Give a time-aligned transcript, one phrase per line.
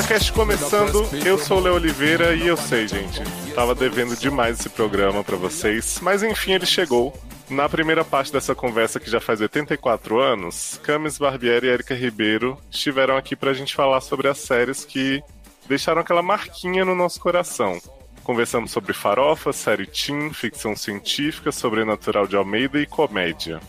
[0.00, 3.20] Essa cast começando, eu sou o Léo Oliveira e eu sei, gente,
[3.54, 7.12] tava devendo demais esse programa para vocês, mas enfim ele chegou.
[7.50, 12.56] Na primeira parte dessa conversa, que já faz 84 anos, Camis Barbieri e Erika Ribeiro
[12.70, 15.22] estiveram aqui pra gente falar sobre as séries que
[15.68, 17.78] deixaram aquela marquinha no nosso coração.
[18.24, 23.60] Conversamos sobre farofa, série teen, ficção científica, sobrenatural de Almeida e comédia.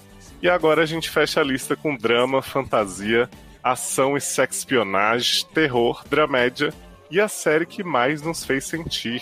[0.42, 3.30] E agora a gente fecha a lista com drama, fantasia,
[3.64, 6.74] ação e sexpionagem, terror, dramédia
[7.10, 9.22] e a série que mais nos fez sentir.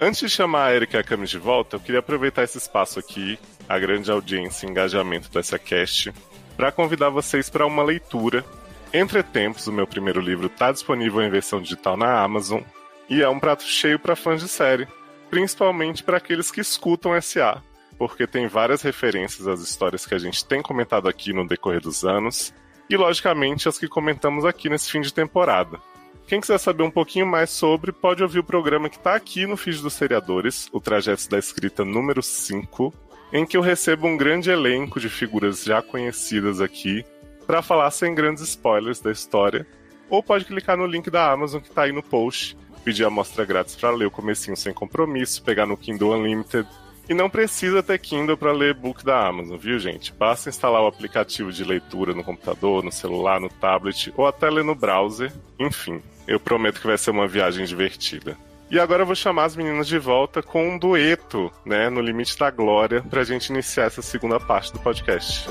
[0.00, 2.98] Antes de chamar a Erika e a Camis de volta, eu queria aproveitar esse espaço
[2.98, 3.38] aqui,
[3.68, 6.12] a grande audiência e engajamento dessa cast,
[6.56, 8.44] para convidar vocês para uma leitura.
[8.92, 12.60] Entre Tempos, o meu primeiro livro, está disponível em versão digital na Amazon
[13.08, 14.86] e é um prato cheio para fãs de série,
[15.30, 17.62] principalmente para aqueles que escutam SA,
[17.96, 22.04] porque tem várias referências às histórias que a gente tem comentado aqui no decorrer dos
[22.04, 22.52] anos
[22.88, 25.78] e, logicamente, as que comentamos aqui nesse fim de temporada.
[26.26, 29.56] Quem quiser saber um pouquinho mais sobre, pode ouvir o programa que está aqui no
[29.56, 32.92] feed dos seriadores, o Trajetos da Escrita número 5,
[33.32, 37.04] em que eu recebo um grande elenco de figuras já conhecidas aqui
[37.46, 39.66] para falar sem grandes spoilers da história.
[40.10, 43.44] Ou pode clicar no link da Amazon que está aí no post, pedir a amostra
[43.44, 46.68] grátis para ler o comecinho sem compromisso, pegar no Kindle Unlimited
[47.08, 50.12] e não precisa ter Kindle para ler e-book da Amazon, viu, gente?
[50.12, 54.64] Basta instalar o aplicativo de leitura no computador, no celular, no tablet ou até ler
[54.64, 55.32] no browser.
[55.58, 58.36] Enfim, eu prometo que vai ser uma viagem divertida.
[58.68, 62.36] E agora eu vou chamar as meninas de volta com um dueto, né, no limite
[62.36, 65.48] da glória, pra gente iniciar essa segunda parte do podcast.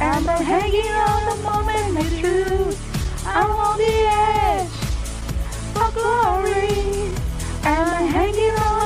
[0.00, 2.76] And I'm hanging on the moment with you.
[3.26, 4.70] I'm on the edge
[5.74, 7.10] of glory.
[7.64, 8.77] And I'm hanging on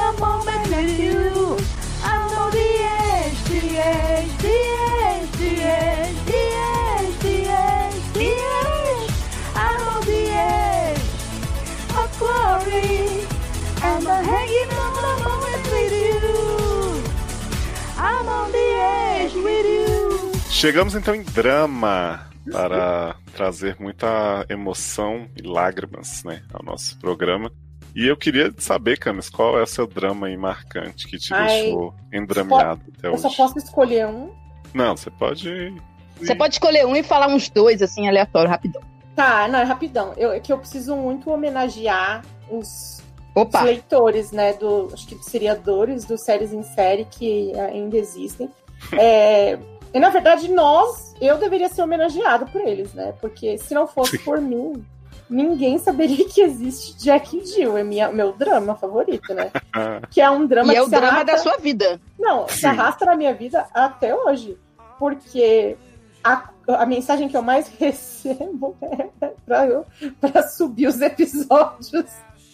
[20.62, 27.50] Chegamos então em drama para trazer muita emoção e lágrimas né, ao nosso programa.
[27.96, 31.48] E eu queria saber, Camis, qual é o seu drama aí marcante que te Ai,
[31.48, 33.22] deixou endrameado até Eu hoje?
[33.22, 34.30] só posso escolher um.
[34.72, 35.74] Não, você pode.
[36.20, 38.82] Você pode escolher um e falar uns dois, assim, aleatório, rapidão.
[39.16, 40.14] Tá, não, é rapidão.
[40.16, 43.02] Eu, é que eu preciso muito homenagear os,
[43.34, 43.58] Opa!
[43.58, 44.52] os leitores, né?
[44.52, 48.48] Do, acho que seriadores do séries em série que ainda existem.
[48.98, 49.56] É,
[49.94, 53.14] e na verdade, nós, eu deveria ser homenageado por eles, né?
[53.20, 54.84] Porque se não fosse por mim,
[55.28, 57.76] ninguém saberia que existe Jack e Jill.
[57.76, 59.50] É minha, meu drama favorito, né?
[60.10, 62.00] Que é um drama E é que o se drama arrasta- da sua vida.
[62.18, 62.66] Não, se Sim.
[62.66, 64.58] arrasta na minha vida até hoje.
[64.98, 65.76] Porque
[66.22, 69.08] a, a mensagem que eu mais recebo é
[69.44, 69.84] pra, eu,
[70.20, 72.06] pra subir os episódios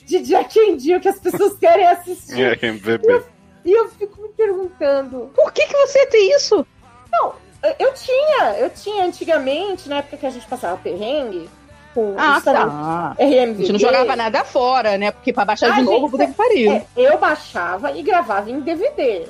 [0.07, 2.59] de Jack and Jill que as pessoas querem assistir.
[2.63, 3.23] É, MVB.
[3.65, 5.31] E eu fico me perguntando.
[5.35, 6.67] Por que, que você tem isso?
[7.13, 7.35] Eu-
[7.79, 11.51] Eu tinha, eu tinha antigamente, na época que a gente passava perrengue,
[11.93, 13.17] com Ah, tá.
[13.19, 13.51] RMVB.
[13.53, 15.11] A gente não jogava nada fora, né?
[15.11, 16.73] Porque pra baixar de novo, puta que pariu.
[16.73, 19.27] É, eu baixava e gravava em DVD.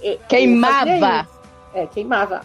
[0.00, 1.28] Eu- Queimava.
[1.74, 2.42] É, queimava.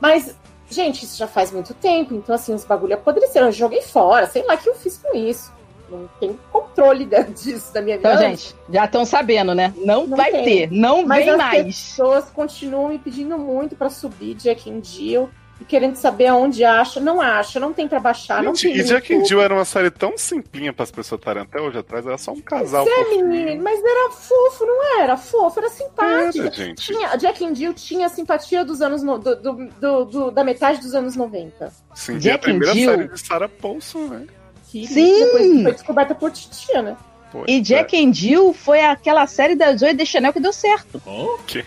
[0.00, 0.34] Mas,
[0.70, 3.48] gente, isso já faz muito tempo, então assim, os bagulho apodreceram.
[3.48, 5.52] Eu joguei fora, sei lá o que eu fiz com isso.
[5.90, 8.10] Não tenho controle da- disso da minha vida.
[8.12, 9.72] Então, gente, já estão sabendo, né?
[9.78, 10.44] Não, Não vai tem.
[10.44, 11.64] ter, não Mas vem as mais.
[11.64, 15.28] pessoas continuam me pedindo muito pra subir Jack and Jill
[15.60, 17.00] e querendo saber aonde acha.
[17.00, 18.80] Não acha, não tem pra baixar, não Gente, tem.
[18.80, 19.24] e Jack and.
[19.24, 22.30] Jill era uma série tão simplinha para as pessoas estarem até hoje atrás, era só
[22.30, 25.16] um casal Pois é, menino, mas era fofo, não era?
[25.16, 26.46] Fofo, era simpático.
[26.46, 26.86] Era, gente.
[26.86, 30.44] Tinha, Jack and Jill tinha a simpatia dos anos no- do, do- do- do- da
[30.44, 31.72] metade dos anos 90.
[31.92, 32.90] Sim, e a Jack primeira Jill.
[32.90, 34.26] série de Sarah Paulson, né?
[34.70, 35.24] Que Sim!
[35.24, 36.96] depois foi descoberta por Titia, né?
[37.32, 37.60] Pois E é.
[37.60, 41.00] Jack and Jill foi aquela série da Zoe de Chanel que deu certo.
[41.46, 41.64] Que-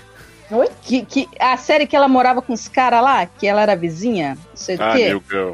[0.51, 0.67] Oi?
[0.81, 4.37] Que, que, a série que ela morava com os caras lá, que ela era vizinha,
[4.49, 5.07] não sei Ah, quê.
[5.09, 5.53] New Girl.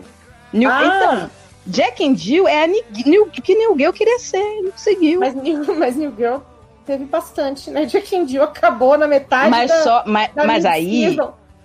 [0.52, 0.84] New- Ah.
[0.84, 1.32] Então,
[1.68, 5.20] Jack and Jill é a Ni- New, que New Girl queria ser, não conseguiu.
[5.20, 6.38] Mas, New- mas New Girl
[6.86, 7.86] teve bastante, né?
[7.86, 11.16] Jack and Jill acabou na metade Mas, da, só, mas, da mas aí.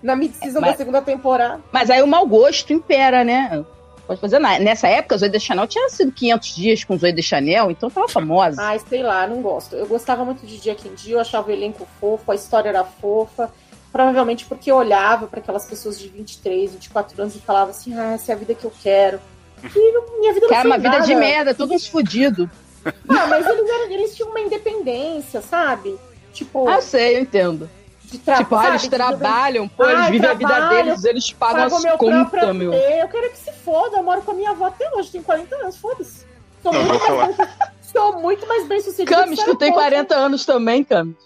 [0.03, 1.61] Na mid-season da segunda temporada.
[1.71, 3.65] mas aí o mau gosto impera, né?
[4.07, 4.59] Pode fazer nada.
[4.59, 8.09] Nessa época, Zoe de Chanel tinha sido 500 dias com Zoe de Chanel, então tava
[8.09, 8.61] famosa.
[8.61, 9.77] Ai, sei lá, não gosto.
[9.77, 13.51] Eu gostava muito de Jack and Jill, achava o elenco fofo, a história era fofa.
[13.93, 18.13] Provavelmente porque eu olhava para aquelas pessoas de 23, 24 anos e falava assim: ah,
[18.15, 19.21] essa é a vida que eu quero.
[19.63, 21.05] E não- minha vida não foi uma vida nada.
[21.07, 22.49] de merda, todos fudidos.
[22.85, 25.95] Ah, mas eles, eram- eles tinham uma independência, sabe?
[26.33, 27.69] Tipo, Ah, eu sei, eu entendo.
[28.13, 28.71] De tra tipo, ah, sabe?
[28.73, 32.73] eles trabalham, pô, eles vivem a vida deles, eles pagam as meu contas, próprio meu.
[32.73, 35.55] Eu quero que se foda, eu moro com a minha avó até hoje, tenho 40
[35.57, 36.27] anos, foda-se.
[36.63, 37.49] Sou, muito mais bem-
[37.83, 39.17] sou muito mais bem sucedida.
[39.17, 41.17] Camis, tu tem Sarah 40 anos também, Camis.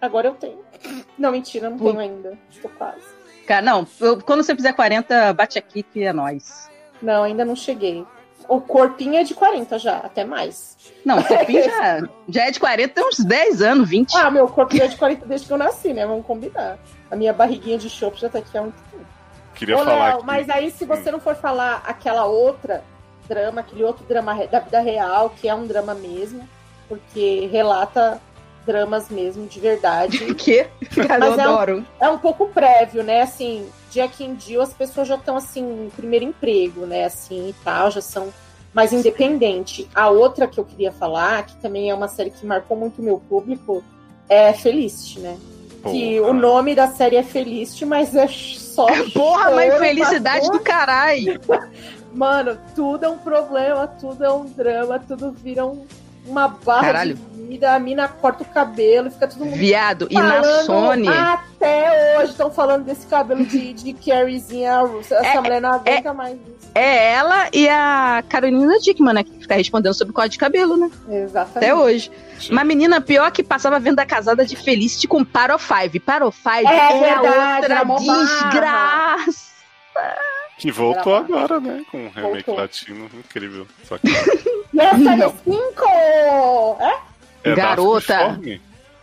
[0.00, 0.60] Agora eu tenho.
[1.18, 2.38] Não, mentira, não tenho ainda.
[2.50, 3.00] Estou quase.
[3.46, 6.70] Cara, não, eu- quando você fizer 40, bate aqui que é nós.
[7.02, 8.06] Não, ainda não cheguei.
[8.48, 10.76] O corpinho é de 40 já, até mais.
[11.04, 14.16] Não, o Copinho já, já é de 40, tem uns 10 anos, 20.
[14.16, 16.06] Ah, meu corpinho é de 40 desde que eu nasci, né?
[16.06, 16.78] Vamos combinar.
[17.10, 19.04] A minha barriguinha de chope já tá aqui há muito tempo.
[19.54, 20.26] Queria Ô, falar Léo, aqui.
[20.26, 22.84] mas aí se você não for falar aquela outra
[23.28, 26.46] drama, aquele outro drama da vida real, que é um drama mesmo,
[26.88, 28.20] porque relata
[28.66, 30.24] dramas mesmo, de verdade.
[30.30, 30.66] O quê?
[31.08, 31.86] Cara, eu é um- adoro.
[32.00, 33.22] é um pouco prévio, né?
[33.22, 33.66] Assim,
[33.96, 37.06] Jack and Jill, as pessoas já estão assim, em primeiro emprego, né?
[37.06, 38.28] Assim e tal, já são
[38.74, 39.88] mais independente.
[39.94, 43.02] A outra que eu queria falar, que também é uma série que marcou muito o
[43.04, 43.82] meu público,
[44.28, 45.38] é Felicity, né?
[45.90, 46.30] Que Porra.
[46.30, 48.86] o nome da série é Felicity, mas é só.
[49.14, 51.40] Porra, mas felicidade do caralho.
[52.12, 55.86] Mano, tudo é um problema, tudo é um drama, tudo vira um-
[56.26, 57.14] uma barra Caralho.
[57.14, 57.72] de vida.
[57.74, 61.08] A mina corta o cabelo, fica todo mundo Viado, e na falando Sony.
[61.08, 64.80] Até hoje estão falando desse cabelo de, de Carriezinha.
[65.00, 66.70] Essa É, mulher não aguenta mais isso.
[66.74, 69.24] É ela e a Carolina Dickman, né?
[69.24, 70.90] Que fica respondendo sobre o código de cabelo, né?
[71.08, 71.56] Exatamente.
[71.58, 72.10] Até hoje.
[72.50, 75.98] Uma menina pior que passava vendo a casada de Felicity com Paro Five.
[76.00, 79.46] Paro Five É é, verdade, a outra desgraça.
[80.58, 81.82] Que voltou agora, né?
[81.90, 82.56] Com um remake Voltou.
[82.56, 83.66] latino incrível.
[83.84, 84.06] Só que
[84.78, 85.34] É Não.
[85.44, 86.76] cinco!
[86.80, 87.50] É?
[87.50, 88.38] é Garota.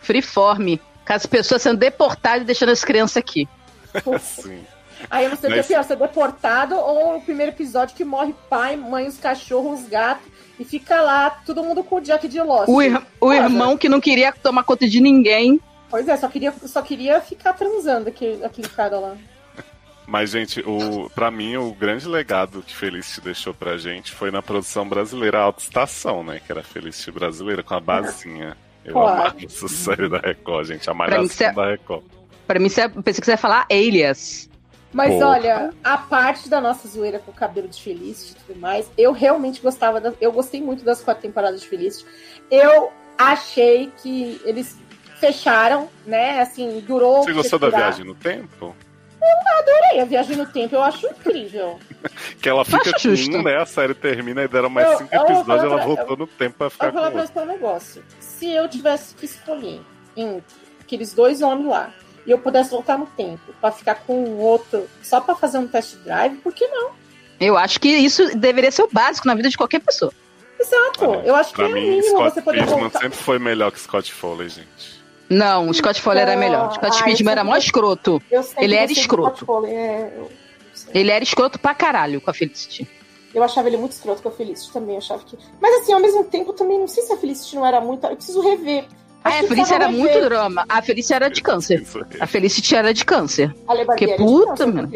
[0.00, 0.76] Freeform?
[1.06, 3.48] Com as pessoas sendo deportadas e deixando as crianças aqui.
[4.20, 4.62] Sim.
[5.10, 8.04] Aí eu não sei o que é pior, ser deportado ou o primeiro episódio que
[8.04, 10.24] morre pai, mãe, os cachorros, os gatos,
[10.58, 12.68] e fica lá todo mundo com o Jack de Lost.
[12.68, 15.60] O, ir- o irmão que não queria tomar conta de ninguém.
[15.90, 19.14] Pois é, só queria, só queria ficar transando aquele, aquele cara lá.
[20.06, 24.42] Mas, gente, o, pra mim, o grande legado que Felicity deixou pra gente foi na
[24.42, 26.40] produção brasileira Alta Estação, né?
[26.44, 28.56] Que era a Felicity brasileira com a basinha.
[28.84, 29.20] Eu Claro.
[29.22, 30.90] amava essa série da Record, gente.
[30.90, 32.04] A malhação você- da Record.
[32.46, 34.50] Pra mim, você, pensei que você ia falar Alias.
[34.92, 35.26] Mas Porra.
[35.28, 39.10] olha, a parte da nossa zoeira com o cabelo de Felicity e tudo mais, eu
[39.10, 42.04] realmente gostava, da, eu gostei muito das quatro temporadas de Felicity.
[42.50, 44.78] Eu achei que eles
[45.18, 46.40] fecharam, né?
[46.42, 47.24] Assim, durou.
[47.24, 48.76] Você gostou da viagem no tempo?
[49.58, 51.78] Adorei a viagem no tempo, eu acho incrível.
[52.40, 53.36] Que ela fica Acho com justo.
[53.36, 53.56] um, né?
[53.56, 56.56] A série termina e deram mais Eu- cinco eu episódios ela pra- voltou no tempo
[56.58, 58.04] pra Eu ficar vou falar com pra você um negócio.
[58.20, 59.80] Se eu tivesse que escolher
[60.14, 60.44] entre
[60.82, 61.90] aqueles dois homens lá
[62.26, 65.66] e eu pudesse voltar no tempo pra ficar com o outro só pra fazer um
[65.66, 66.90] test drive, por que não?
[67.40, 70.12] Eu acho que isso deveria ser o básico na vida de qualquer pessoa.
[70.60, 71.06] Exato.
[71.06, 73.00] Olha, eu acho que é o mínimo Scott você poder Pilgrim voltar.
[73.00, 74.93] sempre foi melhor que Scott Foley, gente.
[75.28, 76.68] Não, o Scott Foley era melhor.
[76.68, 78.20] O Scott Ah, Speedman era mó escroto.
[78.58, 79.36] Ele era escroto.
[79.38, 80.28] Scott Foley, é, não.
[80.92, 82.86] Ele era escroto pra caralho com a Felicity.
[83.34, 84.96] Eu achava ele muito escroto com a Felicity também.
[84.96, 85.36] Achava que...
[85.60, 88.06] Mas assim, ao mesmo tempo, também não sei se a Felicity não era muito.
[88.06, 88.84] Eu preciso rever.
[89.24, 90.00] Ah, a Felicity era rever.
[90.00, 90.64] muito drama.
[90.68, 91.84] A Felicity era de câncer.
[92.20, 93.54] A Felicity era de câncer.
[93.66, 94.92] A Le Barbieri Que é de puta, mano.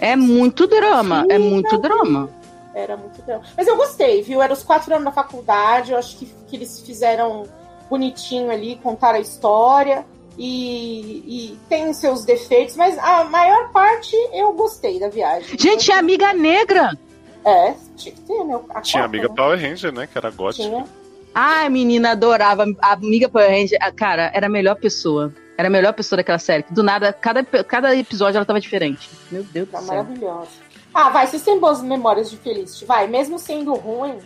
[0.00, 1.26] É muito drama.
[1.28, 2.30] É muito drama.
[2.74, 3.42] Era muito drama.
[3.56, 4.40] Mas eu gostei, viu?
[4.40, 5.92] Era os quatro anos na faculdade.
[5.92, 7.44] Eu acho que, que eles fizeram
[7.92, 10.04] bonitinho ali, contaram a história.
[10.38, 15.58] E, e tem seus defeitos, mas a maior parte eu gostei da viagem.
[15.58, 16.96] Gente, é amiga negra.
[17.44, 18.58] É, tinha que ter, né?
[18.70, 19.34] A Tinha amiga né?
[19.36, 20.06] Power Ranger, né?
[20.10, 20.66] Que era gótica.
[20.66, 20.86] Tinha.
[21.34, 22.64] Ai, menina, adorava.
[22.80, 25.32] A amiga Power Ranger, a cara, era a melhor pessoa.
[25.58, 26.64] Era a melhor pessoa daquela série.
[26.70, 29.10] Do nada, cada, cada episódio ela tava diferente.
[29.30, 29.96] Meu Deus Tá do céu.
[29.96, 30.48] maravilhosa.
[30.94, 32.86] Ah, vai, vocês têm boas memórias de Felicity.
[32.86, 34.16] Vai, mesmo sendo ruim,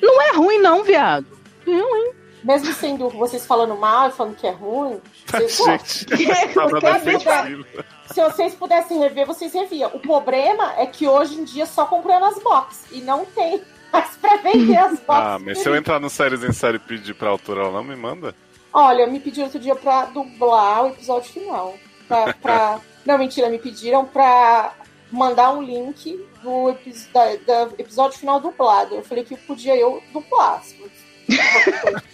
[0.00, 1.26] Não é ruim, não, viado.
[2.42, 6.06] Mesmo sendo vocês falando mal e falando que é ruim, vocês.
[6.06, 6.06] Gente,
[6.80, 7.64] defensivo.
[8.12, 9.90] se vocês pudessem rever, vocês reviam.
[9.94, 12.84] O problema é que hoje em dia só comprando as boxes.
[12.92, 15.06] E não tem mais pra vender as boxes.
[15.08, 17.84] Ah, mas se eu entrar no Séries em Série e pedir pra autora, ela não
[17.84, 18.34] me manda?
[18.72, 21.74] Olha, me pediram outro dia pra dublar o episódio final.
[22.08, 24.72] Pra, pra- Não, mentira, me pediram pra
[25.10, 26.72] mandar um link do
[27.12, 28.94] da- da episódio final dublado.
[28.94, 30.62] Eu falei que podia eu dublar.
[30.62, 30.74] se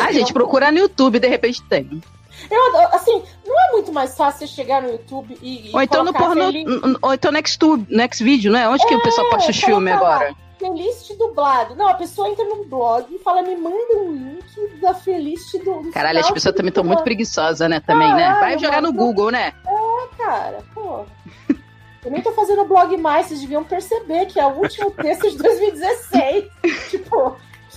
[0.00, 2.02] Ah, gente, eu- procura no YouTube, de repente tem.
[2.50, 5.70] Eu assim, não é muito mais fácil você chegar no YouTube e.
[5.72, 6.44] Ou então no porno.
[7.02, 8.68] Ou então no Xtube, no Xvideo, né?
[8.68, 10.36] Onde que o pessoal posta os colocar filmes lá, agora?
[10.58, 11.76] Felicity dublado.
[11.76, 15.90] Não, a pessoa entra no blog e fala: me manda um link da Felicity do.
[15.92, 17.80] Caralho, as pessoas também estão muito preguiçosas, né?
[17.80, 18.28] Também, né?
[18.28, 18.92] Vai Caralho, jogar no.
[18.92, 19.52] Google, né?
[20.16, 21.04] Cara, pô.
[22.04, 25.36] Eu nem tô fazendo blog mais, vocês deviam perceber que é o último texto de
[25.36, 26.44] 2016.
[26.90, 27.36] tipo,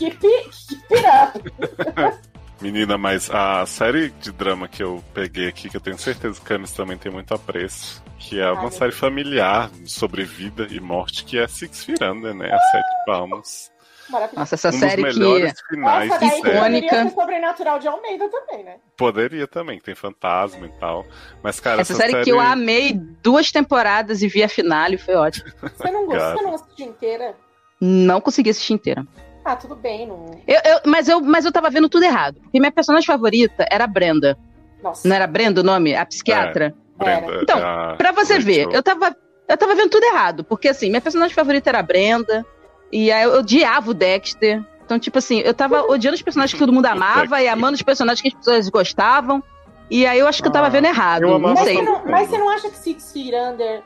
[0.09, 2.19] que, pi- que pirando.
[2.61, 6.45] Menina, mas a série de drama que eu peguei aqui, que eu tenho certeza que
[6.45, 10.79] o Camis também tem muito apreço, que é uma meu série familiar sobre vida e
[10.79, 12.53] morte, que é Six Feet Under, né?
[12.53, 13.71] As Sete Palmos.
[14.11, 14.39] Maravilhoso.
[14.39, 15.19] Nossa, essa um dos série que.
[15.19, 16.57] melhores finais Essa de daí série.
[16.59, 17.09] poderia Icônica.
[17.09, 18.75] sobrenatural de Almeida também, né?
[18.95, 21.03] Poderia também, tem fantasma e tal.
[21.41, 25.49] Mas, cara, Essa série que eu amei duas temporadas e vi a finale, foi ótimo.
[25.63, 27.35] Você não gostou, você não assistiu inteira?
[27.79, 29.03] Não consegui assistir inteira.
[29.43, 30.25] Ah, tudo bem, não.
[30.47, 32.39] Eu, eu- mas, eu, mas eu tava vendo tudo errado.
[32.41, 34.37] Porque minha personagem favorita era a Brenda.
[34.83, 35.07] Nossa.
[35.07, 35.95] Não era Brenda o nome?
[35.95, 36.73] A psiquiatra?
[36.97, 38.45] Brenda, Então, a Pra você Rachel.
[38.45, 39.15] ver, eu tava,
[39.47, 40.43] eu tava vendo tudo errado.
[40.43, 42.45] Porque assim, minha personagem favorita era a Brenda.
[42.91, 44.63] E aí eu odiava o Dexter.
[44.85, 47.81] Então, tipo assim, eu tava odiando os personagens que todo mundo amava e amando os
[47.81, 49.41] personagens que as pessoas gostavam.
[49.89, 51.23] E aí eu acho que eu tava Ah, vendo errado.
[51.23, 51.75] eu Não sei.
[51.77, 53.81] você, não, mas você não acha que Six Feet Under.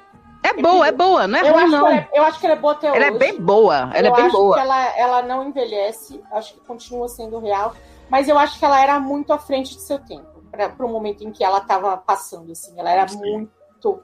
[0.50, 1.80] É boa, é boa, não é eu, ruim, acho não.
[1.86, 3.20] Que ela, é- eu acho que ela é boa até Ela é hoje.
[3.20, 4.54] bem boa, ela eu é bem acho boa.
[4.56, 7.74] que ela, ela não envelhece, acho que continua sendo real,
[8.10, 11.24] mas eu acho que ela era muito à frente de seu tempo, para o momento
[11.24, 13.18] em que ela estava passando, assim, ela era Sim.
[13.20, 14.00] muito,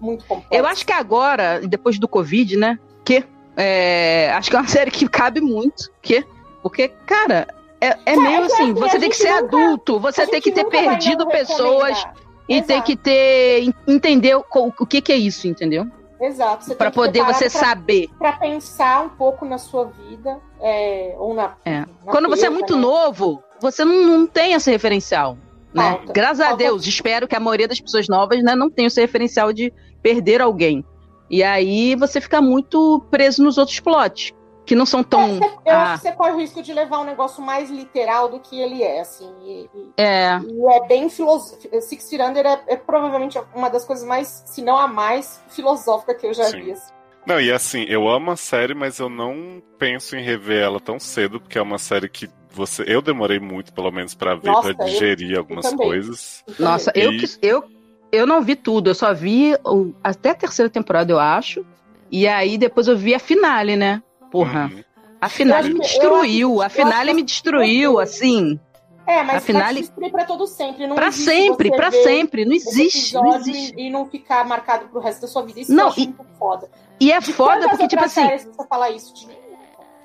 [0.00, 0.48] muito complexa.
[0.50, 2.78] Eu acho que agora, depois do Covid, né?
[3.04, 3.24] Que
[3.56, 5.90] é, acho que é uma série que cabe muito.
[6.00, 6.24] Que,
[6.62, 7.46] porque, cara,
[7.80, 10.52] é, é É, meio é assim, a você tem que ser adulto, você tem que
[10.52, 12.21] ter perdido pessoas recomendar.
[12.58, 15.86] E tem que ter entender o, o que, que é isso, entendeu?
[16.20, 16.74] Exato.
[16.76, 18.08] Que poder você pra- saber.
[18.18, 21.54] Pra pensar um pouco na sua vida, é, ou na.
[21.64, 21.80] É.
[21.80, 22.80] na Quando você é muito né?
[22.82, 25.36] novo, você não, não tem esse referencial.
[25.74, 25.82] Né?
[25.96, 26.12] Falta.
[26.12, 29.00] Graças a Falta- Deus, espero que a maioria das pessoas novas né, não tenha esse
[29.00, 30.84] referencial de perder alguém.
[31.30, 34.32] E aí você fica muito preso nos outros plots,
[34.64, 35.38] que não são tão.
[35.66, 38.38] Eu ah, acho que você corre o risco de levar um negócio mais literal do
[38.40, 39.30] que ele é, assim.
[39.44, 40.38] E, é.
[40.38, 41.80] e é bem filosófico.
[41.80, 46.14] Six Feet Under é, é provavelmente uma das coisas mais, se não a mais filosófica
[46.14, 46.62] que eu já Sim.
[46.62, 46.72] vi.
[46.72, 46.92] assim.
[47.26, 50.98] Não, e assim, eu amo a série, mas eu não penso em rever ela tão
[50.98, 52.84] cedo, porque é uma série que você.
[52.86, 55.86] Eu demorei muito, pelo menos, pra ver, Nossa, pra eu- digerir algumas também.
[55.86, 56.44] coisas.
[56.58, 57.64] Nossa, E- eu, eu,
[58.10, 61.64] eu não vi tudo, eu só vi o- até a terceira temporada, eu acho.
[62.10, 64.02] E aí depois eu vi a finale, né?
[64.32, 64.70] Porra.
[64.72, 64.82] Uhum.
[65.20, 68.58] A finale me destruiu, acho- a finale me destruiu, assim.
[69.06, 70.86] É, mas Afinal, vai te destruir pra todo sempre.
[70.86, 72.44] Não Pra sempre, pra sempre.
[72.44, 73.74] Não existe, não existe.
[73.76, 75.60] E, não ficar marcado pro resto da sua vida.
[75.60, 76.68] Isso Não, eu e- muito foda.
[77.00, 79.26] E é De foda porque, tipo assim, você fala isso de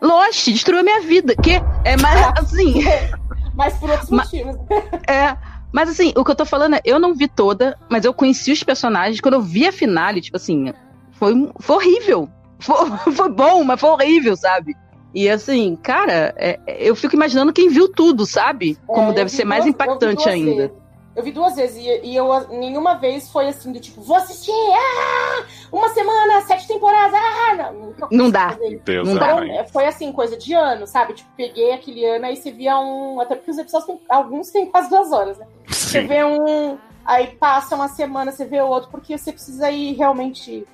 [0.01, 1.35] Lost destruiu a minha vida.
[1.35, 1.53] Que
[1.85, 2.81] é mais assim.
[3.55, 4.55] Mas por outros Ma- motivos.
[5.07, 5.35] É.
[5.71, 8.51] Mas assim, o que eu tô falando é, eu não vi toda, mas eu conheci
[8.51, 9.19] os personagens.
[9.19, 10.71] Quando eu vi a finale, tipo assim,
[11.13, 12.29] foi, foi horrível.
[12.59, 12.75] Foi,
[13.13, 14.75] foi bom, mas foi horrível, sabe?
[15.13, 18.77] E assim, cara, é- é- eu fico imaginando quem viu tudo, sabe?
[18.85, 20.55] Como É, deve ser mais duas- impactante ainda.
[20.67, 20.87] vezes.
[21.15, 24.51] Eu vi duas vezes e, e eu nenhuma vez foi assim do tipo, vou assistir,
[24.51, 27.73] ah, uma semana, sete temporadas, ah, não.
[27.73, 28.57] Não consegui dá.
[28.85, 29.29] Deus Não dá.
[29.29, 29.65] Foram- amém.
[29.73, 31.13] foi assim, coisa de ano, sabe?
[31.13, 33.19] Tipo, peguei aquele ano, aí você via um.
[33.19, 33.99] Até porque os episódios têm.
[34.07, 35.47] Alguns têm quase duas horas, né?
[35.67, 36.07] Você Sim.
[36.07, 36.77] vê um.
[37.03, 40.67] Aí passa uma semana, você vê o outro, porque você precisa ir realmente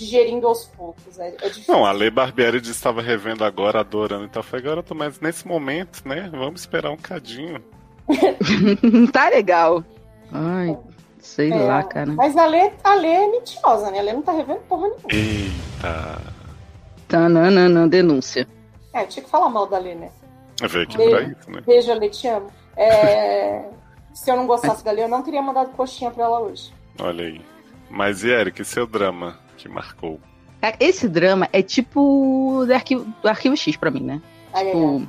[0.00, 1.18] digerindo aos poucos.
[1.18, 1.72] É, é difícil.
[1.74, 4.40] Não, a Lei Barbieri estava revendo agora, adorando e tal.
[4.40, 6.28] Eu falei, garoto, mas nesse momento, né?
[6.32, 7.62] Vamos esperar um cadinho.
[9.12, 9.84] tá legal.
[10.32, 10.76] Ai,
[11.18, 12.10] sei É, lá, cara.
[12.12, 13.98] Mas a Lê, a Lê é mentirosa, né?
[13.98, 15.08] A Lê não tá revendo porra nenhuma.
[15.10, 16.20] Eita.
[17.06, 18.46] Tananana, denúncia.
[18.92, 20.10] É, tinha que falar mal da Lê, né?
[20.62, 21.10] Veio aqui Beijo.
[21.16, 21.60] pra isso, né?
[21.66, 22.46] Beijo, Lê, te amo.
[22.76, 23.64] É,
[24.14, 26.72] Se eu não gostasse da Lê, eu não teria mandado coxinha pra ela hoje.
[27.00, 27.40] Olha aí.
[27.88, 30.20] Mas e Eric, seu drama que marcou?
[30.60, 34.20] Cara, Esse drama é tipo do arquivo, do arquivo X pra mim, né?
[34.52, 34.72] Ai, ai.
[34.72, 35.08] Tipo,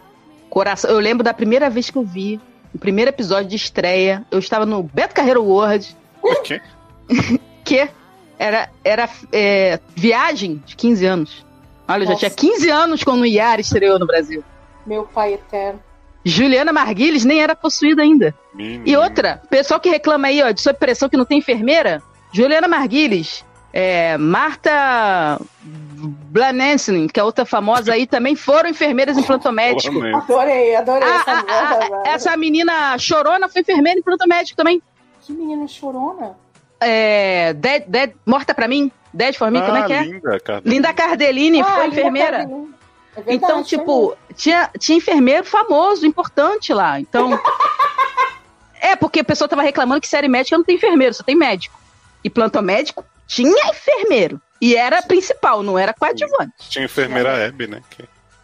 [0.50, 0.92] coração.
[0.92, 2.40] Eu lembro da primeira vez que eu vi,
[2.74, 4.26] o primeiro episódio de estreia.
[4.32, 6.62] Eu estava no Beto Carreiro World, O quê?
[7.64, 7.90] que
[8.38, 11.46] era, era é, viagem de 15 anos.
[11.88, 14.44] Olha, eu já tinha 15 anos quando o Yara estreou no Brasil.
[14.86, 15.80] Meu pai eterno.
[16.24, 18.34] Juliana Marguilis nem era possuída ainda.
[18.54, 18.84] Menino.
[18.86, 22.68] E outra, pessoal que reclama aí, ó, de sob pressão que não tem enfermeira, Juliana
[22.68, 23.44] Marguilis,
[23.74, 29.96] é, Marta Blanensin, que é outra famosa aí, também foram enfermeiras em plantão médico.
[30.16, 32.10] Adorei, adorei Ah, essa ah, ah, moda.
[32.10, 34.82] essa menina chorona foi enfermeira em plantão médico também.
[35.22, 36.36] Que menina chorona.
[36.80, 38.92] É, Dead, Dead- morta pra mim?
[39.14, 40.04] Dead for me, como é Ah, que é?
[40.04, 40.62] linda, cara.
[40.66, 42.38] Linda Cardellini Ah, foi Linda enfermeira.
[42.40, 42.72] Cardellini.
[43.14, 46.98] É verdade, então, tipo, tinha, tinha enfermeiro famoso, importante lá.
[47.00, 47.38] Então.
[48.82, 51.78] é, porque a pessoa tava reclamando que série médica não tem enfermeiro, só tem médico.
[52.24, 54.42] E plantão médico tinha enfermeiro.
[54.62, 56.54] E era a principal, não era coadjuvante.
[56.70, 57.82] Tinha enfermeira Abby, né?
[57.90, 58.04] Que...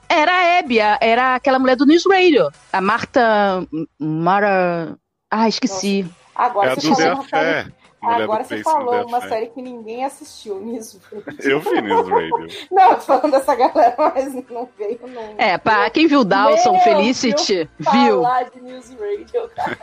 [0.10, 2.50] Era a Abby, era aquela mulher do News Radio.
[2.72, 3.68] A Marta.
[4.00, 4.96] Mara.
[5.30, 6.08] Ah, esqueci.
[6.36, 9.30] Agora É a você do falou uma série- Agora você falou uma Fé.
[9.30, 10.98] série que ninguém assistiu, News
[11.44, 12.48] Eu vi News Radio.
[12.72, 15.34] Não, eu tô falando dessa galera, mas não veio não.
[15.38, 18.22] É, pra quem viu Dawson, Meu Felicity, viu.
[18.22, 19.78] Falar de News Radio, cara.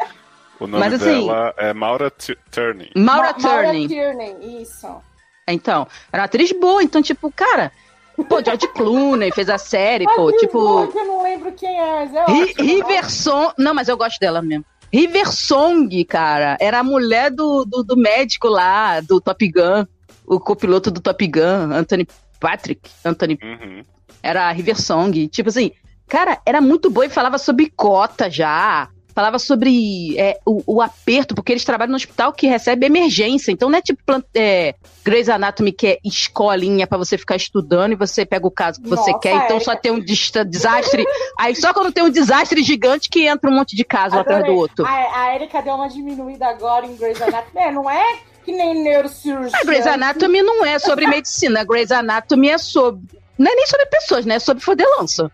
[0.60, 2.90] O nome Mas, assim- dela é Maura T- Turney.
[2.96, 3.88] Maura Ma- Maura Turning.
[4.62, 4.86] Isso.
[5.48, 7.70] Então, era uma atriz boa, então, tipo, cara,
[8.28, 10.58] pô, George Clooney fez a série, pô, Atriz tipo.
[10.58, 12.64] eu não lembro quem é, mas é ótimo.
[12.66, 13.52] River Song.
[13.58, 14.64] Não, mas eu gosto dela mesmo.
[14.92, 19.84] River Song, cara, era a mulher do, do, do médico lá, do Top Gun,
[20.24, 22.06] o copiloto do Top Gun, Anthony
[22.38, 22.88] Patrick.
[23.04, 23.84] Anthony Uhum.
[24.22, 25.26] era a River Song.
[25.28, 25.72] Tipo assim,
[26.08, 28.88] cara, era muito boa e falava sobre cota já.
[29.14, 33.52] Falava sobre é, o, o aperto, porque eles trabalham no hospital que recebe emergência.
[33.52, 34.00] Então não é tipo
[34.34, 38.82] é, Grey's Anatomy, que é escolinha pra você ficar estudando e você pega o caso
[38.82, 39.36] que você Nossa, quer.
[39.36, 39.64] Então Érica.
[39.64, 41.04] só tem um desastre.
[41.38, 44.52] Aí só quando tem um desastre gigante que entra um monte de caso atrás do
[44.52, 44.84] outro.
[44.84, 47.64] A, a Erika deu uma diminuída agora em Grey's Anatomy.
[47.64, 49.60] É, não é que nem neurocirurgião.
[49.60, 51.60] A Grey's Anatomy não é sobre medicina.
[51.60, 53.00] A Grey's Anatomy é sobre.
[53.38, 54.34] Não é nem sobre pessoas, né?
[54.36, 55.30] É sobre fodelança.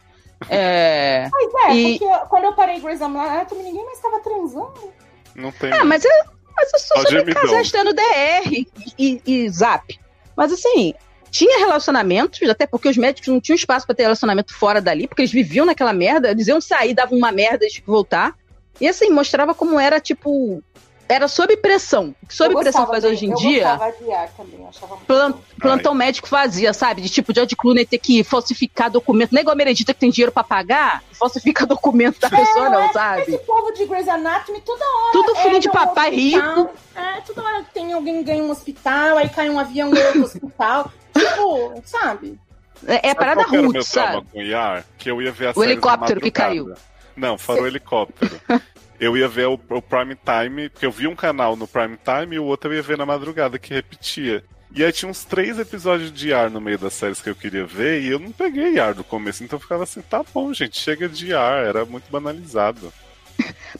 [0.48, 1.28] É.
[1.30, 4.92] Mas é, E- porque quando eu parei Grey's Anatomy, ninguém mais estava transando.
[5.34, 5.72] Não tem.
[5.72, 6.08] Ah, mas é,
[6.56, 8.66] mas só Ó, sobre casais tendo DR e,
[8.98, 9.98] e, e zap.
[10.36, 10.94] Mas assim,
[11.30, 15.22] tinha relacionamentos, até porque os médicos não tinham espaço pra ter relacionamento fora dali, porque
[15.22, 18.34] eles viviam naquela merda, eles iam sair, davam uma merda, tinham que voltar.
[18.80, 20.62] E assim, mostrava como era, tipo.
[21.10, 22.14] Era sob pressão.
[22.28, 23.76] Que sob pressão faz hoje em eu dia.
[23.76, 25.38] também, eu achava muito Plan- bom.
[25.60, 27.02] plantão médico fazia, sabe?
[27.02, 29.32] De tipo, George Clooney ter que falsificar documento.
[29.32, 33.22] Nem igual a Meredita que tem dinheiro pra pagar, falsifica documento da pessoa, não, sabe?
[33.22, 35.12] Esse povo de Grey's Anatomy, toda hora.
[35.12, 36.54] Tudo filho é de papai hospital.
[36.56, 36.70] rico.
[36.94, 40.22] É, toda hora tem alguém que ganha um hospital, aí cai um avião em outro
[40.22, 40.92] hospital.
[41.12, 42.38] Tipo, sabe?
[42.86, 44.24] É, é parada qual que sabe?
[44.32, 44.84] com IAR?
[44.96, 46.72] Que eu ia ver a O helicóptero que caiu.
[47.16, 48.40] Não, fora o helicóptero.
[49.00, 52.36] Eu ia ver o, o Prime Time, porque eu vi um canal no Prime Time
[52.36, 54.44] e o outro eu ia ver na madrugada, que repetia.
[54.72, 57.64] E aí tinha uns três episódios de ar no meio das séries que eu queria
[57.66, 60.78] ver, e eu não peguei ar do começo, então eu ficava assim, tá bom, gente,
[60.78, 62.92] chega de ar, era muito banalizado.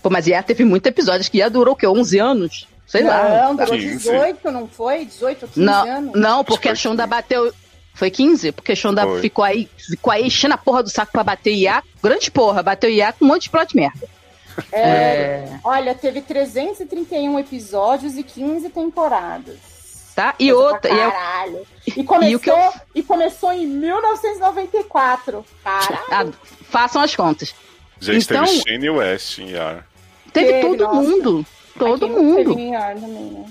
[0.03, 1.87] Pô, mas IA teve muitos episódios que IA durou o quê?
[1.87, 2.68] 11 anos?
[2.87, 3.29] Sei lá.
[3.44, 3.97] Não, durou 15.
[3.99, 5.05] 18, não foi?
[5.05, 6.12] 18 ou 15 Não, anos?
[6.14, 7.11] não, porque a Shonda 15.
[7.11, 7.53] bateu.
[7.94, 8.53] Foi 15?
[8.53, 9.21] Porque a Shonda Foi.
[9.21, 11.85] ficou aí, ficou aí enchendo a porra do saco pra bater IA.
[12.03, 14.09] Grande porra, bateu IA com um monte de plot merda.
[14.73, 19.57] É, Olha, teve 331 episódios e 15 temporadas.
[20.15, 20.35] Tá?
[20.39, 21.67] E Coisa outra, e, eu- caralho.
[21.87, 25.45] E começou, E eu- e começou em 1994.
[25.65, 26.35] Caralho.
[26.35, 27.55] ah, façam as contas.
[28.01, 29.87] Gente, Então- teve Shane West em ar.
[30.33, 31.01] Teve Teve, todo nossa.
[31.09, 31.47] mundo.
[31.79, 32.59] Todo Aqui mundo.
[32.59, 33.47] em ar também, né?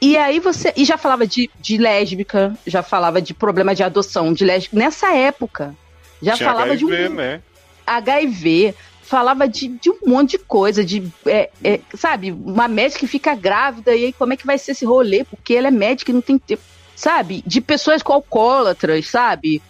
[0.00, 0.72] E aí você.
[0.76, 4.76] E já falava de, de lésbica, já falava de problema de adoção, de lésbica.
[4.76, 5.74] Nessa época.
[6.20, 7.14] Já Tinha falava HIV, de um.
[7.14, 7.40] né?
[7.86, 8.74] HIV,
[9.08, 13.34] falava de, de um monte de coisa, de, é, é, sabe, uma médica que fica
[13.34, 15.24] grávida, e aí como é que vai ser esse rolê?
[15.24, 16.62] Porque ela é médica e não tem tempo,
[16.94, 17.42] sabe?
[17.46, 19.62] De pessoas com alcoólatras, sabe?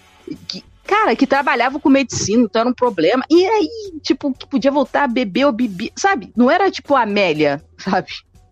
[0.49, 3.25] Que, cara, que trabalhavam com medicina, então era um problema.
[3.31, 6.33] E aí, tipo, que podia voltar a beber ou beber, sabe?
[6.37, 8.09] Não era tipo a Amélia, sabe?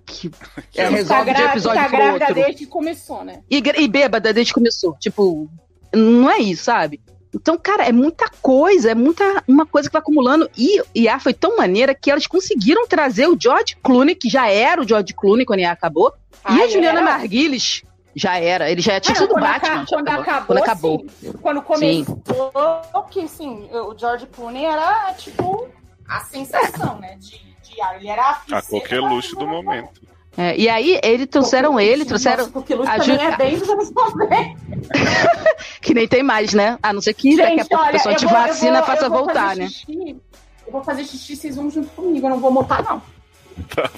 [0.07, 0.31] Que
[0.77, 2.35] é, Tá resolve de grávida- episódio tá grávida outro.
[2.35, 3.41] desde que começou, né?
[3.51, 4.97] E, e bêbada desde que começou.
[5.01, 5.51] Tipo,
[5.93, 7.01] não é isso, sabe?
[7.37, 10.51] Então, cara, é muita coisa, é muita uma coisa que vai acumulando.
[10.57, 14.81] E IA foi tão maneira que elas conseguiram trazer o George Clooney, que já era
[14.81, 16.13] o George Clooney quando IA acabou,
[16.49, 17.11] e Ai, a Juliana era?
[17.11, 17.83] Marguilis
[18.15, 18.71] já era.
[18.71, 19.81] Ele já tinha Ah, sido quando Batman.
[19.81, 20.23] já quando acabou.
[20.23, 21.05] acabou, Quando acabou.
[21.07, 25.69] assim, quando começou, que assim, o George Clooney era tipo
[26.09, 27.17] a sensação, né?
[27.17, 27.77] De, de.
[27.97, 30.01] Ele era a A coqueluche da- do momento.
[30.39, 32.39] É, e aí, ele trouxeram ele, trouxeram.
[32.45, 34.27] Nossa, Coqueluche a Ju- é bem dos anos 90.
[35.81, 36.79] Que nem tem mais, né?
[36.83, 38.87] A não ser que daqui a Gente, pouco a pessoa te vou- vacina vou- e
[38.87, 39.69] faça voltar, né?
[39.69, 40.17] xixi,
[40.67, 42.27] Eu vou fazer xixi, vocês vão junto comigo.
[42.27, 43.01] Eu não vou montar, não.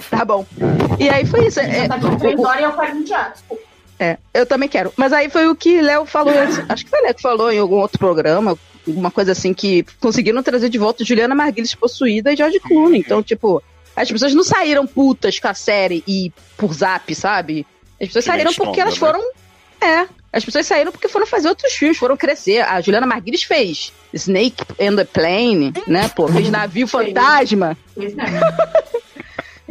[0.09, 0.45] Tá bom.
[0.99, 1.59] E aí foi isso.
[1.59, 3.31] é, tá de três horas e eu quero mijar.
[3.33, 3.63] Desculpa.
[3.99, 4.93] É, eu também quero.
[4.95, 6.61] Mas aí foi o que Léo falou antes.
[6.69, 10.41] Acho que foi Léo que falou em algum outro programa, alguma coisa assim, que conseguiram
[10.43, 12.99] trazer de volta Juliana Margulies possuída e George Clooney.
[13.01, 13.61] Então, tipo,
[14.01, 17.65] as pessoas não saíram putas com a série e por zap, sabe?
[18.01, 18.99] As pessoas Que saíram porque elas né?
[18.99, 19.21] foram.
[19.81, 20.07] É.
[20.31, 22.59] As pessoas saíram porque foram fazer outros filmes, foram crescer.
[22.61, 26.07] A Juliana Margulies fez Snake and the Plane, né?
[26.09, 27.77] Pô, fez Navio Fantasma.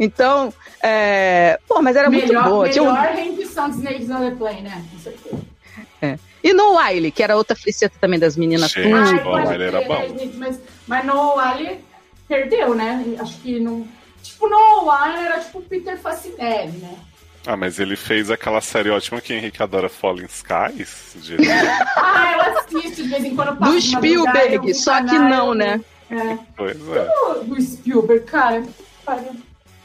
[0.01, 1.59] Então, é...
[1.67, 2.69] pô, mas era muito melhor, boa.
[2.69, 4.85] Tinha um- melhor rendição de Snakes on the Plane, né?
[4.93, 5.49] Com certeza.
[6.41, 8.95] E no Wiley, que era outra fliceta também das meninas Gente, tudo.
[8.95, 9.93] Ai, Bom, ele era bom.
[9.99, 10.31] né?
[10.35, 11.79] Mas, mas no Ali
[12.29, 13.03] perdeu, né?
[13.19, 13.85] Acho que não.
[14.39, 16.95] Tipo, no Ali era tipo Peter Facinelli, né?
[17.45, 21.15] Ah, mas ele fez aquela série ótima que Henrique adora Falling Skies.
[21.21, 21.43] gente.
[21.97, 23.59] Ah, eu assisto de vez em quando.
[23.59, 25.81] Do de Spielberg, só que canal, não, né?
[26.09, 26.37] É.
[26.55, 27.43] pois é.
[27.43, 28.63] Do Spielberg, cara.
[29.05, 29.31] Pariu.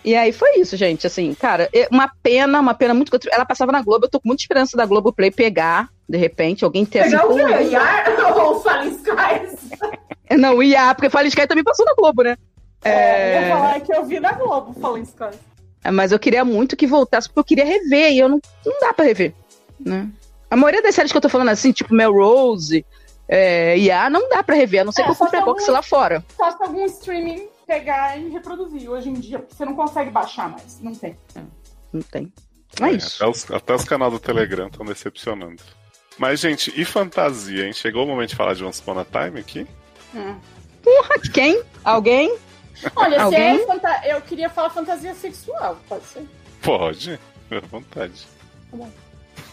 [0.04, 1.06] E aí foi isso, gente.
[1.06, 3.10] Assim, cara, é uma pena, uma pena muito.
[3.30, 6.64] Ela passava na Globo, eu tô com muita esperança da Globo Play pegar, de repente,
[6.64, 7.42] alguém ter Pegar assim.
[7.42, 7.64] o quê?
[7.70, 9.70] Yar ou Fallen Skies?
[10.38, 12.36] Não, ia, porque Fallen Sky também passou na Globo, né?
[12.84, 15.38] É, eu ia falar que eu vi na Globo Fallen Skies.
[15.82, 18.80] É, Mas eu queria muito que voltasse, porque eu queria rever, e eu não, não
[18.80, 19.34] dá pra rever,
[19.78, 20.08] né?
[20.50, 22.84] A maioria das séries que eu tô falando assim, tipo Melrose,
[23.28, 25.66] é, IA, não dá pra rever, a não ser É, que eu compre a box
[25.68, 26.24] lá fora.
[26.36, 30.48] Só se algum streaming pegar e reproduzir hoje em dia, porque você não consegue baixar
[30.50, 30.80] mais.
[30.80, 31.16] Não tem.
[31.92, 32.32] Não tem.
[32.80, 33.22] É isso.
[33.22, 35.62] Até os, até os canais do Telegram estão decepcionando.
[36.18, 37.72] Mas, gente, e fantasia, hein?
[37.72, 39.66] Chegou o momento de falar de Once Upon a Time aqui?
[41.32, 41.62] Quem?
[41.84, 42.36] Alguém?
[42.96, 43.62] Olha, se Alguém?
[43.62, 44.00] é fanta...
[44.06, 46.28] eu queria falar fantasia sexual, pode ser.
[46.62, 48.26] Pode, à vontade.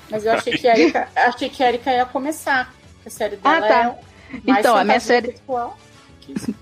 [0.09, 2.73] Mas eu achei que a Erika, achei que a Erika ia começar.
[3.05, 3.95] A série dela Ah, tá.
[4.33, 5.77] é mais Então, a minha série- Sexual.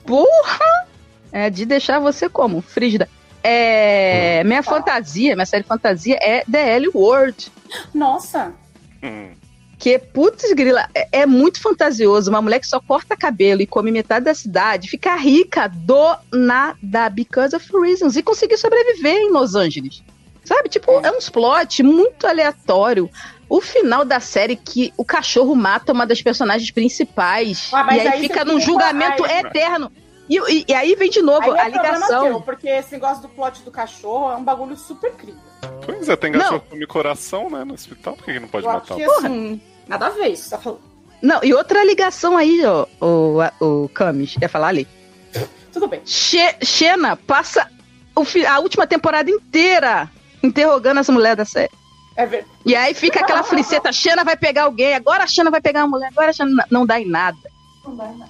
[0.06, 0.88] Porra!
[1.32, 2.62] É de deixar você como?
[2.62, 3.08] Frígida.
[3.44, 7.52] É, minha fantasia, minha série fantasia é The L World.
[7.94, 8.54] Nossa,
[9.02, 9.32] Hum,
[9.80, 12.30] Que, putz, grila, é, é muito fantasioso.
[12.30, 17.10] Uma mulher que só corta cabelo e come metade da cidade fica rica do nada,
[17.10, 20.04] because of reasons, e conseguir sobreviver em Los Angeles.
[20.44, 20.68] Sabe?
[20.68, 23.10] Tipo, é uns plot muito aleatório.
[23.48, 27.70] O final da série que o cachorro mata uma das personagens principais.
[27.72, 29.92] Ah, mas e aí, aí fica num julgamento aí- eterno.
[30.30, 32.24] E, e- e aí vem de novo aí a é ligação.
[32.26, 35.49] teu, porque esse negócio do plot do cachorro é um bagulho super crível.
[35.86, 38.16] Pois é, tem com coração, né, no hospital.
[38.16, 38.94] Por que, que não pode Eu matar?
[38.96, 40.82] acho que assim, nada a ver isso, que você tá falando.
[41.22, 44.88] Não, e outra ligação aí, ó, o, o Camis, ia falar ali.
[45.72, 46.02] Tudo bem.
[46.06, 47.70] Xe- Xena passa
[48.16, 50.10] o fi- a última temporada inteira
[50.42, 51.72] interrogando essa mulher da série.
[52.16, 52.46] É ver...
[52.66, 55.90] E aí fica aquela fliceta, Xena vai pegar alguém, agora a Xena vai pegar uma
[55.98, 57.38] mulher, agora a Xena não dá em nada.
[57.86, 58.28] Não dá, não.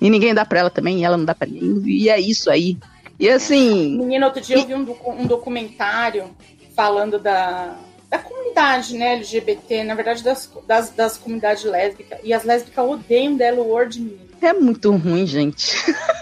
[0.00, 1.82] E ninguém dá pra ela também, e ela não dá pra ninguém.
[1.86, 2.76] E é isso aí.
[3.20, 6.30] E assim, Menina, outro dia eu vi um, docu- um documentário
[6.74, 7.76] falando da,
[8.08, 12.18] da comunidade né, LGBT, na verdade das, das, das comunidades lésbicas.
[12.22, 14.18] E as lésbicas odeiam Delo menina.
[14.40, 15.76] é muito ruim, gente.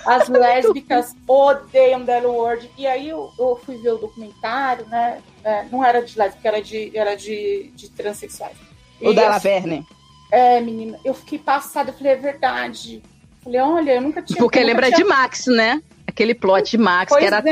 [0.07, 2.71] As lésbicas odeiam Delo World.
[2.77, 5.21] E aí eu, eu fui ver o documentário, né?
[5.45, 8.57] é, não era de lésbica, era de, era de, de transexuais.
[9.01, 9.87] O E da Laverne.
[10.31, 13.03] É, menina, eu fiquei passada, eu falei, é verdade.
[13.43, 14.39] Falei, olha, eu nunca tinha.
[14.39, 14.99] Porque lembra tinha...
[14.99, 15.83] de Max, né?
[16.11, 17.43] Aquele plot de Max, Pois que era é,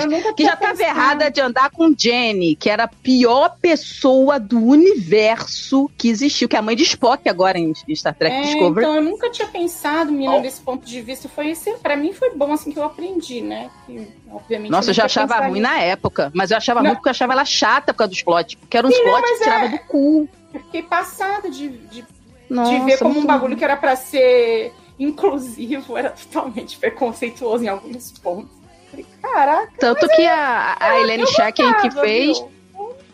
[0.00, 0.34] trans.
[0.34, 0.80] Que já tava pensado.
[0.98, 6.56] errada de andar com Jenny, que era a pior pessoa do universo que existiu, que
[6.56, 8.86] é a mãe de Spock agora em Star Trek É, Discovery.
[8.86, 11.28] então eu nunca tinha pensado, menina, desse ponto de vista.
[11.28, 13.70] Foi esse, pra mim foi bom assim que eu aprendi, né?
[13.86, 14.70] Que, obviamente.
[14.70, 16.90] Nossa, eu já achava ruim na época, mas eu achava Não.
[16.90, 19.38] ruim porque eu achava ela chata por causa dos plots, porque eram uns plots mas
[19.38, 20.28] que tirava é- do cu.
[20.54, 22.04] Eu fiquei passada de, de,
[22.48, 27.68] Nossa, de ver como um bagulho que era pra ser inclusivo era totalmente preconceituoso em
[27.68, 28.50] alguns pontos.
[28.90, 32.50] Falei, caraca, Tanto que a, a Helene Shacken que fez, viu?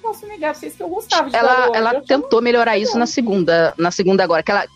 [0.00, 3.72] Posso negar pra vocês que eu gostava de ela, ela tentou melhorar isso na segunda,
[3.78, 4.66] na segunda agora, que ela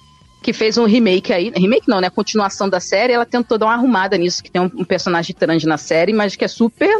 [0.42, 3.74] que fez um remake aí, remake não, né, continuação da série, ela tentou dar uma
[3.74, 6.96] arrumada nisso, que tem um, um personagem trans na série, mas que é super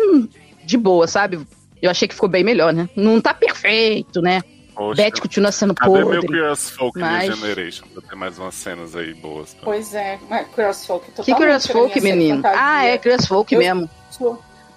[0.64, 1.40] de boa, sabe?
[1.80, 2.88] Eu achei que ficou bem melhor, né?
[2.96, 4.42] Não tá perfeito, né?
[4.78, 6.46] Poxa, Beth continua sendo cadê meu podre.
[6.46, 9.52] As Folk mas- Generation pra ter mais umas cenas aí boas?
[9.54, 9.64] Pra...
[9.64, 12.42] Pois é, mas Cross Folk Que Curious Folk, menino?
[12.46, 13.90] Ah, é Curious Folk Eu- mesmo.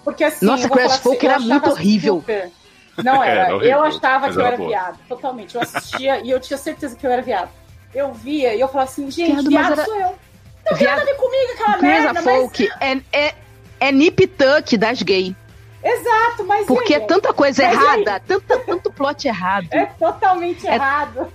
[0.04, 2.16] Porque assim, Nossa, pra Folk eu era muito horrível.
[2.16, 2.50] super-
[3.04, 3.40] Não era.
[3.42, 4.68] Era horrível, eu achava mas que eu era boa.
[4.68, 5.54] viado, totalmente.
[5.54, 7.50] Eu assistia e eu tinha certeza que eu era viado.
[7.94, 10.00] Eu via e eu falava assim, gente, Viado, mas viado era- sou eu.
[10.08, 10.14] Não
[10.64, 12.24] tem Viado- nada a ver comigo aquela Curious merda, mas...
[12.24, 13.34] Folk é, é,
[13.80, 15.36] é nip tuck das gay.
[15.84, 19.66] Exato, mas Porque e é tanta coisa Mas errada, tanta, tanto plot errado.
[19.72, 21.32] É totalmente É- errado.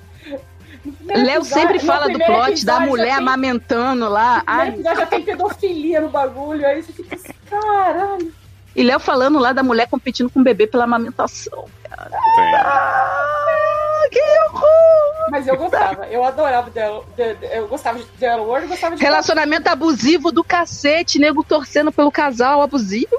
[1.05, 4.41] Léo sempre fala do plot da mulher tem- amamentando lá.
[4.47, 8.33] Ai, já tem pedofilia no bagulho, aí você fica assim, caralho.
[8.75, 11.65] e Léo falando lá da mulher competindo com o bebê pela amamentação.
[11.83, 12.55] Tem.
[12.55, 15.29] Ah, que horror!
[15.31, 18.95] Mas eu gostava, eu adorava dela, de- de- eu gostava de Della Ward, eu gostava
[18.95, 23.17] de Relacionamento abusivo do cacete, nego torcendo pelo casal abusivo.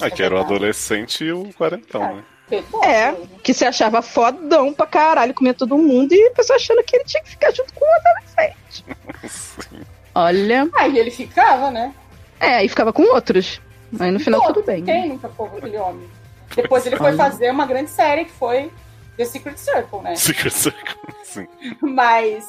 [0.00, 2.24] Ah, que era o adolescente e o quarentão, né?
[2.70, 6.82] Pô, É, que se achava fodão pra caralho, comia todo mundo e a pessoa achando
[6.82, 8.84] que ele tinha que ficar junto com o adolescente.
[9.28, 9.80] Sim.
[10.14, 11.92] Olha, Aí ele ficava, né?
[12.40, 13.60] é, aí ficava com outros.
[14.00, 14.84] Aí no final Pô, tudo bem.
[14.84, 16.08] Quem nunca aquele homem?
[16.56, 17.16] Depois ele foi Olha.
[17.16, 18.72] fazer uma grande série que foi
[19.16, 20.16] The Secret Circle, né?
[20.16, 21.46] Secret Circle, sim.
[21.82, 22.46] Mas,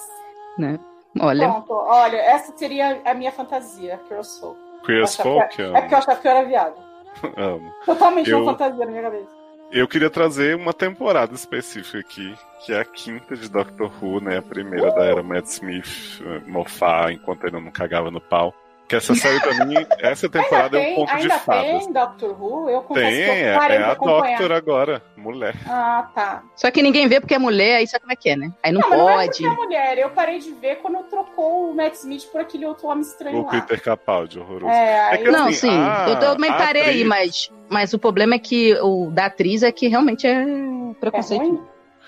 [0.58, 0.80] Né?
[1.20, 4.00] Olha, pronto, olha, essa seria a minha fantasia.
[4.08, 6.89] Queer as Folk, É porque eu achava que eu era viado.
[7.38, 7.74] amo.
[7.86, 9.40] Totalmente Eu- uma fantasia na minha cabeça.
[9.72, 14.40] Eu queria trazer uma temporada específica aqui, que é a quinta de Doctor Who, né?
[14.40, 18.52] A primeira da era Matt Smith eh, mofar enquanto ele não cagava no pau.
[18.90, 21.84] Que essa série pra mim, essa temporada ainda é um ponto tem, de ainda fadas.
[21.86, 22.70] tem Doctor Who?
[22.72, 23.94] Eu confesso Tem, que eu é, parei é de a.
[23.94, 25.56] Doctor agora, mulher.
[25.68, 26.44] Ah, tá.
[26.56, 28.52] Só que ninguém vê porque é mulher, aí sabe como é que é, né?
[28.64, 29.30] Aí não, Não, mas não é pode.
[29.30, 29.98] porque é mulher.
[30.00, 33.46] Eu parei de ver quando trocou o Matt Smith por aquele outro homem estranho O
[33.46, 33.52] lá.
[33.52, 34.74] Peter Capaldi, horroroso.
[34.74, 35.18] É, aí...
[35.20, 35.70] que Não, assim, sim.
[35.70, 39.62] a- eu também parei aí, atriz- mas, mas o problema é que o da atriz
[39.62, 41.42] é que realmente é é preconceito.
[41.44, 41.62] ruim?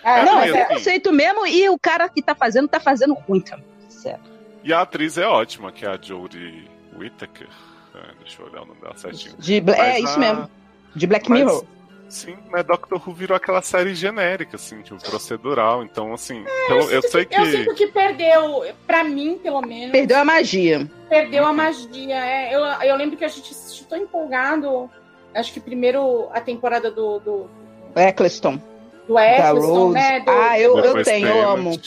[0.04, 3.40] Ah, não, é assim, preconceito mesmo e o cara que tá fazendo, tá fazendo ruim
[3.40, 3.66] também.
[3.88, 4.20] Sério.
[4.64, 7.48] E a atriz é ótima, que é a Jodie Whittaker.
[7.96, 9.36] É, deixa eu olhar o nome dela certinho.
[9.38, 10.50] De, Mas é isso a- mesmo.
[10.96, 11.66] De Black Mas- Mirror.
[12.10, 15.82] Sim, mas Doctor Who virou aquela série genérica, assim, tipo, procedural.
[15.82, 17.34] Então, assim, eu, eu sei que.
[17.40, 20.92] Eu sinto que perdeu, pra mim, pelo menos, Perdeu a magia.
[21.08, 22.14] perdeu a magia.
[22.18, 23.54] É, eu, eu lembro que a gente
[23.86, 24.90] tão empolgado.
[25.34, 27.50] Acho que primeiro a temporada do, do,
[27.96, 28.62] Eccleston.
[29.08, 30.20] do Eccleston, né?
[30.20, 31.80] Do, Ah, eu, eu tenho, eu amo.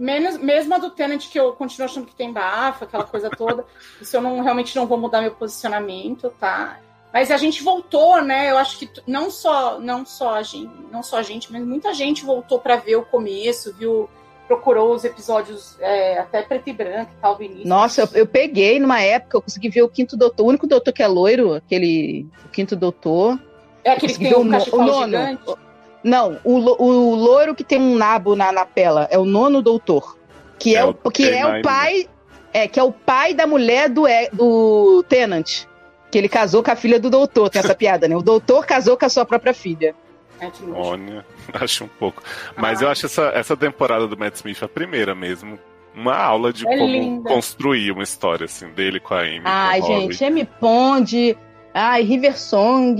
[0.00, 3.66] Menos, mesmo a do Tenant, que eu continuo achando que tem bafo, aquela coisa toda.
[4.00, 6.80] Isso eu não, realmente não vou mudar meu posicionamento, tá?
[7.12, 8.50] Mas a gente voltou, né?
[8.50, 11.92] Eu acho que não só, não só a gente, não só a gente, mas muita
[11.92, 14.08] gente voltou pra ver o começo, viu?
[14.48, 17.68] Procurou os episódios é, até preto e branco e tal, do início.
[17.68, 20.92] Nossa, eu, eu peguei numa época, eu consegui ver o Quinto Doutor, o único doutor
[20.94, 22.26] que é loiro, aquele.
[22.46, 23.38] O Quinto Doutor.
[23.84, 25.06] é aquele que tem um cachecol o nono.
[25.06, 25.69] gigante.
[26.02, 30.16] Não, o, o loiro que tem um nabo na, na pela é o nono doutor.
[30.58, 32.08] Que é, É o, que é K9, o pai.
[32.52, 35.64] É, que é o pai da mulher do, E- do Tenant.
[36.10, 38.16] Que ele casou com a filha do doutor, tem essa piada, né?
[38.16, 39.94] O doutor casou com a sua própria filha.
[40.40, 40.50] É.
[40.74, 42.22] Olha, acho um pouco.
[42.56, 42.86] Mas Ah.
[42.86, 45.58] eu acho essa, essa temporada do Matt Smith a primeira mesmo.
[45.94, 47.28] Uma aula de É como linda.
[47.28, 49.42] construir uma história, assim, dele com a Amy.
[49.44, 50.44] Ai, gente, M.
[50.58, 51.36] Pond.
[51.74, 52.96] Ai, River Song.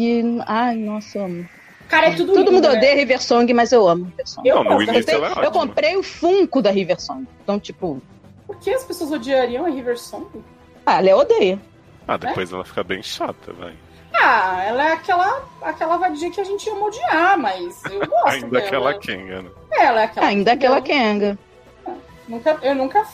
[0.46, 1.48] Ai, nossa, eu amo.
[1.90, 2.76] Cara, é tudo Todo lindo, mundo né?
[2.76, 4.48] odeia River Song, mas eu amo River Song.
[4.48, 4.70] Eu Não, no.
[4.72, 7.26] Eu, início tenho- ela é eu comprei o Funko da River Song.
[7.42, 8.00] Então, tipo,
[8.46, 10.26] Por que as pessoas odiariam a River Song?
[10.87, 11.59] ah, ela odeia.
[12.07, 13.74] Ah, depois ela fica bem chata, vai.
[14.14, 18.48] Ah, ela é aquela, aquela vadia que a gente ama odiar, mas eu gosto Ainda
[18.48, 18.64] dela.
[18.66, 19.50] aquela Kenga, né?
[19.72, 21.38] Ela é aquela Ainda aquela Kenga.
[22.29, 23.07] nunca, eu nunca,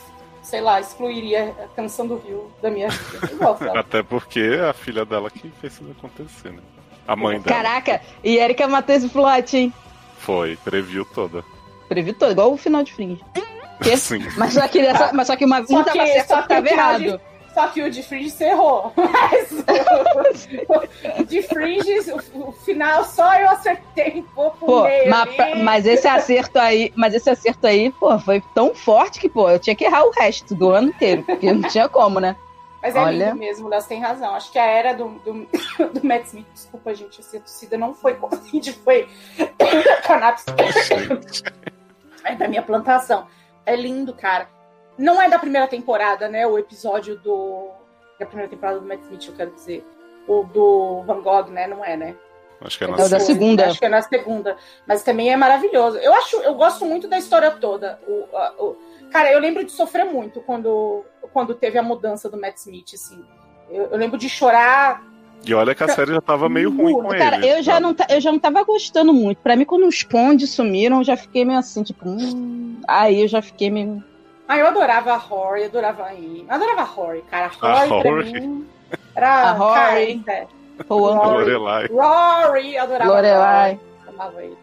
[0.42, 3.28] sei lá, excluiria a canção do Rio da minha vida.
[3.30, 3.80] Eu gosto dela.
[3.80, 6.60] Até porque é a filha dela que fez isso acontecer, né?
[7.06, 7.56] A mãe dela.
[7.62, 9.72] Caraca, e Erika matou esse plot, hein?
[10.18, 11.44] Foi, previu toda.
[11.88, 13.20] Previ todo, igual o final de Fringe.
[13.96, 14.26] Sim.
[14.36, 16.48] Mas só que, essa, mas só que uma, Só um tava que- certo, só que
[16.48, 17.20] tava final de- errado.
[17.54, 18.92] Só que o de Fringe você errou.
[20.14, 20.48] Mas
[21.18, 21.90] o de Fringe,
[22.34, 26.92] o, o final só eu acertei um pouco Pô, meio pra- mas esse acerto aí,
[26.94, 30.10] mas esse acerto aí, pô, foi tão forte que, pô, eu tinha que errar o
[30.10, 32.36] resto do ano inteiro, porque não tinha como, né?
[32.86, 33.24] Mas é Olha.
[33.26, 34.32] lindo mesmo, Léo, você tem razão.
[34.32, 35.32] Acho que a era do, do,
[35.92, 39.08] do Matt Smith, desculpa, gente, essa torcida não foi Covid, foi
[40.06, 40.44] cannabis.
[42.22, 43.26] É da minha plantação.
[43.64, 44.48] É lindo, cara.
[44.96, 46.46] Não é da primeira temporada, né?
[46.46, 47.70] O episódio do.
[48.20, 49.84] Da primeira temporada do Matt Smith, eu quero dizer.
[50.28, 51.66] O do Van Gogh, né?
[51.66, 52.14] Não é, né?
[52.60, 53.66] Acho que é É na Depois, segunda.
[53.66, 54.56] Acho que é na segunda.
[54.86, 55.98] Mas também é maravilhoso.
[55.98, 57.98] Eu acho, eu gosto muito da história toda.
[58.06, 58.76] O, a- o-
[59.10, 63.22] cara, eu lembro de sofrer muito quando, quando teve a mudança do Matt Smith, assim.
[63.70, 65.02] Eu, eu lembro de chorar.
[65.44, 67.48] E olha que a série já tava meio ruim com Cara, ele.
[67.48, 67.82] eu já, sabe?
[67.86, 69.38] não, eu já não tava gostando muito.
[69.38, 73.28] Pra mim, quando os Pondes sumiram, eu já fiquei meio assim, tipo, hum, aí eu
[73.28, 74.02] já fiquei meio.
[74.48, 76.46] Ah, eu adorava a Rory, adorava a Amy.
[76.48, 77.50] Eu adorava a Rory, cara.
[77.60, 78.32] A A Rory, pra Rory.
[78.40, 78.66] mim,
[79.14, 79.28] era...
[79.28, 80.22] A Rory.
[80.24, 80.46] Cara, é.
[80.88, 81.86] Lorelai.
[81.86, 83.70] Rory, adorava Lorelai.
[83.70, 83.80] a Rory.
[84.08, 84.56] Amava ele.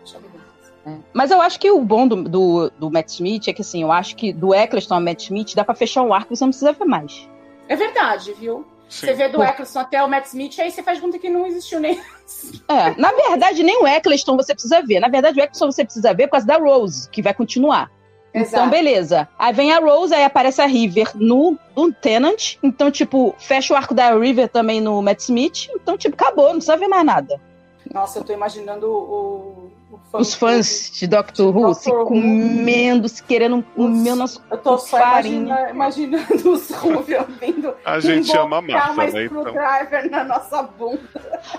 [0.85, 0.95] É.
[1.13, 3.91] Mas eu acho que o bom do, do, do Matt Smith é que, assim, eu
[3.91, 6.51] acho que do Eccleston ao Matt Smith dá pra fechar um arco e você não
[6.51, 7.27] precisa ver mais.
[7.67, 8.65] É verdade, viu?
[8.89, 9.07] Sim.
[9.07, 9.41] Você vê do.
[9.41, 11.99] Eccleston até o Matt Smith, aí você faz conta que não existiu nem.
[12.67, 14.99] É, na verdade, nem o Eccleston você precisa ver.
[14.99, 17.89] Na verdade, o Eccleston você precisa ver por causa da Rose, que vai continuar.
[18.33, 18.69] Então, Exato.
[18.69, 19.27] beleza.
[19.37, 22.55] Aí vem a Rose, aí aparece a River no, no Tenant.
[22.63, 25.67] Então, tipo, fecha o arco da River também no Matt Smith.
[25.75, 27.39] Então, tipo, acabou, não precisa ver mais nada.
[27.93, 29.71] Nossa, eu tô imaginando o.
[29.91, 32.05] o fã Os fãs de Doctor Who se Who.
[32.05, 35.69] comendo, se querendo comer o nosso Eu tô só farinha.
[35.69, 37.75] imagina- imaginando os Ruvian vindo.
[37.85, 39.25] A gente ama a Marta, né?
[39.25, 40.99] Então, screwdriver na nossa bunda.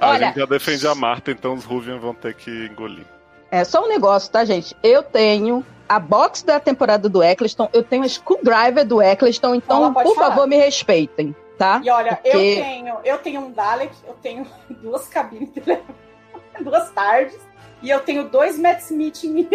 [0.01, 3.05] a Olha- gente já defende a Marta, então os Ruvian vão ter que engolir.
[3.51, 4.75] É só um negócio, tá, gente?
[4.83, 9.85] Eu tenho a box da temporada do Eccleston, eu tenho a screwdriver do Eccleston, então,
[9.85, 10.29] Ela pode por falar.
[10.31, 11.81] favor, me respeitem, tá?
[11.85, 14.47] E olha, eu Porque- tenho, eu tenho um Dalek, eu tenho
[14.83, 15.95] duas cabines de elevador,
[16.61, 17.39] duas tardes,
[17.83, 19.49] e eu tenho dois Matt Smith em mim.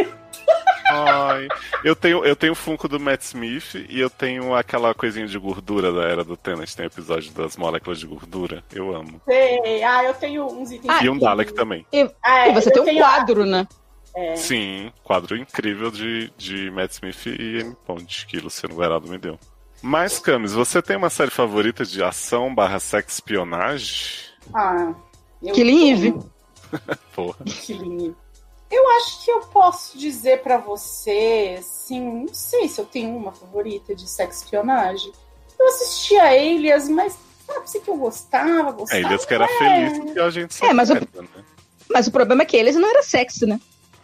[0.92, 1.48] Ai,
[1.84, 5.38] eu tenho, eu tenho o Funko do Matt Smith e eu tenho aquela coisinha de
[5.38, 8.64] gordura da era do Tenant, tem episódio das moléculas de gordura.
[8.74, 9.22] Eu amo.
[9.26, 9.84] Sei.
[9.84, 10.92] Ah, eu tenho uns itens.
[10.92, 11.86] Ah, e um Dalek também.
[12.24, 13.68] Ah, é, e você eu tem um tenho a- quadro, né?
[14.16, 14.36] É.
[14.36, 19.40] Sim, quadro incrível de, de Matt Smith e Amy Pond, que Luciano Guarado me deu.
[19.82, 24.08] Mas, Camis, você tem uma série favorita de ação barra sex espionagem?
[24.54, 24.94] Ah,
[25.42, 25.92] eu Killing.
[25.92, 26.14] Eve.
[27.16, 27.38] Porra.
[27.46, 28.16] Killing Eve.
[28.72, 33.32] Eu acho que eu posso dizer pra você, assim, não sei se eu tenho uma
[33.32, 35.12] favorita de sex espionagem.
[35.60, 37.18] Eu assistia a Elias, mas
[37.48, 39.02] sabe se que eu gostava, É, gostava.
[39.02, 41.02] Elias que era É, feliz porque a gente É, mas o- né?
[41.92, 43.60] Mas o problema é que eles não era sexy, né?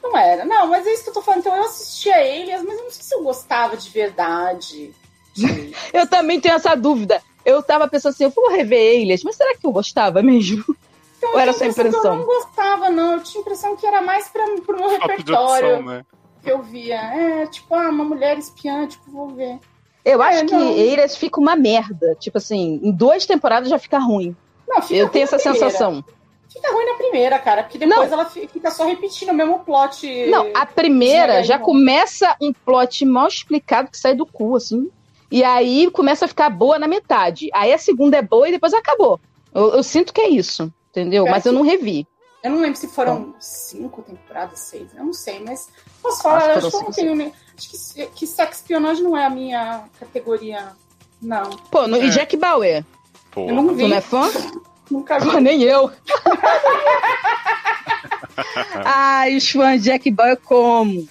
[0.10, 1.40] Não era, não, mas é isso que eu tô falando.
[1.42, 4.94] Então eu assistia a Elias, mas eu não sei se eu gostava de verdade.
[5.34, 7.22] de- Eu também tenho essa dúvida.
[7.44, 10.64] Eu tava pensando assim, eu vou rever eles, mas será que eu gostava mesmo?
[11.18, 12.08] Então, Ou era eu só impressão que?
[12.08, 13.14] Eu não gostava, não.
[13.14, 16.06] Eu tinha a impressão que era mais pra, pro meu Falta repertório opção, né?
[16.44, 16.96] que eu via.
[17.02, 19.60] É, tipo, ah, uma mulher espiã, tipo, vou ver.
[20.04, 20.72] Eu acho É, que não.
[20.72, 22.16] eles fica uma merda.
[22.20, 24.36] Tipo assim, em duas temporadas já fica ruim.
[24.68, 25.66] Não, fica Eu tenho essa primeira.
[25.70, 26.04] sensação.
[26.56, 30.26] Fica ruim na primeira, cara, porque depois ela fi- fica só repetindo o mesmo plot.
[30.28, 34.90] Não, a primeira já começa um plot mal explicado que sai do cu, assim.
[35.30, 37.50] E aí começa a ficar boa na metade.
[37.54, 39.20] Aí a segunda é boa e depois acabou.
[39.54, 41.26] Eu, eu sinto que é isso, entendeu?
[41.26, 42.08] Mas eu que- não revi.
[42.42, 45.68] Eu não lembro se foram cinco temporadas, seis, eu não sei, mas
[46.02, 47.16] posso falar, Acho que acho, foram que eu não tenho.
[47.16, 50.74] nem- Acho que, que sex espionagem não é a minha categoria.
[51.22, 51.50] Não.
[51.72, 52.06] Pô, no, É.
[52.06, 52.86] e Jack Bauer?
[53.32, 53.50] Porra.
[53.52, 53.84] Eu não vi.
[53.84, 54.30] Tu não é fã?
[54.90, 55.40] Nunca vi.
[55.42, 55.92] Nem eu.
[58.84, 61.08] Ai, os fãs de Jack Bauer como?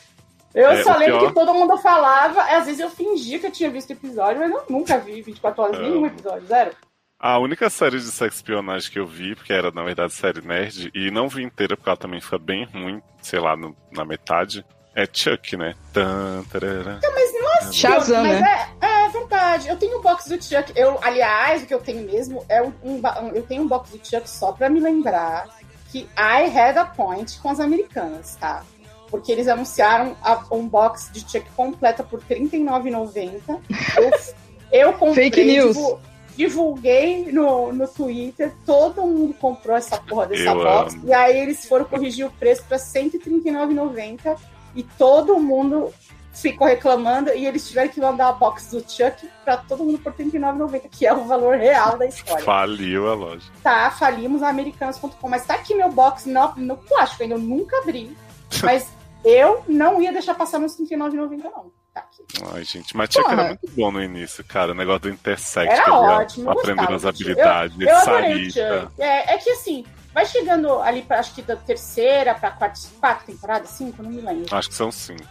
[0.55, 3.51] Eu É, só lembro pior- que todo mundo falava, às vezes eu fingia que eu
[3.51, 5.83] tinha visto episódio, mas eu nunca vi 24 horas É.
[5.83, 6.71] nenhum episódio, zero.
[7.19, 10.91] A única série de sex espionagem que eu vi, porque era na verdade série nerd,
[10.95, 14.65] e não vi inteira porque ela também fica bem ruim, sei lá, no- na metade,
[14.95, 15.75] é Chuck, né?
[15.93, 17.01] Tan, tarará.
[17.73, 18.69] Shazam, mas né?
[18.81, 19.69] é, é verdade.
[19.69, 20.73] Eu tenho um box do Chuck.
[20.77, 23.01] Eu, aliás, o que eu tenho mesmo é um, um
[23.35, 25.49] eu tenho um box do Chuck só pra me lembrar
[25.91, 28.63] que I had a point com as americanas, tá?
[29.11, 33.61] Porque eles anunciaram a, um box de Chuck completa por R$ 39,90.
[33.97, 34.11] Eu,
[34.89, 35.31] eu comprei.
[35.31, 35.77] Fake news.
[35.77, 36.01] divu-
[36.37, 40.95] divulguei no, no Twitter, todo mundo comprou essa porra dessa Eu box.
[40.95, 41.05] amo.
[41.07, 44.37] E aí eles foram corrigir o preço pra R$ 139,90
[44.75, 45.93] e todo mundo
[46.35, 50.13] ficou reclamando e eles tiveram que mandar a box do Chuck pra todo mundo por
[50.13, 52.45] R$ 39,90, que é o valor real da história.
[52.45, 53.51] Faliu a loja.
[53.63, 57.79] Tá, falimos a americanas.com, mas tá aqui meu box no, no plástico, ainda eu nunca
[57.79, 58.17] abri,
[58.63, 58.93] mas
[59.25, 61.73] eu não ia deixar passar nos R$ 39,90 não.
[61.95, 62.25] Tá aqui.
[62.53, 63.41] Ai, gente, mas Chuck Porra.
[63.41, 64.73] era muito bom no início, cara.
[64.73, 68.51] O negócio do intersect, Era que ia ótimo, eu aprendendo gostava as habilidades, Eu adorei
[68.51, 68.81] Sarita.
[68.81, 69.01] Chuck.
[69.03, 73.25] É, é que assim, vai chegando ali pra acho que da terceira pra quarta, quarta
[73.25, 74.53] temporada, cinco, não me lembro.
[74.57, 75.23] Acho que são cinco.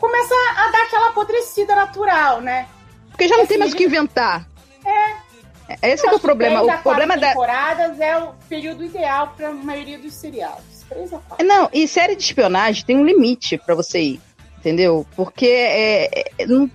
[0.00, 2.66] Começa a dar aquela apodrecida natural, né?
[3.10, 4.46] Porque já não Esse tem mais o que inventar.
[4.84, 5.90] É.
[5.92, 6.60] Esse que é o problema.
[6.60, 7.28] A O problema quatro da.
[7.28, 10.64] temporadas é o período ideal pra maioria dos seriados.
[10.88, 11.46] Três a quatro.
[11.46, 14.20] Não, e série de espionagem tem um limite pra você ir,
[14.58, 15.06] entendeu?
[15.14, 16.68] Porque é, é, não-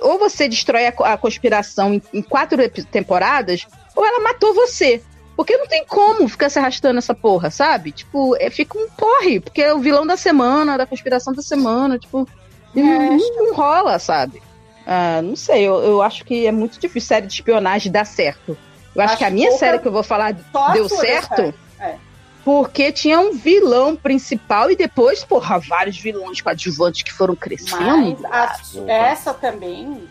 [0.00, 2.56] ou você destrói a, a conspiração em, em quatro
[2.90, 5.02] temporadas, ou ela matou você.
[5.36, 7.90] Porque não tem como ficar se arrastando essa porra, sabe?
[7.92, 11.98] Tipo, é, fica um porre, porque é o vilão da semana, da conspiração da semana,
[11.98, 12.28] tipo,
[12.76, 12.80] É.
[12.82, 14.42] não- não rola, sabe?
[14.86, 18.56] Ah, não sei, eu, eu acho que é muito difícil série de espionagem dar certo.
[18.94, 21.54] Eu acho, Acho que a minha pouca- série que eu vou falar Só deu certo
[21.80, 21.94] É.
[22.44, 28.18] porque tinha um vilão principal e depois, porra, vários vilões coadjuvantes que foram crescendo.
[28.20, 28.56] Mas a-
[28.90, 30.02] essa também,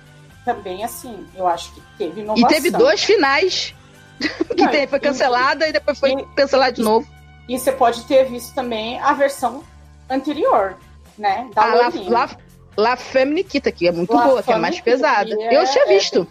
[0.45, 2.47] também assim, eu acho que teve E inovação.
[2.49, 3.75] teve dois finais.
[4.55, 7.07] que Não, foi e- cancelada e depois foi e- cancelada de novo.
[7.49, 9.63] E você pode ter visto também a versão
[10.09, 10.77] anterior,
[11.17, 11.49] né?
[11.53, 12.05] Da A La, Lorinha.
[12.77, 15.29] La, Femme Nikita, que é muito La boa, que é Femme mais Nikita, pesada.
[15.29, 16.27] é- Eu tinha é- visto.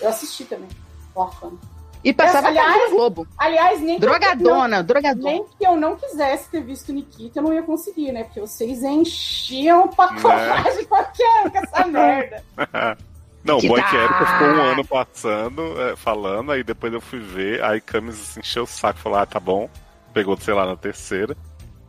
[0.00, 0.68] eu assisti também.
[1.16, 1.58] La Femme.
[2.02, 3.26] E passava Aliás- aliás, no Globo.
[3.36, 5.30] Aliás, nem que eu- Drogadona, drogadona.
[5.30, 8.24] Nem que eu não quisesse ter visto Nikita, eu não ia conseguir, né?
[8.24, 12.42] Porque vocês enchiam o pacote de qualquer com essa merda.
[13.42, 17.00] Não, o Que Boy que Erika ficou um ano passando, é, falando, aí depois eu
[17.00, 19.66] fui ver, aí Camis assim, encheu o saco e falou, ah, tá bom.
[20.12, 21.34] Pegou, sei lá, na terceira.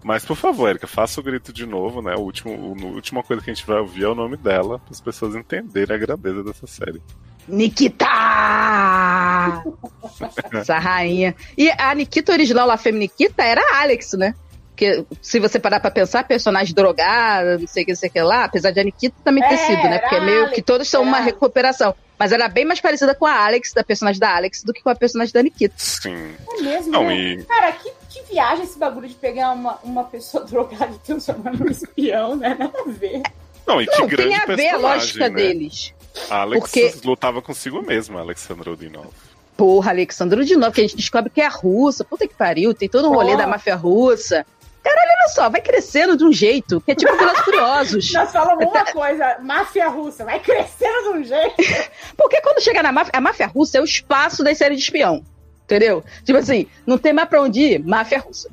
[0.03, 2.15] Mas, por favor, Erika, faça o grito de novo, né?
[2.15, 4.79] O último, o, a última coisa que a gente vai ouvir é o nome dela,
[4.79, 7.01] para as pessoas entenderem a grandeza dessa série.
[7.47, 8.05] Nikita!
[10.53, 11.35] Essa rainha.
[11.57, 14.33] E a Nikita original, La Femme Nikita, era a Alex, né?
[14.69, 18.11] Porque se você parar pra pensar, personagem drogada, não sei o que, não sei o
[18.11, 19.99] que lá, apesar de a Nikita também ter É, sido, né?
[19.99, 21.25] Porque é meio Alex, que todos são uma era.
[21.25, 21.93] recuperação.
[22.21, 24.83] Mas ela é bem mais parecida com a Alex, da personagem da Alex, do que
[24.83, 25.73] com a personagem da Nikita.
[25.75, 26.35] Sim.
[26.53, 27.15] É mesmo, Não, né?
[27.17, 31.51] e Cara, que, que viagem esse bagulho de pegar uma, uma pessoa drogada e transformar
[31.57, 32.55] num espião, né?
[32.59, 33.23] Nada a ver.
[33.65, 35.35] Não, e que Não, grande tem a ver a lógica né?
[35.35, 35.95] deles.
[36.29, 39.09] A Alex Porque- lutava consigo mesma, a Alexandra Odinov.
[39.57, 42.03] Porra, Alexandro de novo, que a gente descobre que é russa.
[42.03, 43.37] Puta que pariu, tem todo um rolê Porra.
[43.43, 44.45] da máfia russa.
[44.83, 48.11] Caralho, olha só, vai crescendo de um jeito que é tipo Velozes Furiosos.
[48.13, 51.55] Nós falamos uma coisa, máfia russa, vai crescendo de um jeito.
[52.17, 55.23] Porque quando chega na máfia, a máfia russa é o espaço das séries de espião.
[55.63, 56.03] Entendeu?
[56.23, 58.49] Tipo assim, não tem mais pra onde ir, máfia russa.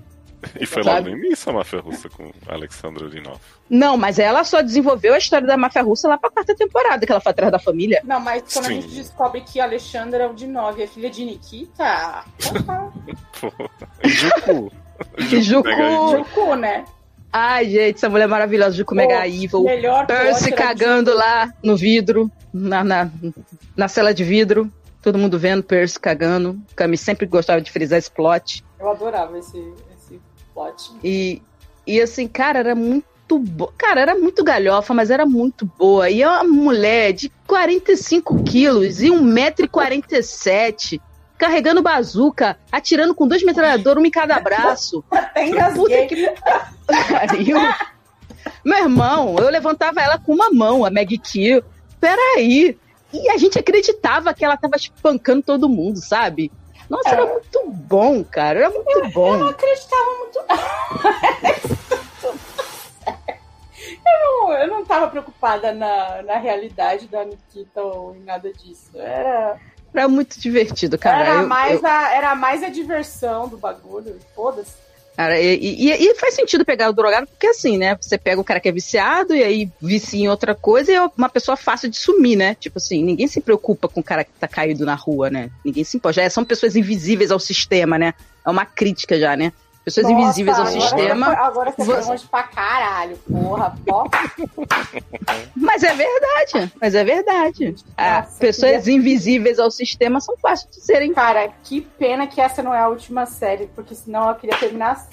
[0.59, 1.11] E foi Sabe?
[1.11, 3.41] logo no início a máfia russa com Alexandra Urinov.
[3.68, 7.11] Não, mas ela só desenvolveu a história da máfia russa lá pra quarta temporada, que
[7.11, 8.01] ela foi atrás da família.
[8.05, 8.79] Não, mas quando Sim.
[8.79, 12.24] a gente descobre que a Alexandra é o de nove, é filha de Nikita,
[13.41, 13.70] porra,
[14.05, 14.72] e Juku.
[15.18, 15.68] E Juku.
[16.11, 16.84] Jucu, né?
[17.32, 19.62] Ai, gente, essa mulher maravilhosa de Mega Evil.
[19.62, 23.11] Melhor Percy cagando lá no vidro, na, na,
[23.76, 24.72] na cela de vidro.
[25.03, 26.59] Todo mundo vendo Percy cagando.
[26.74, 28.64] Cami sempre gostava de frisar esse plot.
[28.80, 29.59] Eu adorava esse,
[29.94, 30.18] esse
[30.55, 30.92] plot.
[31.05, 31.42] E,
[31.86, 33.72] e assim, cara, era muito boa.
[33.76, 36.09] Cara, era muito galhofa, mas era muito boa.
[36.09, 40.99] E é uma mulher de 45 quilos e 1,47m,
[41.39, 45.05] carregando bazuca, atirando com dois metralhadores, um em cada braço.
[45.74, 46.34] Puta que
[46.86, 47.57] pariu.
[48.64, 51.62] Meu irmão, eu levantava ela com uma mão, a Meg Kill.
[52.01, 52.76] Peraí.
[53.12, 56.53] E a gente acreditava que ela tava espancando todo mundo, sabe?
[56.89, 58.61] Nossa, era muito bom, cara.
[58.61, 59.47] Era muito Eu não bom.
[59.47, 60.39] acreditava muito.
[64.07, 68.91] eu, não, eu não tava preocupada na, na realidade da Nikita ou em nada disso.
[68.95, 69.59] Era,
[69.95, 71.20] Era muito divertido, cara.
[71.24, 74.16] era, Eu- mais eu- A, era mais a diversão do bagulho.
[74.34, 74.72] Foda-se.
[75.16, 77.97] cara, e, e- e faz sentido pegar o drogado, porque assim, né?
[78.01, 81.03] Você pega o cara que é viciado e aí vicia em outra coisa e é
[81.16, 82.55] uma pessoa fácil de sumir, né?
[82.55, 85.51] Tipo assim, ninguém se preocupa com o cara que tá caído na rua, né?
[85.64, 86.22] Ninguém se importa.
[86.22, 88.14] Já são pessoas invisíveis ao sistema, né?
[88.47, 89.53] É uma crítica já, né?
[89.85, 91.26] Pessoas Nossa, invisíveis ao agora sistema.
[91.26, 93.74] Foi, agora você foi longe pra caralho, porra.
[93.91, 94.05] Ó,
[95.57, 97.74] Mas é verdade, mas é verdade.
[97.97, 101.14] Ah, Nossa, pessoas invisíveis ao sistema são fáceis de serem.
[101.14, 104.93] Cara, que pena que essa não é a última série, porque senão eu queria terminar
[104.93, 105.09] assim.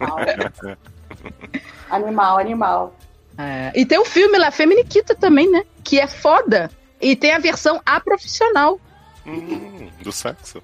[1.90, 2.94] Animal, animal.
[3.38, 5.62] É, E tem o filme lá, Feminiquita também, né?
[5.84, 6.70] Que é foda.
[7.00, 8.78] E tem a versão a profissional.
[9.26, 10.62] Hum, do sexo.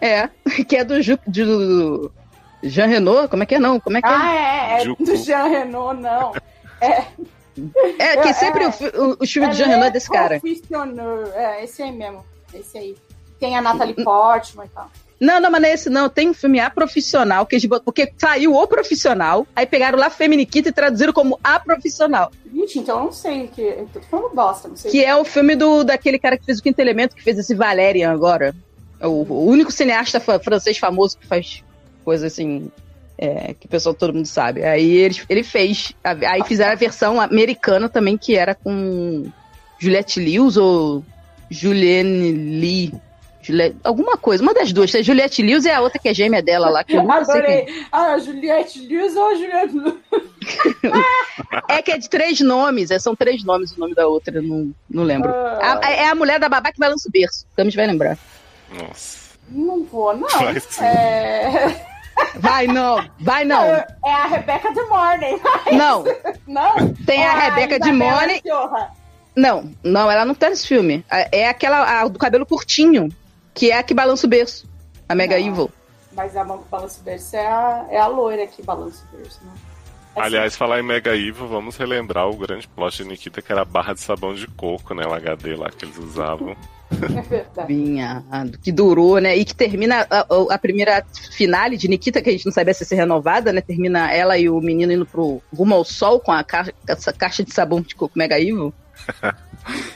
[0.00, 0.28] É,
[0.64, 2.12] que é do, Ju, do
[2.62, 3.78] Jean Renault, como é que é não?
[3.78, 4.10] Como é que é?
[4.10, 5.04] Ah, é, é Jucu.
[5.04, 6.32] do Jean Renault, não.
[6.80, 8.68] É, que é, sempre é.
[8.68, 10.40] o, o, filme do Jean Renault é desse cara.
[11.34, 12.24] É, esse aí mesmo.
[12.54, 12.96] Esse aí.
[13.40, 14.90] Tem a Natalie Portman e tal.
[15.20, 16.08] Não, não, mas não é esse não.
[16.08, 20.08] Tem um filme A Profissional, que eles botam- porque saiu o Profissional, aí pegaram lá
[20.10, 22.30] Feminiquita e traduziram como A Profissional.
[22.52, 23.62] Gente, então eu não sei o que.
[23.62, 24.90] Eu tô falando bosta, não sei.
[24.90, 27.54] Que é o filme do daquele cara que fez o Quinto Elemento, que fez esse
[27.54, 28.54] Valerian agora.
[29.00, 31.62] É O, o único cineasta francês famoso que faz
[32.04, 32.70] coisa assim.
[33.16, 34.64] é, que o pessoal todo mundo sabe.
[34.64, 35.92] Aí ele, ele fez.
[36.04, 39.26] Aí fizeram a versão americana também, que era com
[39.78, 41.04] Juliette Lewis ou
[41.50, 42.92] Julienne Lee.
[43.40, 44.94] Juliette, alguma coisa, uma das duas.
[44.94, 47.14] É Juliette Lewis e a outra que é gêmea dela lá, que eu sei quem.
[47.14, 47.66] Adorei.
[47.90, 49.94] Ah, Juliette Lewis ou Juliette Lewis?
[51.68, 54.72] É que é de três nomes, é, são três nomes o nome da outra, não,
[54.88, 55.30] não lembro.
[55.30, 55.80] Ah.
[55.82, 57.46] A- é a mulher da babá que balança o berço.
[57.56, 58.18] Camis vai lembrar.
[58.72, 59.28] Nossa.
[59.48, 60.28] Não vou, não.
[60.28, 60.84] Vai sim.
[60.84, 61.86] É...
[62.34, 63.62] Vai não, vai não.
[63.62, 65.40] é a Rebecca de Morney.
[65.72, 66.02] Não,
[66.48, 66.92] Não?
[67.06, 67.92] tem a É Rebeca de.
[68.42, 68.90] Fiorra.
[69.36, 71.04] Não, não, ela não tá nesse filme.
[71.08, 73.08] A- É aquela a do cabelo curtinho,
[73.54, 74.68] que é a que balança o berço.
[75.08, 75.46] A Mega Não.
[75.46, 75.70] Evil.
[76.12, 79.16] Mas a mão que balança o berço é a, é a loira que balança o
[79.16, 79.52] berço, né?
[80.16, 83.62] Assim, Aliás, falar em Mega Evil, vamos relembrar o grande plot de Nikita, que era
[83.62, 85.06] a barra de sabão de coco, né?
[85.06, 86.56] O HD lá que eles usavam.
[86.90, 87.66] É verdade.
[87.72, 89.36] Vinha, a- que durou, né?
[89.36, 92.72] E que termina a, a- a primeira finale de Nikita, que a gente não sabia
[92.74, 93.60] se ia ser renovada, né?
[93.60, 97.44] Termina ela e o menino indo pro rumo ao sol com a ca- essa caixa
[97.44, 98.72] de sabão de coco Mega Evil.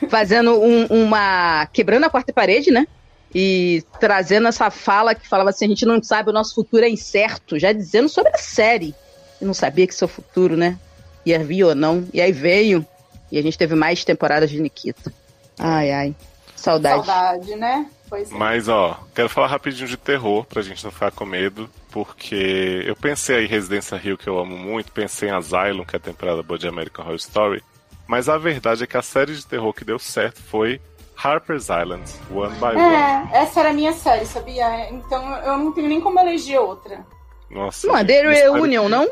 [0.08, 1.66] fazendo um- uma.
[1.72, 2.86] quebrando a quarta parede, né?
[3.34, 6.88] E trazendo essa fala que falava assim: a gente não sabe, o nosso futuro é
[6.90, 8.94] incerto, já dizendo sobre a série.
[9.40, 10.78] Eu não sabia que seu futuro, né?
[11.24, 12.06] Ia vir ou não.
[12.12, 12.86] E aí veio.
[13.30, 15.12] E a gente teve mais temporadas de Nikita.
[15.58, 16.14] Ai, ai.
[16.62, 17.04] Saudade.
[17.06, 17.86] Saudade, né?
[18.08, 18.34] Pois é.
[18.34, 22.94] Mas, ó, quero falar rapidinho de terror, pra gente não ficar com medo, porque eu
[22.94, 26.00] pensei aí em Residência Rio, que eu amo muito, pensei em Asylum, que é a
[26.00, 27.64] temporada boa de American Horror Story,
[28.06, 30.80] mas a verdade é que a série de terror que deu certo foi
[31.22, 32.80] Harper's Island, One by One.
[32.80, 34.88] É, essa era a minha série, sabia?
[34.90, 37.04] Então eu não tenho nem como eleger outra.
[37.50, 39.10] Nossa, Não é The Reunion, de- não?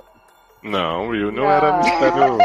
[0.62, 1.51] Não, Reunion Não.
[1.51, 2.38] era mistério...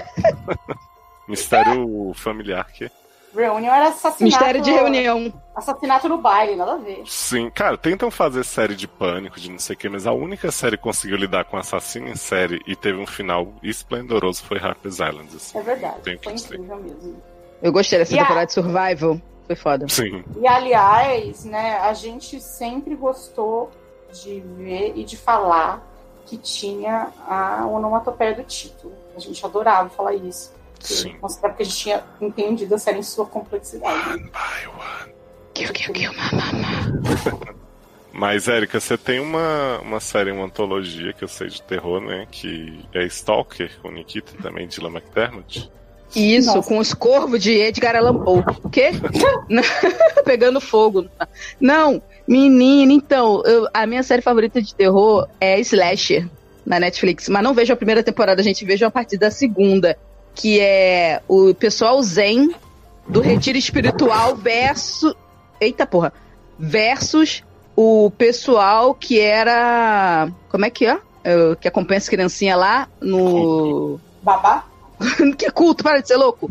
[1.27, 2.89] mistério familiar que...
[3.35, 4.23] Reunion era assassinato.
[4.23, 5.33] Mistério de reunião.
[5.55, 7.03] Assassinato no baile, nada a ver.
[7.05, 10.51] Sim, cara, tentam fazer série de pânico, de não sei o que, mas a única
[10.51, 14.95] série que conseguiu lidar com assassino em série e teve um final esplendoroso foi Harper's
[14.99, 15.29] Island.
[15.35, 15.57] Assim.
[15.57, 16.01] É verdade.
[16.01, 16.55] Tem Foi dizer.
[16.55, 17.21] incrível mesmo.
[17.61, 19.21] Eu gostei dessa E a- temporada de Survival.
[19.47, 19.87] Foi foda.
[19.87, 20.23] Sim.
[20.37, 23.69] E aliás, né, a gente sempre gostou
[24.11, 25.85] de ver e de falar
[26.25, 28.93] que tinha a onomatopeia do título.
[29.15, 30.51] A gente adorava falar isso.
[30.85, 31.15] Sim.
[31.19, 34.09] Considerava que a gente tinha entendido a série em sua complexidade.
[34.09, 35.13] One by one.
[35.53, 36.11] Kill, kill, kill.
[38.11, 42.25] Mas, Érica, você tem uma, uma série, uma antologia que eu sei de terror, né?
[42.31, 45.69] Que é Stalker, com Nikita e também Dylan McDermott.
[46.15, 46.67] Isso, Nossa.
[46.69, 48.41] com os corvos de Edgar Allan Poe.
[48.63, 48.91] O quê?
[50.23, 51.07] Pegando fogo.
[51.59, 56.25] Não, menina, então, eu- a minha série favorita de terror é Slasher,
[56.65, 57.27] na Netflix.
[57.27, 59.97] Mas não vejo a primeira temporada, a gente vejo a partir da segunda.
[60.35, 62.53] Que é o pessoal zen
[63.07, 65.15] do retiro espiritual versus.
[65.59, 66.13] Eita porra!
[66.59, 67.43] Versus
[67.75, 70.29] o pessoal que era.
[70.49, 70.99] Como é que é?
[71.23, 73.99] É, Que acompanha as criancinhas lá no.
[74.21, 74.65] Babá?
[75.37, 76.49] que culto, para de ser louco.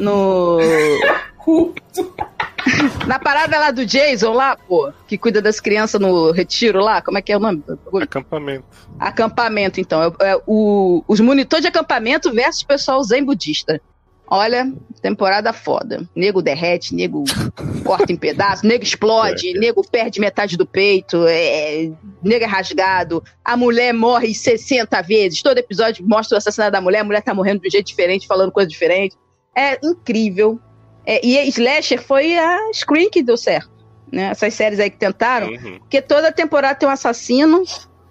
[0.00, 0.58] No.
[3.06, 7.18] Na parada lá do Jason lá, pô, que cuida das crianças no retiro lá, como
[7.18, 7.62] é que é o nome?
[8.00, 8.64] Acampamento.
[8.98, 10.02] Acampamento, então.
[10.02, 13.80] É, é o, os monitores de acampamento versus o pessoal zen budista.
[14.26, 14.72] Olha,
[15.02, 16.08] temporada foda.
[16.16, 17.24] Nego derrete, nego
[17.84, 19.58] corta em pedaços, nego explode, É.
[19.58, 21.90] nego perde metade do peito, é,
[22.22, 25.42] nego é rasgado, a mulher morre 60 vezes.
[25.42, 28.26] Todo episódio mostra o assassinato da mulher, a mulher tá morrendo de um jeito diferente,
[28.26, 29.14] falando coisa diferente.
[29.54, 30.58] É incrível.
[31.06, 33.70] É, e a Slasher foi a Scream que deu certo.
[34.10, 34.28] Né?
[34.30, 35.48] Essas séries aí que tentaram.
[35.48, 35.78] Uhum.
[35.80, 37.62] Porque toda temporada tem um assassino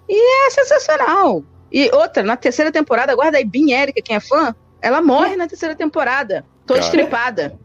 [0.08, 1.42] e é sensacional.
[1.72, 5.48] E outra, na terceira temporada, guarda aí, Bin Erika, quem é fã, ela morre na
[5.48, 6.44] terceira temporada.
[6.66, 6.90] Toda Cara.
[6.90, 7.58] estripada.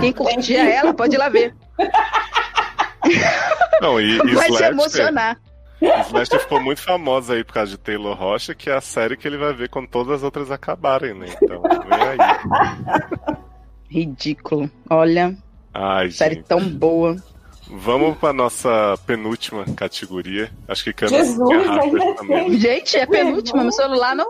[0.00, 1.54] Quem curtia ela, pode ir lá ver.
[3.80, 5.40] Não, e, e Vai se Slasher, emocionar.
[6.06, 9.26] Slasher ficou muito famosa aí por causa de Taylor Rocha, que é a série que
[9.26, 11.26] ele vai ver quando todas as outras acabarem, né?
[11.42, 12.18] Então, vem aí.
[13.92, 14.70] Ridículo.
[14.88, 15.36] Olha,
[15.74, 16.46] Ai, série gente.
[16.46, 17.16] tão boa.
[17.68, 20.50] Vamos pra nossa penúltima categoria.
[20.68, 22.58] Acho que Camis Jesus, ainda tem.
[22.58, 24.28] Gente, é penúltima, meu celular não.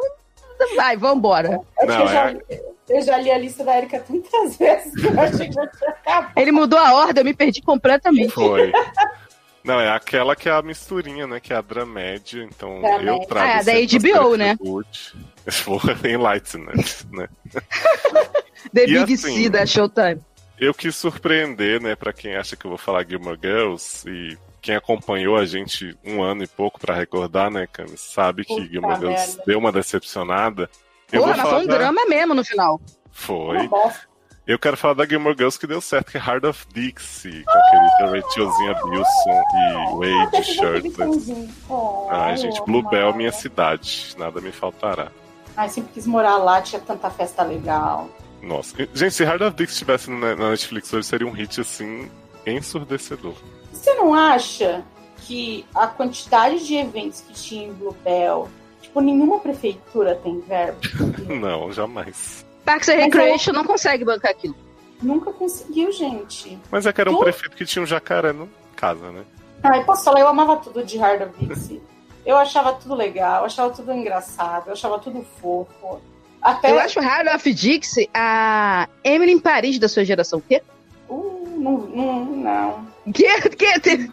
[0.77, 1.61] Vai, vambora.
[1.79, 5.07] Que Não, eu, já, é- eu já li a lista da Erika tantas vezes que
[5.07, 6.33] eu achei que já tinha acabado.
[6.37, 8.31] Ele mudou a ordem, eu me perdi completamente.
[8.31, 8.71] Foi.
[9.65, 11.41] Não, é aquela que é a misturinha, né?
[11.41, 12.43] Que é a Dramédia.
[12.45, 13.11] Então Dramédia.
[13.11, 13.47] eu trago.
[13.47, 14.57] Ah, é a da HBO, né?
[14.57, 15.15] Tribute.
[15.65, 17.29] Porra, Enlightenment, né?
[18.73, 20.21] The E Big assim, C da Showtime.
[20.59, 24.77] Eu quis surpreender, né, pra quem acha que eu vou falar Gilmore Girls e quem
[24.77, 29.01] acompanhou a gente um ano e pouco pra recordar, né, Camis, sabe que Puta Gilmore
[29.01, 29.43] Girls merda.
[29.47, 30.71] deu uma decepcionada.
[31.11, 32.81] Eu Porra, mas foi um da- drama mesmo no final.
[33.11, 33.69] Foi.
[34.47, 37.51] Eu quero falar da Gilmore Girls que deu certo, que é Heart of Dixie, com
[37.51, 40.97] a querida Rachelzinha Bilson e Wade Shirtless.
[40.97, 41.49] cãozinho.
[41.69, 43.17] Oh, Ai, gente, Bluebell, ela.
[43.17, 44.15] minha cidade.
[44.19, 45.13] Nada me faltará.
[45.57, 48.09] Ai, sempre quis morar lá, tinha tanta festa legal.
[48.43, 48.77] Nossa.
[48.93, 52.11] Gente, se Heart of Dixie estivesse na Netflix hoje, seria um hit, assim,
[52.47, 53.35] ensurdecedor.
[53.73, 54.83] Você não acha
[55.19, 58.49] que a quantidade de eventos que tinha em Bluebell,
[58.81, 60.81] tipo, nenhuma prefeitura tem verbo?
[61.41, 62.45] Não, jamais.
[62.65, 64.55] Parks and Mas Recreation não consegue bancar aquilo.
[65.01, 66.59] Nunca conseguiu, gente.
[66.71, 69.25] Mas é que era um Tu- prefeito que tinha um jacaré no casa, né?
[69.63, 71.81] Ai, posso falar, eu amava tudo de Hard of Dixie.
[72.27, 76.01] Eu achava tudo legal, eu achava tudo engraçado, eu achava tudo fofo.
[76.43, 76.73] Até.
[76.73, 80.41] Eu acho Heart of Dixie a Emily em Paris da sua geração.
[80.41, 80.61] O quê?
[81.09, 82.87] Uh, não, não, não.
[83.13, 83.49] Que?
[83.51, 84.11] que?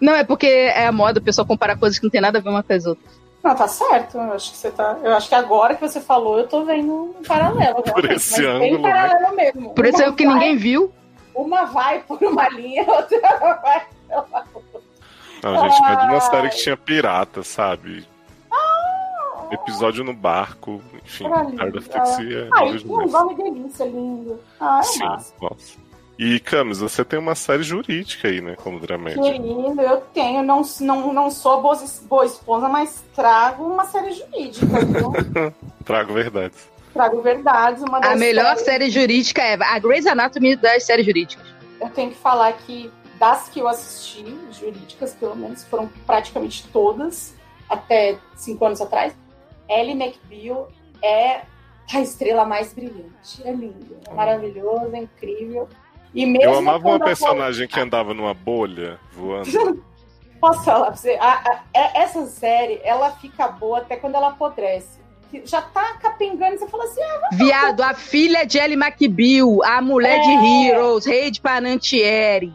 [0.00, 2.40] Não, é porque é a moda, o pessoal comparar coisas que não tem nada a
[2.40, 3.18] ver uma com as outras.
[3.42, 4.18] Não, tá certo.
[4.18, 4.98] Eu acho que você tá.
[5.02, 7.82] Eu acho que agora que você falou, eu tô vendo um paralelo.
[7.82, 8.92] Por realmente, esse mas bem ângulo, né?
[8.92, 9.74] paralelo mesmo.
[9.74, 10.92] Por isso Uma é o que ninguém viu.
[11.34, 13.86] Uma vai por uma linha, outra vai.
[15.42, 18.06] Não, gente, mas de uma série que tinha pirata, sabe?
[19.50, 23.12] Episódio no barco, enfim, ela- Dixie é um meus.
[23.12, 24.38] nome delícia, lindo.
[24.60, 25.34] Ah, é Sim, massa.
[25.40, 25.88] nossa.
[26.18, 29.22] E, Camis, você tem uma série jurídica aí, né, como dramédia.
[29.22, 34.66] Querido, eu tenho, não, não, não sou boa, boa esposa, mas trago uma série jurídica,
[34.84, 35.12] viu?
[35.84, 36.68] Trago verdades.
[36.92, 37.82] trago verdades.
[37.84, 41.46] Uma A das melhor séries- série jurídica é a Grey's Anatomy das séries jurídicas.
[41.80, 42.90] eu tenho que falar que
[43.20, 47.32] das que eu assisti, jurídicas pelo menos, foram praticamente todas,
[47.70, 49.12] até cinco anos atrás,
[49.68, 50.68] Ellie McBeal
[51.02, 51.42] é
[51.94, 53.42] a estrela mais brilhante.
[53.44, 55.68] É lindo, é maravilhoso, é incrível.
[56.14, 59.82] E mesmo Eu amava uma a- personagem que andava numa bolha voando.
[60.40, 61.14] Posso falar pra você?
[61.20, 64.98] A- a- é- essa série, ela fica boa até quando ela apodrece.
[65.44, 69.82] Já tá capengando e você fala assim, ah, Viado, a filha de Ellie McBeal, a
[69.82, 70.68] mulher de É.
[70.68, 72.50] Heroes, rei de Panantieri.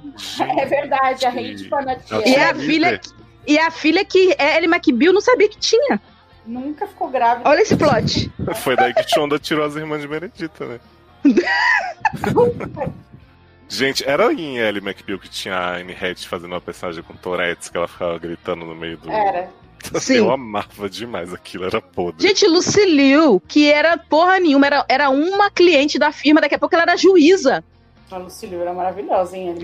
[0.57, 2.65] é verdade, a Gente, rede Panatier ela E a líder.
[2.65, 3.01] filha
[3.45, 6.01] e a filha que Ellie McBeal não sabia que tinha.
[6.45, 7.49] Nunca ficou grávida.
[7.49, 8.31] Olha esse plot.
[8.55, 10.79] Foi daí que Shonda tirou as irmãs de Benedita, né?
[13.69, 17.69] Gente, era em Ellie McBeal que tinha a Anne Hatch fazendo uma personagem com Tourette's
[17.69, 19.09] que ela ficava gritando no meio do.
[19.09, 19.49] Era.
[19.99, 20.15] Sim.
[20.17, 22.25] Eu amava demais aquilo, era podre.
[22.25, 26.59] Gente, Lucy Liu, que era porra nenhuma, era, era uma cliente da firma, daqui a
[26.59, 27.63] pouco ela era juíza.
[28.11, 29.55] A Lucille era maravilhosa, hein?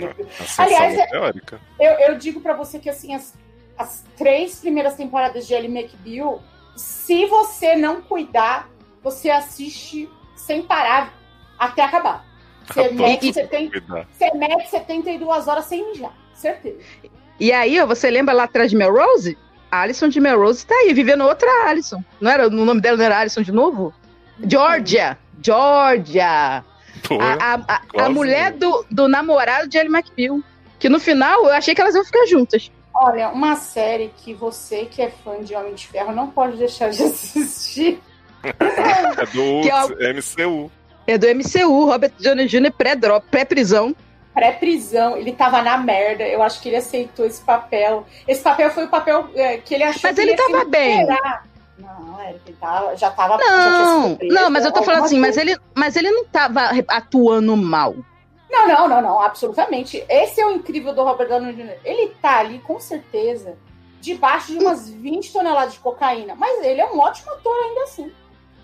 [0.58, 1.62] Aliás, é- teórica.
[1.80, 3.36] Eu, eu digo pra você que, assim, as,
[3.78, 6.42] as três primeiras temporadas de Ellie McBeal,
[6.80, 8.70] se você não cuidar,
[9.04, 11.14] você assiste sem parar
[11.58, 12.26] até acabar.
[12.68, 14.08] Você mete, você tem, cuidar.
[14.12, 16.78] você mete 72 horas sem mijar, certeza.
[17.40, 19.38] E aí, ó, você lembra lá atrás de Melrose?
[19.72, 22.04] A Alison de Melrose tá aí, vivendo outra Alison.
[22.20, 23.94] Não era, o nome dela não era Alison de novo?
[24.48, 25.18] Georgia!
[25.42, 26.64] Georgia!
[27.08, 30.40] Pô, A, a, a- a mulher do, do namorado de Ellie McBeal.
[30.80, 32.72] Que no final eu achei que elas iam ficar juntas.
[33.02, 36.90] Olha, uma série que você que é fã de Homem de Ferro não pode deixar
[36.90, 38.02] de assistir.
[38.44, 40.70] é do é MCU.
[41.08, 42.72] É do MCU, Robert Downey Jr.
[42.78, 43.96] pré-drop, pré-prisão.
[44.34, 46.24] Pré-prisão, ele tava na merda.
[46.24, 48.06] Eu acho que ele aceitou esse papel.
[48.28, 50.66] Esse papel foi o papel é, que ele achou Mas que ele ia se tava
[50.66, 51.08] bem.
[51.78, 53.38] Não, Eric, ele tava, já tava.
[53.38, 56.70] já Não, preso, não, mas eu tô falando assim, mas ele, mas ele não tava
[56.90, 57.96] atuando mal.
[58.50, 60.04] Não, não, não, não, absolutamente.
[60.10, 61.78] Esse é o incrível do Robert Downey Jr.
[61.84, 63.56] Ele tá ali, com certeza,
[64.02, 66.36] debaixo de umas 20 toneladas de cocaína.
[66.36, 68.12] Mas ele é um ótimo ator ainda assim.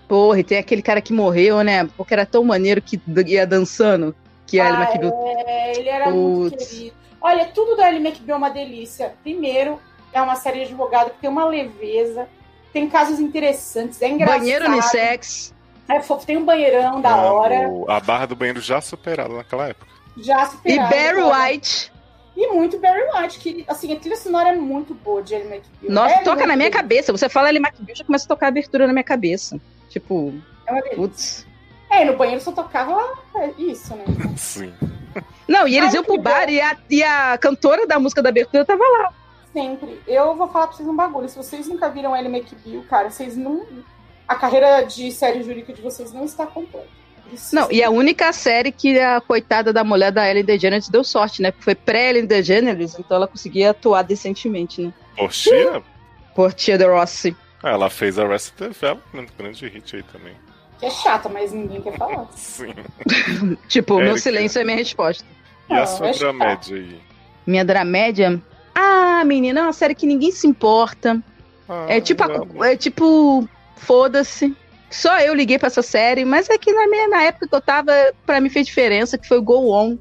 [0.08, 1.88] Porra, e tem aquele cara que morreu, né?
[1.96, 4.14] Porque era tão maneiro que ia dançando.
[4.46, 5.24] Que a Ellie Ah, McBeal.
[5.46, 6.68] é, ele era muito Putz.
[6.68, 6.96] querido.
[7.20, 9.14] Olha, tudo da Ellie McBeal é uma delícia.
[9.22, 9.80] Primeiro,
[10.12, 12.28] é uma série de advogado que tem uma leveza,
[12.72, 14.38] tem casos interessantes, é engraçado.
[14.38, 15.52] Banheiro unissex.
[15.88, 17.68] É fofo, tem um banheirão da Ah, hora.
[17.68, 19.90] o- A barra do banheiro já superada naquela época.
[20.16, 20.90] Já E superado.
[20.94, 21.22] Barry
[21.52, 21.92] White.
[22.36, 25.92] E muito Barry White, que assim, a trilha sonora é muito boa de Ellie McBeal.
[25.92, 27.12] Nossa, É toca muito na minha cabeça.
[27.12, 29.58] Você fala Ellie McBeal, já começa a tocar a abertura na minha cabeça.
[29.88, 30.34] Tipo,
[30.66, 30.96] É, uma delícia.
[31.02, 31.46] putz.
[31.88, 33.00] É, no banheiro só tocava
[33.36, 34.04] é, isso, né?
[34.36, 34.74] Sim.
[35.48, 38.28] Não, e eles Ai, iam pro bar e a, e a cantora da música da
[38.28, 39.12] abertura tava lá.
[39.52, 39.98] Sempre.
[40.06, 41.28] Eu vou falar pra vocês um bagulho.
[41.28, 43.64] Se vocês nunca viram Ellie McBeal, cara, vocês não.
[44.28, 46.88] A carreira de série jurídica de vocês não está completa.
[47.28, 51.02] Precisa- Não, e a única série que a coitada da mulher da Ellen DeGeneres deu
[51.02, 51.50] sorte, né?
[51.50, 54.92] Porque foi pré-Ellen DeGeneres, então ela conseguia atuar decentemente, né?
[55.16, 55.82] Portia?
[56.34, 57.36] Por Tia de Rossi.
[57.62, 60.34] Ah, ela fez Arrested Development, grande hit aí também.
[60.78, 62.28] Que é chata, mas ninguém quer falar.
[62.36, 62.72] Sim.
[63.66, 64.18] Tipo, meu Érica.
[64.20, 65.24] silêncio é minha resposta.
[65.68, 67.00] E a sua é dramédia aí?
[67.46, 68.40] Minha dramédia?
[68.74, 71.20] Ah, menina, é uma série que ninguém se importa.
[71.68, 74.54] Ah, É tipo, a- é tipo, foda-se.
[74.90, 77.60] Só eu liguei pra essa série, mas é que na, minha, na época que eu
[77.60, 77.92] tava,
[78.24, 79.96] pra mim fez diferença, que foi Go On.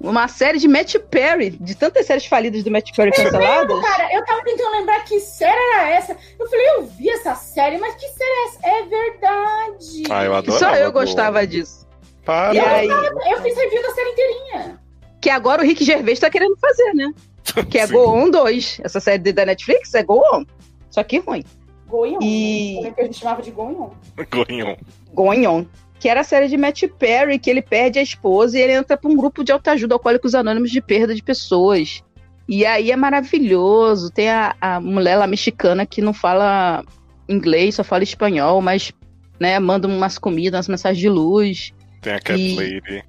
[0.00, 3.80] Uma série de Matt Perry, de tantas séries falidas do Matt Perry canceladas.
[3.82, 6.16] Cara, eu tava tentando lembrar que série era essa.
[6.38, 8.58] Eu falei, eu vi essa série, mas que série é essa?
[8.66, 10.02] É verdade.
[10.08, 10.58] Ah, eu adoro.
[10.58, 11.86] Só eu gostava disso.
[12.24, 12.54] Para.
[12.54, 12.88] E aí?
[12.88, 14.80] Eu fiz review da série inteirinha.
[15.20, 17.12] Que agora o Rick Gervais tá querendo fazer, né?
[17.70, 17.92] Que é Sim.
[17.92, 18.80] Go On 2.
[18.82, 20.44] Essa série da Netflix é Go On.
[20.88, 21.44] Só que ruim.
[21.90, 22.18] Goion.
[22.22, 22.90] E- né?
[22.92, 23.90] Que a gente chamava de Goion.
[24.30, 24.76] Gonhon.
[25.12, 25.64] Gonyon,
[25.98, 28.96] que era a série de Matt Perry, que ele perde a esposa e ele entra
[28.96, 32.02] pra um grupo de autoajuda alcoólicos anônimos de perda de pessoas.
[32.48, 34.10] E aí é maravilhoso.
[34.10, 36.84] Tem a, a mulher lá mexicana que não fala
[37.28, 38.92] inglês, só fala espanhol, mas
[39.38, 41.72] né, manda umas comidas, umas mensagens de luz.
[42.00, 43.04] Tem a Cat E- Lady.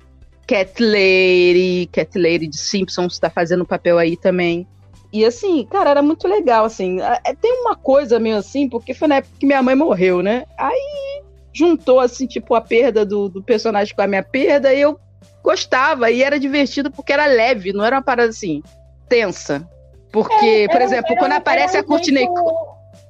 [0.47, 4.67] Cat Lady, Cat Lady de Simpsons tá fazendo papel aí também.
[5.11, 7.01] E assim, cara, era muito legal, assim.
[7.01, 10.21] É, é, Tem uma coisa meio assim, porque foi na época que minha mãe morreu,
[10.21, 10.45] né?
[10.57, 11.21] Aí
[11.53, 14.97] juntou, assim, tipo, a perda do, do personagem com a minha perda, e eu
[15.43, 18.63] gostava, e era divertido porque era leve, não era uma parada assim,
[19.09, 19.67] tensa.
[20.13, 22.27] Porque, por Era- exemplo, quando aparece era a um Courtney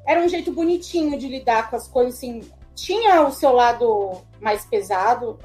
[0.07, 2.41] Era um jeito bonitinho de lidar com as coisas, assim.
[2.75, 5.37] Tinha o seu lado mais pesado,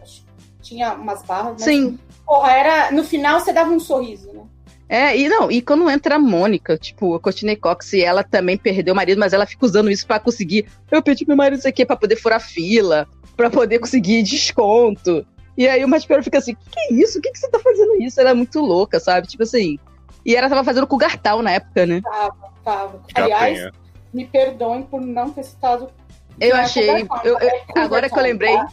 [0.63, 1.99] tinha umas barras, mas, Sim.
[2.25, 2.91] porra, era...
[2.93, 4.43] No final, você dava um sorriso, né?
[4.89, 8.57] É, e não, e quando entra a Mônica, tipo, a Courtney Cox, e ela também
[8.57, 10.66] perdeu o marido, mas ela fica usando isso pra conseguir.
[10.91, 15.26] Eu perdi meu marido isso aqui pra poder furar fila, pra poder conseguir desconto.
[15.59, 17.18] E aí o Matt Perry fica assim: que, que é isso?
[17.18, 18.20] O que, que você tá fazendo isso?
[18.20, 19.26] Ela é muito louca, sabe?
[19.26, 19.78] Tipo assim.
[20.24, 22.01] E ela tava fazendo com o Gartal na época, né?
[22.64, 23.01] Tava.
[23.14, 23.72] Aliás, Gapenha.
[24.12, 25.89] me perdoem por não ter citado.
[26.41, 26.87] Eu Não é achei.
[27.07, 28.68] Town, eu- eu- é agora que eu Town, lembrei, tá?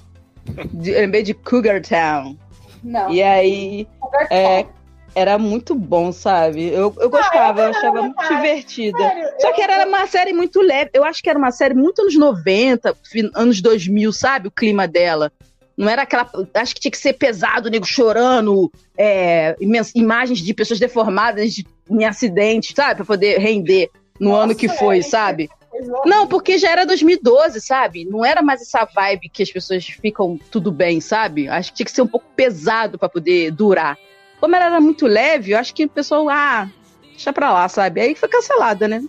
[0.74, 2.38] de, eu lembrei de Cougar Town.
[2.84, 4.72] Não, E aí Cougar é, Town.
[5.16, 6.68] Era muito bom, sabe?
[6.70, 8.36] Eu, eu gostava, eu achava muito cara.
[8.36, 8.98] divertida.
[8.98, 10.90] Sério, Só eu- que era uma série muito leve.
[10.94, 14.48] Eu acho que era uma série muito anos 90, fin- anos 2000, sabe?
[14.48, 15.32] O clima dela.
[15.78, 16.30] Não era aquela.
[16.54, 19.56] Acho que tinha que ser pesado, nego chorando, é,
[19.96, 22.98] imagens de pessoas deformadas de- em acidente, sabe?
[22.98, 23.90] Pra poder render
[24.20, 25.50] no Nossa, ano que foi, é, sabe?
[25.72, 28.06] Coisa Não, porque já era 2012, sabe?
[28.06, 31.48] Não era mais essa vibe que as pessoas ficam tudo bem, sabe?
[31.48, 33.98] Acho que tinha que ser um pouco pesado pra poder durar.
[34.44, 36.68] Como ela era muito leve, eu acho que o pessoal, ah,
[37.12, 38.02] deixa pra lá, sabe?
[38.02, 39.02] Aí foi cancelada, né?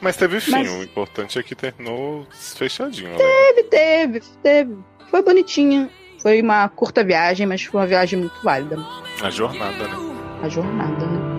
[0.00, 3.16] Mas teve fim, Mas- o importante é que terminou fechadinho, né?
[3.16, 4.76] Teve, teve, teve.
[5.08, 5.88] Foi bonitinha.
[6.20, 8.84] Foi uma curta viagem, mas foi uma viagem muito válida.
[9.22, 9.94] A jornada, né?
[10.42, 11.29] A jornada, né?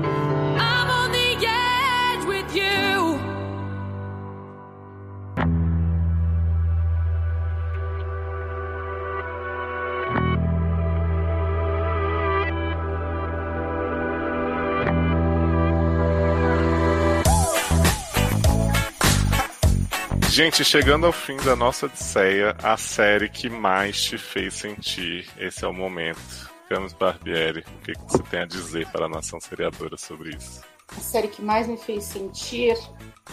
[20.32, 25.28] Gente, chegando ao fim da nossa odisseia, a série que mais te fez sentir.
[25.38, 26.50] Esse é o momento.
[26.70, 30.62] Camus Barbieri, o que, que você tem a dizer para a nação seriadora sobre isso?
[30.88, 32.78] A série que mais me fez sentir.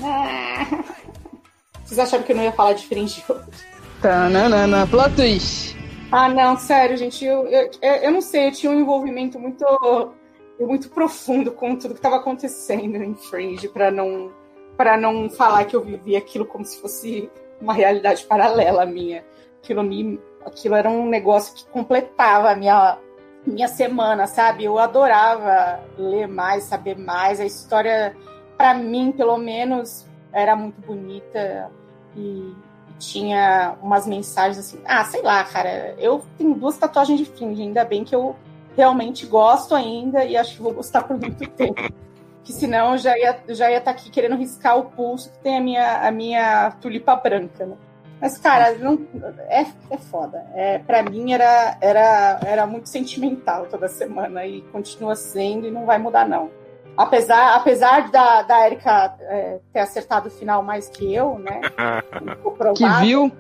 [0.03, 0.67] Ah.
[1.85, 3.47] Vocês acharam que eu não ia falar de Fringe hoje?
[4.03, 5.77] Tananana, plot twist.
[6.11, 9.65] Ah, não, sério, gente, eu, eu, eu não sei, eu tinha um envolvimento muito,
[10.59, 14.33] muito profundo com tudo que estava acontecendo em Fringe, para não,
[14.79, 17.29] para não falar que eu vivia aquilo como se fosse
[17.61, 19.25] uma realidade paralela minha.
[19.61, 22.97] Aquilo, me, aquilo era um negócio que completava a minha,
[23.45, 24.65] minha semana, sabe?
[24.65, 27.41] Eu adorava ler mais, saber mais.
[27.41, 28.17] A história,
[28.57, 31.73] para mim, pelo menos, era muito bonita
[32.17, 32.55] e
[33.01, 34.79] tinha umas mensagens assim.
[34.85, 35.97] Ah, sei lá, cara.
[35.99, 38.37] Eu tenho duas tatuagens de Fringe, ainda bem que eu
[38.77, 41.83] realmente gosto ainda e acho que vou gostar por muito tempo.
[42.49, 45.39] Que senão eu já ia estar já ia tá aqui querendo riscar o pulso que
[45.41, 47.77] tem a minha, a minha tulipa branca, né?
[48.19, 49.07] Mas, cara, não,
[49.51, 50.47] é, é foda.
[50.55, 55.85] É, pra mim era, era, era muito sentimental toda semana e continua sendo e não
[55.85, 56.51] vai mudar, não.
[56.97, 61.61] Apesar, apesar da, da Erika é, ter acertado o final mais que eu, né?
[62.35, 63.05] ficou Que provado.
[63.05, 63.31] viu?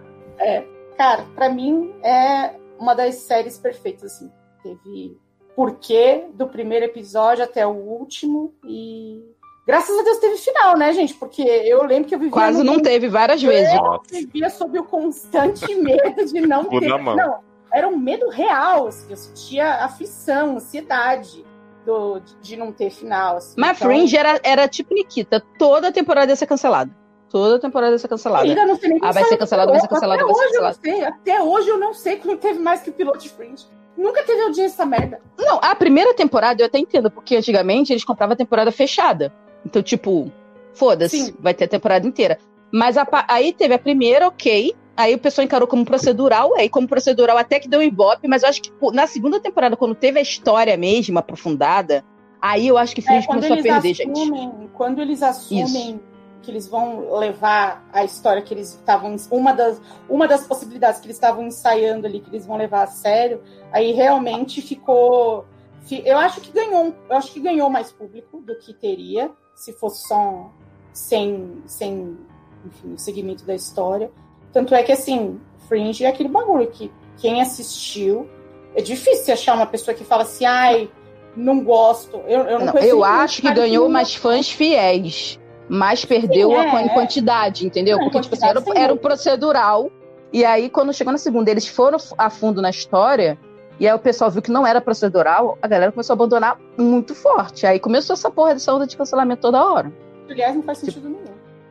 [0.98, 4.30] Cara, pra mim é uma das séries perfeitas, assim.
[4.62, 5.16] Teve
[5.58, 9.20] porquê do primeiro episódio até o último e
[9.66, 11.14] graças a Deus teve final, né, gente?
[11.14, 13.74] Porque eu lembro que eu vivia Quase não teve várias vezes.
[13.74, 14.02] Nossa.
[14.08, 16.86] vivia sob o constante medo de não ter.
[16.86, 17.40] Não,
[17.74, 21.44] era um medo real, assim, eu sentia aflição, ansiedade
[21.84, 23.38] do, de, de não ter final.
[23.38, 23.54] Assim.
[23.58, 25.42] Mas Então, Fringe era, era tipo Nikita.
[25.58, 26.96] Toda temporada ia ser cancelada.
[27.28, 28.44] Toda temporada ia ser cancelada.
[28.44, 30.56] Ainda não sei nem Ah, vai ser cancelado, vai ser cancelado, Até vai ser hoje
[30.56, 30.98] eu não cancelado.
[31.00, 31.04] sei.
[31.04, 33.66] Até hoje eu não sei como teve mais que o piloto de Fringe.
[33.98, 35.20] Nunca teve audiência essa merda.
[35.36, 39.34] Não, a primeira temporada eu até entendo, porque antigamente eles compravam a temporada fechada.
[39.66, 40.30] Então, tipo,
[40.72, 42.38] foda-se, vai ter a temporada inteira.
[42.72, 44.72] Mas a aí teve a primeira, ok.
[44.96, 48.42] Aí o pessoal encarou como procedural, aí como procedural até que deu um ibope, mas
[48.42, 52.04] eu acho que pô, na segunda temporada, quando teve a história mesmo aprofundada,
[52.40, 54.10] aí eu acho que Fringe É, começou a perder, gente.
[54.10, 56.00] assumem, quando eles assumem
[56.48, 59.78] que eles vão levar a história que eles estavam uma das
[60.08, 63.92] uma das possibilidades que eles estavam ensaiando ali que eles vão levar a sério, aí
[63.92, 65.44] realmente ficou
[65.82, 69.74] fi- eu acho que ganhou, eu acho que ganhou mais público do que teria se
[69.74, 70.50] fosse só
[70.90, 72.16] sem sem
[72.64, 74.10] enfim, o segmento da história.
[74.50, 75.38] Tanto é que assim,
[75.68, 78.26] Fringe é aquele bagulho que quem assistiu
[78.74, 80.90] é difícil achar uma pessoa que fala assim, ai,
[81.36, 82.16] não gosto.
[82.26, 85.38] Eu, eu não, Não, eu acho que ganhou mais fãs fiéis,
[85.68, 86.88] mas perdeu Sim, a é, quan- é.
[86.88, 87.98] quantidade, entendeu?
[87.98, 88.96] Porque, tipo assim, era, era um dúvida.
[88.96, 89.90] procedural.
[90.32, 93.38] E aí, quando chegou na segunda, eles foram a fundo na história.
[93.80, 97.14] E aí o pessoal viu que não era procedural, a galera começou a abandonar muito
[97.14, 97.64] forte.
[97.66, 99.92] Aí começou essa porra dessa onda de cancelamento toda hora.
[100.28, 101.22] Aliás, não faz sentido nenhum.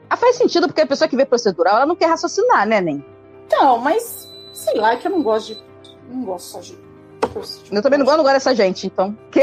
[0.10, 3.04] Ah, faz sentido, porque a pessoa que vê procedural, ela não quer raciocinar, né, nem?
[3.46, 5.62] Então, mas sei lá, é que eu não gosto de.
[6.10, 6.78] Não gosto só de.
[7.72, 9.16] Eu também não gosto, não gosto dessa gente, então.
[9.30, 9.42] Que?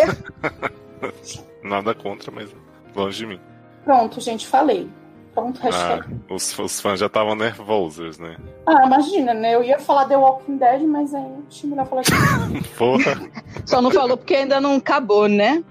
[1.63, 2.49] Nada contra, mas
[2.97, 3.41] longe de mim.
[3.85, 4.89] Pronto, gente, falei.
[5.35, 6.20] Pronto, Ah, hashtag.
[6.30, 8.37] os, os fãs já estavam nervosos, né?
[8.66, 9.55] Ah, imagina, né?
[9.57, 12.68] Eu ia falar The Walking Dead, mas aí eu melhor falar aqui.
[12.78, 13.30] Porra,
[13.66, 15.62] Só não falou porque ainda não acabou, né?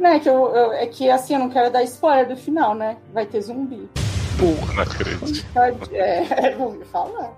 [0.00, 2.96] né, que eu, eu- é que assim, eu não quero dar spoiler do final, né?
[3.14, 3.88] Vai ter zumbi.
[4.36, 5.46] porra, não acredito.
[5.94, 7.30] É, vou falar.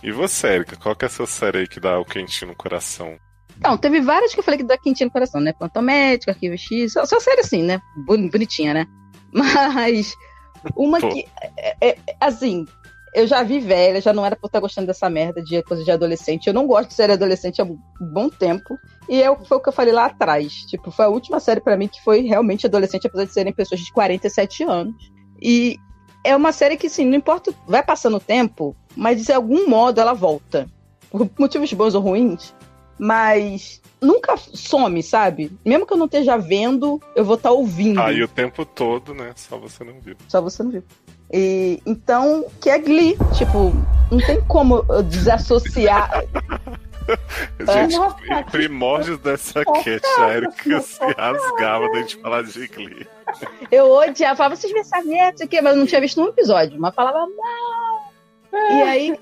[0.00, 2.56] E você, Erika, qual que é a sua série aí que dá o quentinho no
[2.56, 3.16] coração?
[3.60, 5.52] Não, teve várias que eu falei que dá quentinha no coração, né?
[5.52, 7.80] Plantão Médico, Arquivo X, só, só série assim, né?
[8.06, 8.86] Boni- Bonitinha, né?
[9.32, 10.14] Mas
[10.76, 11.08] uma Pô.
[11.08, 11.26] que,
[11.58, 12.66] é, é, assim,
[13.14, 15.90] eu já vi velha, já não era por estar gostando dessa merda de coisa de
[15.90, 16.46] adolescente.
[16.46, 17.78] Eu não gosto de série adolescente há um
[18.12, 18.78] bom tempo.
[19.08, 20.52] E é, o- foi o que eu falei lá atrás.
[20.66, 23.80] Tipo, foi a última série pra mim que foi realmente adolescente, apesar de serem pessoas
[23.80, 24.94] de 47 anos.
[25.40, 25.76] E
[26.24, 30.00] é uma série que, assim, não importa, vai passando o tempo, mas de algum modo
[30.00, 30.66] ela volta.
[31.10, 32.54] Por motivos bons ou ruins,
[33.02, 35.50] mas nunca some, sabe?
[35.64, 38.00] Mesmo que eu não esteja vendo, eu vou estar ouvindo.
[38.00, 39.32] Aí Ah, o tempo todo, né?
[39.34, 40.14] Só você não viu.
[40.28, 40.84] Só você não viu.
[41.32, 43.18] E, então, que é Glee.
[43.36, 43.72] Tipo,
[44.08, 46.12] não tem como eu desassociar.
[47.58, 53.04] Gente, Nossa, em primórdios dessa cat, a Erika se rasgava da gente falar de Glee.
[53.72, 56.28] Eu odiava, falava, vocês viram essa merda, isso aqui, mas eu não tinha visto um
[56.28, 58.12] episódio, mas falava mal.
[58.52, 59.18] E aí,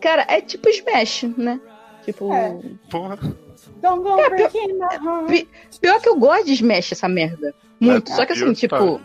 [0.00, 1.60] cara, é tipo Smash, né?
[2.04, 2.58] Tipo, É.
[2.90, 3.18] Porra.
[3.80, 5.26] Don't go É, breaking my heart.
[5.28, 5.48] Pi-
[5.80, 7.54] pior que eu gosto de Smash essa merda.
[7.80, 8.10] Muito.
[8.10, 9.00] É, Só que assim, tipo.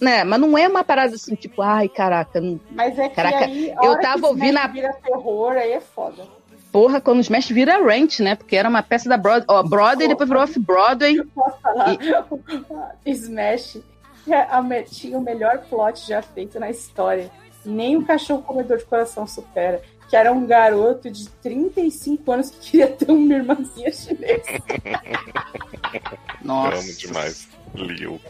[0.00, 3.44] Né, mas não é uma parada assim, tipo, ai, caraca, não- Mas é que Caraca,
[3.44, 6.22] aí, eu tava que ouvindo Smash a- vira terror, aí é foda.
[6.72, 8.34] porra, quando o Smash vira Ranch, né?
[8.34, 11.22] Porque era uma peça da Broadway, ó, Broadway depois virou Off-Broadway.
[11.34, 11.98] Posso falar?
[13.04, 13.78] Smash
[14.28, 17.30] é a me- tinha o melhor plot já feito na história.
[17.64, 19.82] Nem o cachorro comedor de coração supera.
[20.10, 24.42] Que era um garoto de 35 anos que queria ter uma irmãzinha chinesa.
[26.44, 26.78] Nossa.
[26.78, 27.48] Amo demais.
[27.74, 28.20] Lil.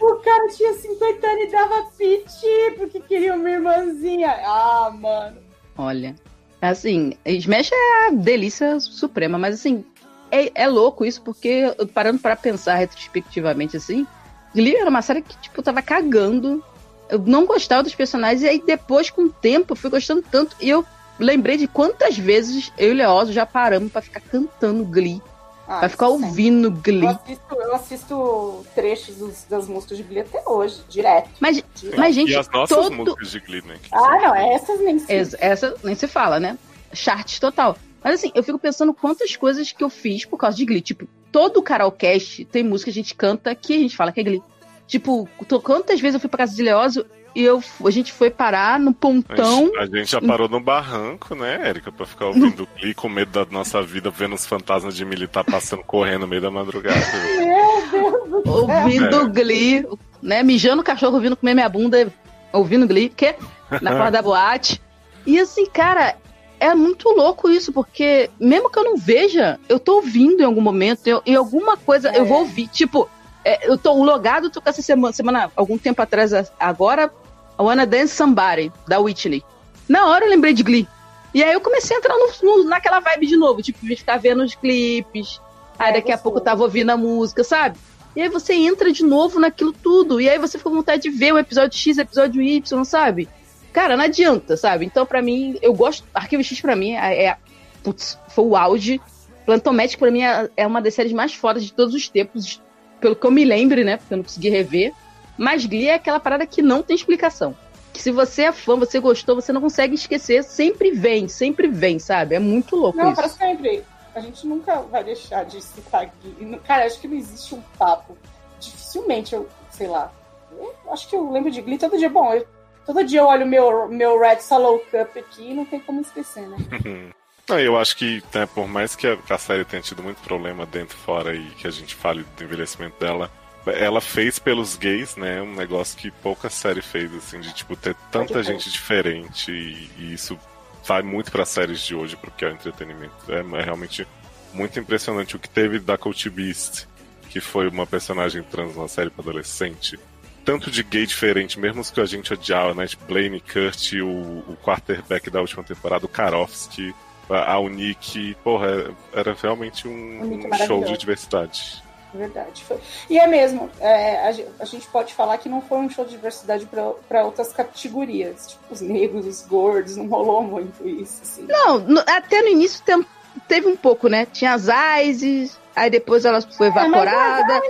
[0.00, 4.30] O cara tinha 50 anos e dava piti porque queria uma irmãzinha.
[4.44, 5.38] Ah, mano.
[5.78, 6.16] Olha.
[6.60, 9.84] Assim, Smash é a delícia suprema, mas assim,
[10.30, 14.06] é, é louco isso, porque parando pra pensar retrospectivamente assim,
[14.54, 16.62] Glee era uma série que, tipo, tava cagando.
[17.10, 20.56] Eu não gostava dos personagens, e aí depois, com o tempo, eu fui gostando tanto.
[20.60, 20.84] E eu
[21.18, 25.20] lembrei de quantas vezes eu e o Leoso já paramos pra ficar cantando Glee,
[25.68, 26.24] Ah, pra ficar sempre.
[26.26, 27.06] ouvindo Eu Glee.
[27.06, 31.28] assisto, eu assisto trechos dos- das músicas de Glee até hoje, direto.
[31.40, 31.98] Mas, direto.
[31.98, 32.92] mas gente, e as nossas todo...
[32.94, 33.76] músicas de Glee, né?
[33.82, 35.16] que Ah, não, essas nem sei.
[35.18, 36.56] Essa, essa nem se fala, né?
[36.92, 37.76] Charts total.
[38.02, 40.80] Mas assim, eu fico pensando quantas coisas que eu fiz por causa de Glee.
[40.80, 44.20] Tipo, todo o Carolcast tem música que a gente canta que a gente fala que
[44.20, 44.42] é Glee.
[44.90, 48.28] Tipo, tô- quantas vezes eu fui pra casa de Leózio e eu, a gente foi
[48.28, 49.66] parar no A pontão.
[49.66, 51.92] gente, a gente já parou no barranco, né, Érica?
[51.92, 55.84] Pra ficar ouvindo Glee com medo da nossa vida, vendo os fantasmas de militar passando
[55.84, 56.98] correndo no meio da madrugada.
[58.44, 59.28] ouvindo É.
[59.28, 59.86] Glee,
[60.20, 60.42] né?
[60.42, 62.12] Mijando o cachorro, ouvindo comer minha bunda,
[62.52, 63.34] ouvindo Glee, que
[63.80, 64.82] na porta da boate.
[65.24, 66.16] E assim, cara,
[66.58, 70.60] é muito louco isso, porque mesmo que eu não veja, eu tô ouvindo em algum
[70.60, 72.66] momento, eu, em alguma coisa eu vou ouvir.
[72.66, 73.08] Tipo,
[73.44, 77.12] é, eu tô logado, tô com essa semana, semana, algum tempo atrás, agora,
[77.58, 79.42] I Wanna Dance Somebody, da Whitney.
[79.88, 80.86] Na hora eu lembrei de Glee.
[81.32, 84.16] E aí eu comecei a entrar no- no- naquela vibe de novo, tipo, de ficar
[84.18, 85.40] vendo os clipes.
[85.78, 87.78] Aí É, daqui a pouco eu tava ouvindo a música, sabe?
[88.16, 90.20] E aí você entra de novo naquilo tudo.
[90.20, 93.28] E aí você fica com vontade de ver o episódio X, episódio Y, sabe?
[93.72, 94.84] Cara, não adianta, sabe?
[94.84, 96.04] Então, pra mim, eu gosto.
[96.12, 97.26] Arquivo X pra mim é.
[97.26, 97.36] é
[97.82, 99.00] putz, foi o auge.
[99.46, 102.60] Plantão pra mim é, é uma das séries mais fodas de todos os tempos.
[103.00, 103.96] Pelo que eu me lembre, né?
[103.96, 104.92] Porque eu não consegui rever.
[105.38, 107.56] Mas Glee é aquela parada que não tem explicação.
[107.92, 110.44] Que se você é fã, você gostou, você não consegue esquecer.
[110.44, 112.34] Sempre vem, sempre vem, sabe?
[112.34, 113.16] É muito louco Não, isso.
[113.20, 113.82] pra sempre.
[114.14, 116.58] A gente nunca vai deixar de citar Glee.
[116.66, 118.16] Cara, acho que não existe um papo.
[118.60, 120.12] Dificilmente eu, sei lá.
[120.52, 122.10] Eu acho que eu lembro de Glee todo dia.
[122.10, 122.46] Bom, eu-
[122.84, 126.46] todo dia eu olho meu, meu Red Solo Cup aqui e não tem como esquecer,
[126.48, 126.56] né?
[127.50, 130.64] Não, eu acho que, né, por mais que a, a série tenha tido muito problema
[130.64, 133.28] dentro e fora e que a gente fale do envelhecimento dela,
[133.66, 137.96] ela fez pelos gays, né, um negócio que pouca série fez, assim, de, tipo, ter
[138.10, 140.38] tanta gente diferente e, e isso
[140.86, 143.12] vai muito para séries de hoje, porque é o entretenimento.
[143.28, 144.06] É, é realmente
[144.54, 146.86] muito impressionante o que teve da Coach Beast,
[147.28, 149.98] que foi uma personagem trans na série para adolescente.
[150.44, 152.86] Tanto de gay diferente, mesmo os que a gente odiava, né?
[153.08, 156.94] Blaine Kurt, o, o quarterback da última temporada, o Karofsky,
[157.30, 158.34] a, a Unique.
[158.44, 161.82] Porra, era realmente um, um show de diversidade.
[162.12, 162.64] Verdade.
[162.64, 162.76] Foi.
[163.08, 166.04] E é mesmo, é, a, ge- a gente pode falar que não foi um show
[166.04, 166.66] de diversidade
[167.08, 168.48] para outras categorias.
[168.48, 171.20] Tipo, os negros, os gordos, não rolou muito isso.
[171.22, 171.46] Assim.
[171.48, 173.06] Não, no- até no início tem-
[173.46, 174.26] teve um pouco, né?
[174.26, 174.66] Tinha as
[175.06, 177.60] Isis, aí depois ela foi É, mas evaporada.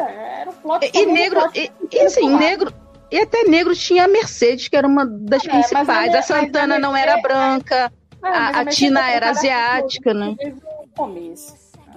[0.00, 2.72] É, era o plot E, e negro, plot e, e assim, negro.
[3.08, 5.86] E até negro tinha a Mercedes, que era uma das É, a principais.
[6.10, 7.92] Mer- A Santana a não era Mercedes- branca.
[8.32, 10.34] Ah, a- Tina é era asiática, né?
[10.38, 11.54] Desde o começo.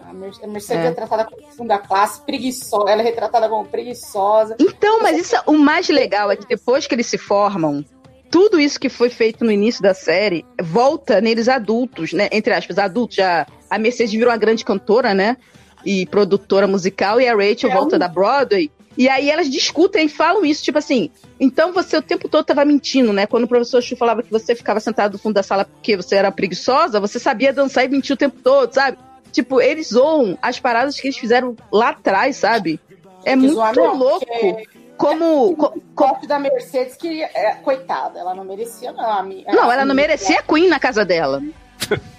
[0.08, 0.88] A Mer- a Mercedes É.
[0.88, 0.92] é.
[0.92, 2.90] tratada como segunda classe, preguiçosa.
[2.90, 4.56] Ela é retratada como preguiçosa.
[4.60, 7.86] Então, mas isso, o mais legal é que depois que eles se formam,
[8.32, 12.28] tudo isso que foi feito no início da série volta neles adultos, né?
[12.32, 13.18] Entre aspas, adultos.
[13.18, 15.38] Já, a Mercedes virou uma grande cantora, né?
[15.86, 18.72] E produtora musical, e a Rachel É volta um- da Broadway.
[19.00, 22.66] E aí elas discutem e falam isso, tipo assim, então você o tempo todo tava
[22.66, 23.26] mentindo, né?
[23.26, 26.18] Quando o professor Chu falava que você ficava sentado no fundo da sala porque você
[26.18, 28.98] era preguiçosa, você sabia dançar e mentir o tempo todo, sabe?
[29.32, 32.78] Tipo, eles zoam as paradas que eles fizeram lá atrás, sabe?
[33.24, 34.26] É muito zoar louco.
[34.26, 39.10] porque Como, co- O copo da Mercedes que, é, coitada, ela não merecia, não.
[39.10, 41.42] A mi- Não, a ela não merecia Queen na casa dela.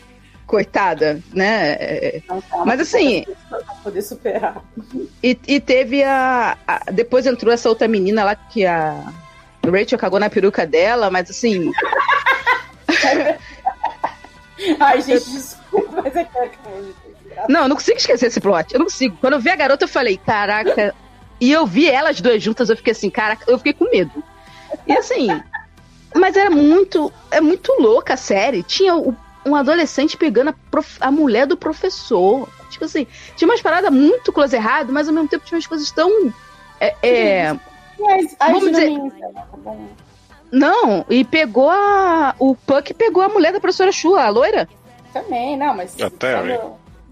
[0.50, 2.22] Coitada, né?
[2.28, 3.24] Não, calma, Mas assim-
[3.84, 4.60] poder superar.
[5.22, 9.12] E, e teve a, a- Depois entrou essa outra menina lá que a
[9.64, 11.70] Rachel cagou na peruca dela, mas assim.
[14.80, 16.50] Ai, gente, desculpa, mas é que é
[17.48, 18.72] Não, eu não consigo esquecer esse plot.
[18.74, 19.16] Eu não consigo.
[19.20, 20.92] Quando eu vi a garota, eu falei, caraca.
[21.40, 24.12] E eu vi elas duas juntas, eu fiquei assim, caraca, eu fiquei com medo.
[24.84, 25.28] E assim.
[26.12, 27.12] Mas era muito.
[27.30, 28.64] É muito louca a série.
[28.64, 32.48] Tinha o- um adolescente pegando a, prof- a mulher do professor.
[32.70, 35.90] Tipo assim, tinha umas paradas muito close errado, mas ao mesmo tempo tinha umas coisas
[35.90, 36.32] tão.
[36.80, 37.52] É, é,
[37.98, 39.74] Mas, ai, Vamos dizer- dinamita, tá
[40.52, 42.34] não, e pegou a.
[42.38, 44.68] O Puck pegou a mulher da professora Shua, a loira.
[45.12, 46.00] Também, não, mas.
[46.00, 46.58] A Terry.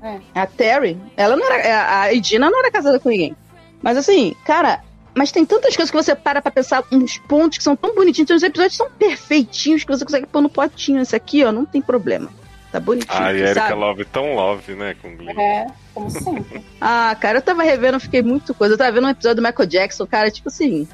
[0.03, 0.21] É.
[0.35, 2.01] A Terry, ela não era.
[2.03, 3.37] A Edina não era casada com ninguém.
[3.81, 4.83] Mas assim, cara,
[5.19, 8.29] mas tem tantas coisas que você para pra pensar, uns pontos que são tão bonitinhos,
[8.29, 11.01] tem uns episódios são perfeitinhos que você consegue pôr no potinho.
[11.01, 12.31] Esse aqui, ó, não tem problema.
[12.71, 13.21] Tá bonitinho.
[13.21, 13.75] Ai, Erika sabe?
[13.75, 15.37] Love tão love, né, com Glee.
[15.37, 16.65] É, como sempre.
[16.81, 18.75] Ah, cara, eu tava revendo, fiquei muito coisa.
[18.75, 20.87] Eu tava vendo um episódio do Michael Jackson, cara, tipo assim.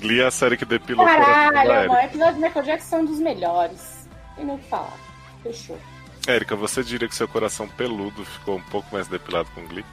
[0.00, 1.88] Glee é a série que depilou o coração da Caralho, Erika.
[1.88, 4.08] mano, o episódio do Michael Jackson é um dos melhores.
[4.36, 4.96] Tem nem o que falar.
[5.42, 5.78] Fechou.
[6.28, 9.84] Érica, você diria que seu coração peludo ficou um pouco mais depilado com Glee?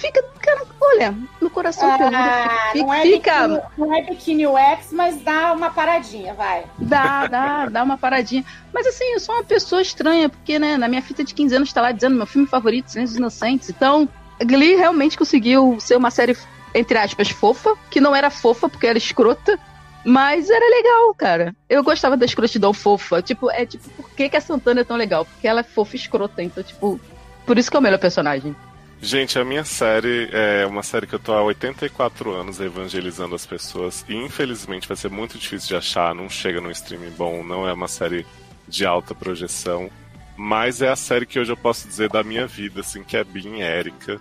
[0.00, 2.84] Fica, cara, olha, no coração peludo, Ah, fica.
[2.86, 6.64] não, é fica biquíni, não é biquíni wax, mas dá uma paradinha, vai.
[6.78, 8.42] Dá, dá, dá uma paradinha.
[8.72, 11.72] Mas assim, eu sou uma pessoa estranha, porque, né, na minha fita de 15 anos
[11.72, 13.68] tá lá dizendo meu filme favorito, Silêncio dos Inocentes.
[13.68, 14.08] Então,
[14.42, 16.34] Glee realmente conseguiu ser uma série,
[16.74, 19.58] entre aspas, fofa, que não era fofa porque era escrota,
[20.02, 21.54] mas era legal, cara.
[21.68, 23.20] Eu gostava da escrotidão fofa.
[23.20, 25.26] Tipo, é tipo, por que, que a Santana é tão legal?
[25.26, 26.98] Porque ela é fofa e escrota, então, tipo,
[27.44, 28.56] por isso que é o melhor personagem.
[29.02, 33.46] Gente, a minha série é uma série que eu tô há 84 anos evangelizando as
[33.46, 37.66] pessoas e infelizmente vai ser muito difícil de achar, não chega num streaming bom, não
[37.66, 38.26] é uma série
[38.68, 39.90] de alta projeção,
[40.36, 43.24] mas é a série que hoje eu posso dizer da minha vida, assim, que é
[43.24, 44.20] Bean Erika.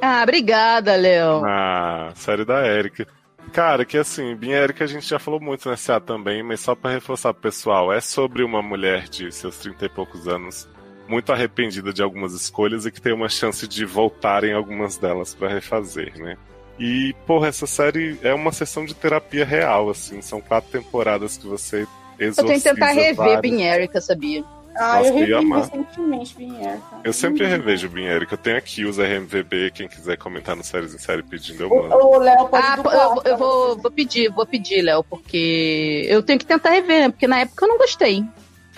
[0.00, 1.44] Ah, obrigada, Léo.
[1.44, 3.08] A série da Erika.
[3.52, 6.76] Cara, que assim, Bean Erika a gente já falou muito nessa A também, mas só
[6.76, 10.68] pra reforçar pro pessoal, é sobre uma mulher de seus 30 e poucos anos
[11.10, 15.34] muito arrependida de algumas escolhas e que tem uma chance de voltar em algumas delas
[15.34, 16.36] pra refazer, né?
[16.78, 20.22] E, porra, essa série é uma sessão de terapia real, assim.
[20.22, 21.86] São quatro temporadas que você
[22.18, 23.40] Eu exorciza tenho que tentar rever várias.
[23.40, 24.42] Bean Erika, sabia?
[24.76, 26.78] Ah, Nossa, eu eu revi recentemente, Vinher.
[27.04, 28.34] Eu sempre revejo Bean Erika.
[28.34, 31.82] Eu tenho aqui os RMVB, quem quiser comentar no Séries em Série pedindo, eu O,
[31.82, 31.94] mando.
[31.96, 36.22] o Léo pode Ah, dublar, eu, eu vou, vou pedir, vou pedir, Léo, porque eu
[36.22, 37.08] tenho que tentar rever, né?
[37.10, 38.24] Porque na época eu não gostei.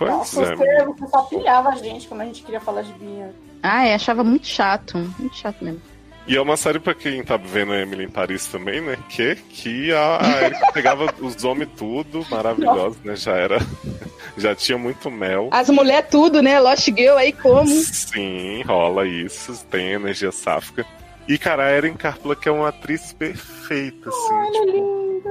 [0.06, 2.92] Pois Nossa, é, você, você só pilhava a gente quando a gente queria falar de
[2.94, 3.30] Vinher.
[3.62, 4.98] Ah, é, achava muito chato.
[5.18, 5.80] Muito chato mesmo.
[6.26, 8.96] E é uma série pra quem tá vendo a Emily em Paris também, né?
[9.08, 13.16] Que, que a, a Erika pegava os homens tudo, maravilhoso, né?
[13.16, 13.58] Já era.
[14.38, 15.48] Já tinha muito mel.
[15.50, 16.58] As mulheres tudo, né?
[16.60, 17.66] Lost Girl aí como?
[17.68, 20.86] Sim, rola isso, tem energia sáfica.
[21.28, 24.34] E, cara, a Erin Carpula, que é uma atriz perfeita, assim.
[24.34, 25.30] Olha, tipo, linda.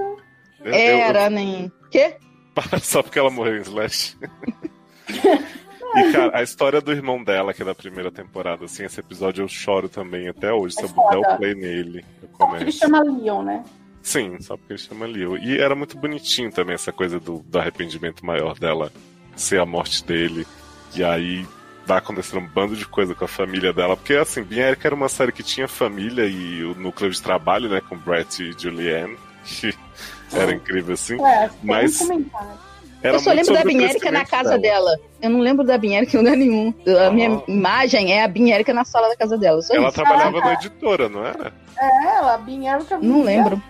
[0.66, 1.72] eu- eu- Era, nem.
[1.90, 2.16] Quê?
[2.82, 4.18] Só porque ela morreu em Slash.
[5.94, 9.44] E, cara, a história do irmão dela, que é da primeira temporada, assim, esse episódio
[9.44, 10.76] eu choro também até hoje.
[10.76, 11.36] Se É eu puder, eu foda.
[11.38, 12.06] play nele.
[12.24, 12.78] Eu Só porque ele começo.
[12.78, 13.64] chama Leon, né?
[14.02, 15.38] Sim, só porque ele chama Leo.
[15.38, 18.90] E era muito bonitinho também essa coisa do, do arrependimento maior dela
[19.36, 20.48] ser a morte dele.
[20.96, 21.46] E aí
[21.86, 23.98] vai acontecendo um bando de coisa com a família dela.
[23.98, 27.68] Porque, assim, Bean Eric era uma série que tinha família e o núcleo de trabalho,
[27.68, 29.18] né, com Brett e Julianne.
[30.32, 31.22] Que era incrível, assim.
[31.22, 32.52] É, Mas comentário.
[33.04, 34.98] Era eu só lembro da Binérica na casa dela.
[35.22, 36.74] Eu não lembro da Binérica em lugar nenhum.
[36.88, 37.12] A Ah.
[37.12, 39.62] minha imagem é a Binérica na sala da casa dela.
[39.62, 39.96] Só Ela isso.
[39.96, 41.52] trabalhava na editora, não era?
[41.78, 43.62] É, ela, a eu Não lembro.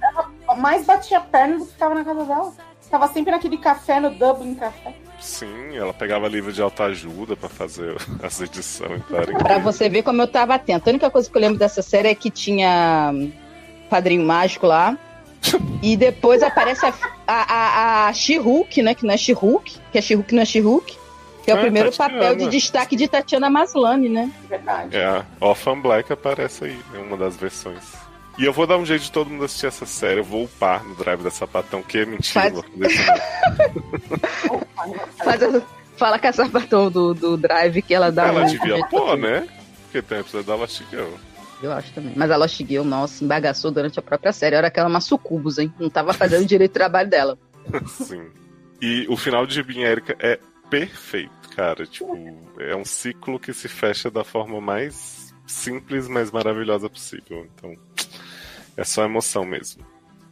[0.57, 2.51] mais batia perna do que ficava na casa dela.
[2.89, 4.93] Tava sempre naquele café, no Dublin Café.
[5.17, 9.01] Sim, ela pegava livro de autoajuda pra fazer as edições.
[9.07, 9.59] Pra incrível.
[9.61, 10.89] você ver como eu tava atenta.
[10.89, 13.32] A única coisa que eu lembro dessa série é que tinha hum,
[13.89, 14.97] Padrinho Mágico lá.
[15.81, 16.93] E depois aparece a,
[17.27, 18.93] a, a, a She-Hulk, né?
[18.93, 19.77] Que não é She-Hulk.
[19.91, 20.97] Que é She-Hulk, não é She-Hulk.
[21.43, 22.21] Que é o É, primeiro Tatiana.
[22.21, 24.31] papel de destaque de Tatiana Maslany, né?
[24.47, 24.95] Verdade.
[24.95, 27.81] É, a Orphan Black aparece aí, em uma das versões.
[28.37, 30.19] E eu vou dar um jeito de todo mundo assistir essa série.
[30.19, 32.51] Eu vou upar no Drive da Sapatão, que é mentira.
[32.51, 32.63] Faz- não.
[35.23, 35.41] Faz
[35.97, 39.17] fala com a sapatão do, do Drive que ela dá Ela um devia jeito pôr,
[39.17, 39.47] né?
[39.83, 41.09] Porque tem a episódio da Lost Girl.
[41.62, 42.14] Eu acho também.
[42.16, 44.55] Mas a Lost Girl, nossa, embagaçou durante a própria série.
[44.55, 45.74] Era aquela uma sucubus, hein?
[45.80, 47.38] Não tava fazendo direito o trabalho dela.
[47.88, 48.30] Sim.
[48.82, 50.39] E o final de Bin Erika é
[50.70, 51.86] perfeito, cara.
[51.86, 52.18] Tipo,
[52.59, 57.47] é um ciclo que se fecha da forma mais simples, mas maravilhosa possível.
[57.53, 57.76] Então,
[58.76, 59.86] é só emoção mesmo.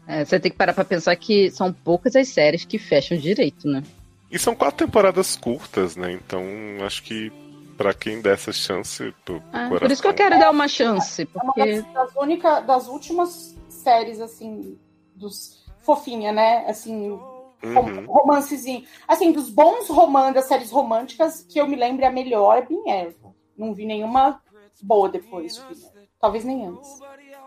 [0.07, 3.67] É, você tem que parar pra pensar que são poucas as séries que fecham direito,
[3.67, 3.83] né?
[4.31, 6.11] E são quatro temporadas curtas, né?
[6.11, 6.43] Então,
[6.83, 7.31] acho que
[7.79, 9.79] pra quem der essa chance, pro Ah, coração...
[9.79, 12.87] por isso que eu quero dar uma chance, É uma porque das, das únicas, das
[12.89, 14.77] últimas séries, assim,
[15.15, 16.65] dos fofinha, né?
[16.67, 17.17] Assim,
[17.63, 18.05] Uhum.
[18.05, 18.85] romancezinho.
[19.07, 23.33] Assim, dos bons romances, das séries românticas, que eu me lembro a melhor é Erica.
[23.57, 24.41] Não vi nenhuma
[24.81, 25.75] boa depois de.
[26.19, 26.99] Talvez nem antes.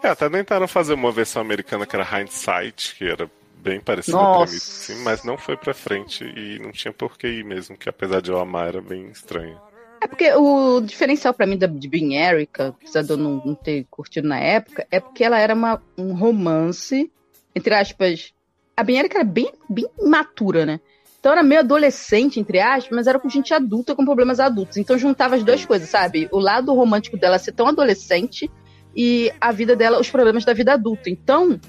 [0.03, 3.31] É, até tentaram fazer uma versão americana que era Hindsight, que era
[3.63, 4.39] bem parecida Nossa.
[4.45, 7.77] pra mim, sim, mas não foi pra frente e não tinha por que ir mesmo,
[7.77, 9.61] que apesar de eu amar, era bem estranha.
[10.03, 13.55] É porque o diferencial pra mim da, de Bean Erica, apesar de eu não, não
[13.55, 17.09] ter curtido na época, é porque ela era uma, um romance,
[17.55, 18.35] entre aspas.
[18.77, 20.81] A Bean Erica era bem, bem matura, né?
[21.21, 24.77] Então era meio adolescente, entre aspas, mas era com gente adulta com problemas adultos.
[24.77, 26.29] Então juntava as duas coisas, sabe?
[26.33, 28.51] O lado romântico dela ser tão adolescente
[28.97, 31.09] e a vida dela, os problemas da vida adulta.
[31.11, 31.61] Então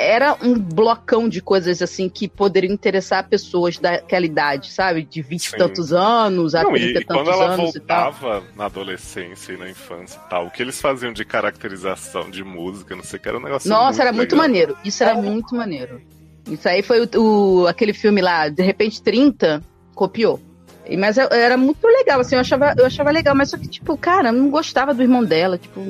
[0.00, 5.02] era um blocão de coisas assim que poderiam interessar pessoas daquela idade, sabe?
[5.04, 7.80] De 20 e tantos anos a Não, 30 e, e quando tantos ela anos e
[7.80, 8.12] tal.
[8.12, 12.42] voltava na adolescência e na infância e tal, o que eles faziam de caracterização de
[12.42, 14.46] música, não sei o que, era um negócio Nossa, era muito legal.
[14.48, 14.76] maneiro.
[14.84, 15.20] Isso era É.
[15.20, 16.00] muito maneiro.
[16.50, 17.08] Isso aí foi o,
[17.62, 19.62] o- aquele filme lá, de repente 30,
[19.94, 20.40] copiou.
[20.98, 24.30] Mas era muito legal, assim, eu achava, eu achava legal, mas só que, tipo, cara,
[24.30, 25.80] eu não gostava do irmão dela, tipo,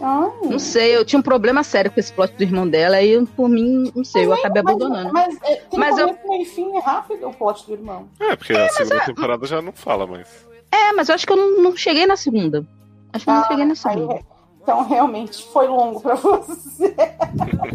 [0.00, 0.30] Ai.
[0.48, 3.26] não sei, eu tinha um problema sério com esse plot do irmão dela, aí eu,
[3.26, 5.12] por mim, não sei, eu acabei Mas- abandonando.
[5.12, 8.08] Mas, é, tem Mas eu- meio e fim, é rápido o plot do irmão.
[8.18, 10.26] É, porque a segunda temporada já não fala mais.
[10.72, 12.66] É, mas eu acho que eu não, não cheguei na segunda.
[13.12, 14.14] Acho que eu não Ah, cheguei na aí segunda.
[14.14, 14.22] é-
[14.62, 16.94] então, realmente, foi longo pra você.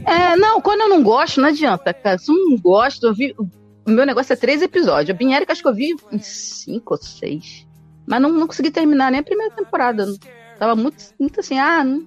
[0.06, 2.18] É, não, quando eu não gosto, não adianta, cara.
[2.18, 3.36] Se eu não gosto, eu vi.
[3.88, 5.10] O meu negócio é três episódios.
[5.14, 7.68] A Binérica acho que eu vi em cinco ou seis.
[8.08, 10.08] Mas não, não consegui terminar nem a primeira temporada.
[10.58, 12.04] Tava muito, muito assim, ah, não,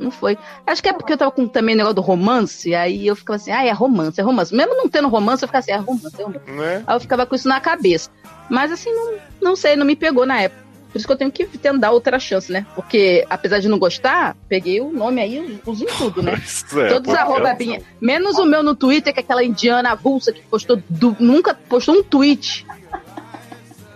[0.00, 0.36] não foi.
[0.66, 3.36] Acho que é porque eu tava com também o negócio do romance, aí eu ficava
[3.36, 4.54] assim, ah, é romance, é romance.
[4.54, 6.50] Mesmo não tendo romance, eu ficava assim, é romance, é romance.
[6.50, 6.82] Né?
[6.86, 8.10] Aí eu ficava com isso na cabeça.
[8.48, 10.70] Mas assim, não, não sei, não me pegou na época.
[10.90, 12.66] Por isso que eu tenho que tentar outra chance, né?
[12.74, 16.32] Porque, apesar de não gostar, peguei o nome aí, uso em tudo, né?
[16.76, 17.80] É, Todos arroba Binha.
[18.00, 21.94] Menos o meu no Twitter, que é aquela indiana avulsa que postou du- nunca postou
[21.94, 22.66] um tweet.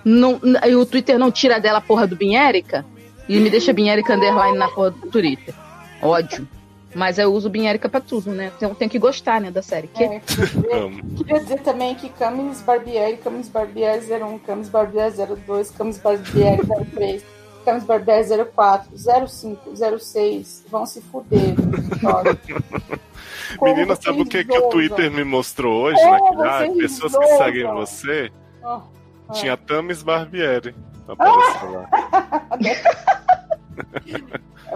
[0.04, 0.38] Não,
[0.68, 2.84] e o Twitter não tira dela a porra do Binérica
[3.28, 5.54] e me deixa Binérica underline na porra do Twitter.
[6.04, 6.46] Ódio.
[6.94, 8.52] Mas eu uso Binérica pra tudo, né?
[8.56, 9.88] Então tem que gostar, né, da série.
[9.88, 15.70] Que É, queria, queria dizer também que Camis Barbieri, Camis Barbieri 01, Camis Barbieri 02,
[15.72, 16.62] Camis Barbieri
[16.94, 17.24] 03,
[17.64, 18.90] Camis Barbieri 04,
[19.26, 21.54] 05, 06, vão se fuder.
[23.60, 24.68] Menina, sabe o que, que o?
[24.68, 26.00] Twitter me mostrou hoje?
[26.00, 28.30] Como naquele, ah, pessoas que seguem você.
[28.62, 28.80] Ah,
[29.28, 29.32] ah.
[29.32, 30.74] Tinha Tamis Barbieri.
[31.08, 31.88] Apareceu lá.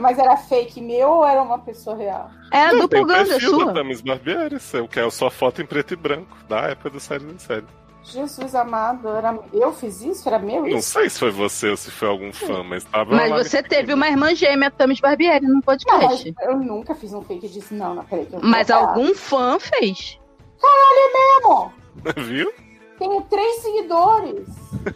[0.01, 2.31] Mas era fake meu ou era uma pessoa real?
[2.53, 3.75] É a Não, dupla Gans, é perfil da sua.
[3.75, 7.25] Tamis Barbieri, seu, que é sua foto em preto e branco, da época do série
[7.25, 7.67] em série.
[8.05, 9.39] Jesus amado, era...
[9.53, 10.27] eu fiz isso?
[10.29, 10.91] Era meu Não isso?
[10.91, 14.09] sei se foi você ou se foi algum fã, mas tava Mas você teve uma
[14.09, 16.35] irmã gêmea, Tamis Barbieri, no Não, mas podcast.
[16.41, 18.27] eu nunca fiz um fake disso, não, não, peraí.
[18.33, 20.19] eu- Mas algum fã fez.
[20.63, 21.73] Mesmo,
[22.17, 22.53] Viu?
[22.99, 24.49] tenho três seguidores.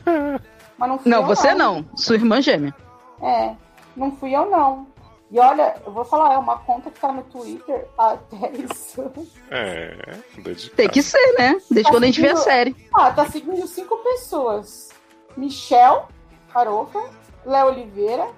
[0.79, 1.85] Mas não fui Não, eu, você não.
[1.97, 2.75] Sua irmã gêmea.
[3.21, 3.55] É,
[3.97, 4.87] não fui eu, não.
[5.31, 9.11] E olha, eu vou falar, é uma conta que tá no Twitter até isso.
[9.51, 10.77] É, dedicado.
[10.77, 11.59] Tem que ser, né?
[11.71, 12.77] Desde quando a gente vê a série.
[12.95, 14.91] Ah, tá seguindo cinco pessoas.
[15.35, 16.09] Michel
[16.53, 17.03] Farofa,
[17.47, 18.29] Léo Oliveira,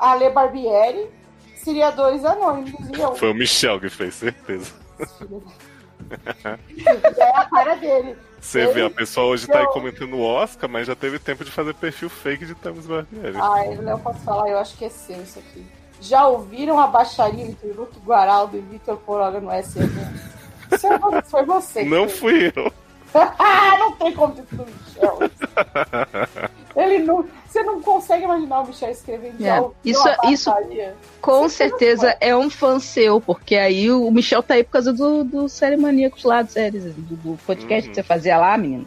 [0.00, 1.10] Ale Barbieri,
[1.54, 2.88] Seriadores Anônimos.
[2.96, 3.14] E eu.
[3.14, 4.72] Foi o Michel que fez, certeza.
[7.16, 8.16] É a cara dele.
[8.40, 11.44] Você Ele vê, a pessoa hoje tá aí comentando o Oscar, mas já teve tempo
[11.44, 13.36] de fazer perfil fake de Tamis Barbieri.
[13.36, 14.48] Ai, Léo, posso falar?
[14.48, 15.66] Eu acho que é seu isso aqui.
[16.00, 19.80] Já ouviram a baixaria entre Luke Guaraldo e Vitor Poroga no SM?
[20.72, 21.82] Isso é foi você.
[21.84, 22.72] Não fui eu.
[23.14, 25.18] Ah, não tem como ter sido o Michel.
[26.78, 27.24] Ele não.
[27.46, 30.52] Você não consegue imaginar o Michel escrevendo É, isso- a isso-?
[31.20, 34.92] Com Você certeza é um fã seu, porque aí o Michel tá aí por causa
[34.92, 37.94] do, do Série Maníacos lá, do, séries, do, do podcast Uhum.
[37.94, 38.86] que você fazia lá, menino.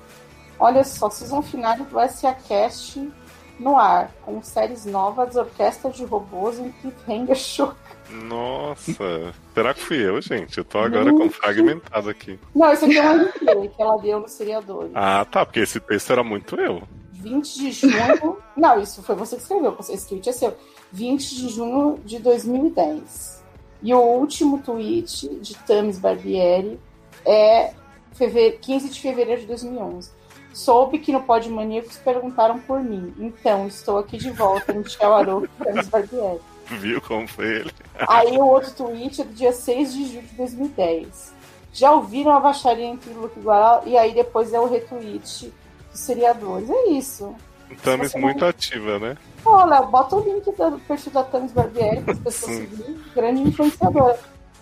[0.60, 3.12] Olha só, season finale do SA Cast
[3.60, 7.74] no ar, com séries novas, orquestra de robôs em cliffhanger show.
[8.10, 10.58] Nossa, será que fui eu, gente?
[10.58, 12.40] Eu tô agora com fragmentado aqui.
[12.56, 14.90] Não, isso aqui é uma que ela deu no seriador.
[14.94, 16.84] Ah, tá, porque esse texto era muito eu.
[17.22, 18.38] 20 de junho.
[18.58, 20.56] Não, isso foi você que escreveu, esse tweet é seu.
[20.92, 23.42] 20 de junho de 2010.
[23.84, 26.80] E o último tweet de Tamis Barbieri
[27.26, 27.74] é
[28.14, 30.12] feve- 15 de fevereiro de 2011.
[30.54, 33.14] Soube que no Pod Maníacos perguntaram por mim.
[33.18, 36.40] Então, estou aqui de volta, Michel Arouca e Tamis Barbieri.
[36.68, 37.72] Viu como foi ele?
[38.08, 41.34] Aí o outro tweet é do dia 6 de julho de 2010.
[41.74, 43.84] Já ouviram a baixaria entre Luke e Guaral?
[43.86, 45.52] E aí depois é o retweet
[45.92, 46.70] dos seriadores.
[46.70, 47.36] É isso.
[47.84, 49.18] Você muito ativa, né?
[49.46, 53.00] Ó, Léo, bota o link do perfil da Tamis Barbieri para as pessoas seguirem.
[53.16, 54.20] Grande influenciadora.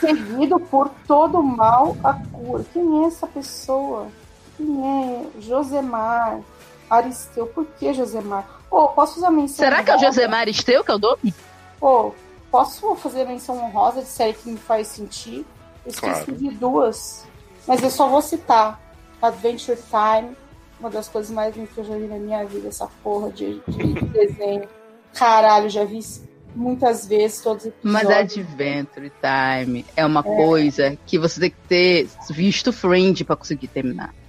[0.00, 2.64] Seguido por todo mal a cura.
[2.72, 4.08] Quem é essa pessoa?
[4.56, 5.40] Quem é?
[5.40, 6.40] Josemar.
[6.88, 7.46] Aristeu.
[7.46, 8.46] Por que Josemar?
[8.68, 9.98] Pô, posso fazer a menção Será que é o?
[9.98, 11.34] Josemar Esteu que é o nome?
[11.80, 12.14] Pô,
[12.50, 15.46] posso fazer a menção honrosa de série que me faz sentir?
[15.84, 16.32] Eu esqueci Claro.
[16.40, 17.26] de duas.
[17.66, 18.80] Mas eu só vou citar.
[19.20, 20.36] Adventure Time.
[20.78, 22.68] Uma das coisas mais lindas que eu já vi na minha vida.
[22.68, 24.68] Essa porra de, de desenho.
[25.14, 26.00] Caralho, já vi
[26.54, 28.38] muitas vezes todos os Mas episódios.
[28.38, 34.14] Adventure Time é uma coisa que você tem que ter visto Friend pra conseguir terminar.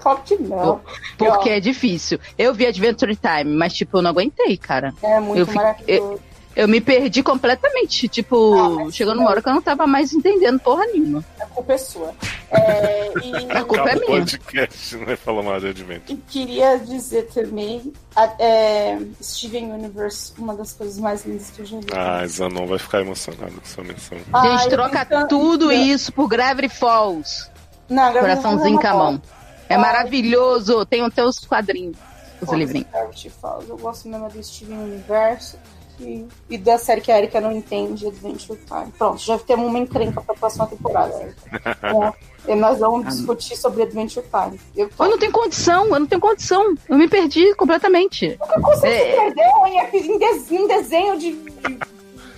[0.00, 0.80] Claro que não.
[1.16, 2.18] Porque é difícil.
[2.36, 4.92] Eu vi Adventure Time, mas, tipo, eu não aguentei, cara.
[5.02, 6.12] É muito eu maravilhoso.
[6.12, 6.20] Eu
[6.68, 8.08] me perdi completamente.
[8.08, 9.22] Tipo, Ah, chegou não.
[9.22, 11.24] numa hora que eu não tava mais entendendo porra nenhuma.
[11.40, 12.12] A culpa é sua.
[12.50, 14.20] É, e, A culpa é Acabou o minha.
[14.26, 15.16] podcast, né?
[15.16, 21.24] Falou mais de e queria dizer também, a- é, Steven Universe, uma das coisas mais
[21.24, 21.86] lindas que eu já vi.
[21.92, 24.18] Ah, Zanon vai ficar emocionado com sua menção.
[24.32, 27.48] Ah, Gente, eu troca tentando- tudo isso por Gravity Falls.
[27.88, 29.22] Não, eu Coraçãozinho com a mão.
[29.68, 30.84] É Ah, maravilhoso.
[30.86, 31.96] Tem até os quadrinhos,
[32.40, 32.88] os livrinhos.
[32.90, 33.68] Gravity Falls.
[33.68, 35.56] Eu gosto mesmo do Steven Universe
[36.00, 38.92] e, e da série que a Erika não entende, Adventure Time.
[38.96, 41.14] Pronto, já temos uma encrenca pra próxima temporada.
[41.22, 42.20] Erika.
[42.46, 44.58] É, e nós vamos discutir sobre Adventure Time.
[44.74, 45.04] Eu tô...
[45.04, 46.74] Eu não tenho condição, eu não tenho condição.
[46.88, 48.38] Eu me perdi completamente.
[48.38, 49.10] Como você É.
[49.10, 51.38] se perdeu em, em desenho de.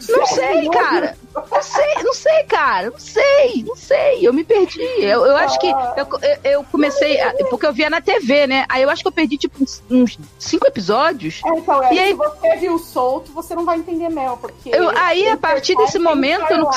[0.09, 1.17] Não sei, cara.
[1.35, 2.91] Não sei, não sei, cara.
[2.91, 4.27] Não sei, não sei.
[4.27, 4.81] Eu me perdi.
[4.99, 7.21] Eu, eu acho que eu, eu- eu comecei.
[7.21, 8.65] a- porque eu via na TV, né?
[8.69, 11.41] Aí eu acho que eu perdi, tipo, uns, uns cinco episódios.
[11.45, 14.71] É, então, é, E aí- se você viu solto, você não vai entender mesmo, porque.
[14.71, 16.71] Eu- aí, a partir desse momento, eu não-.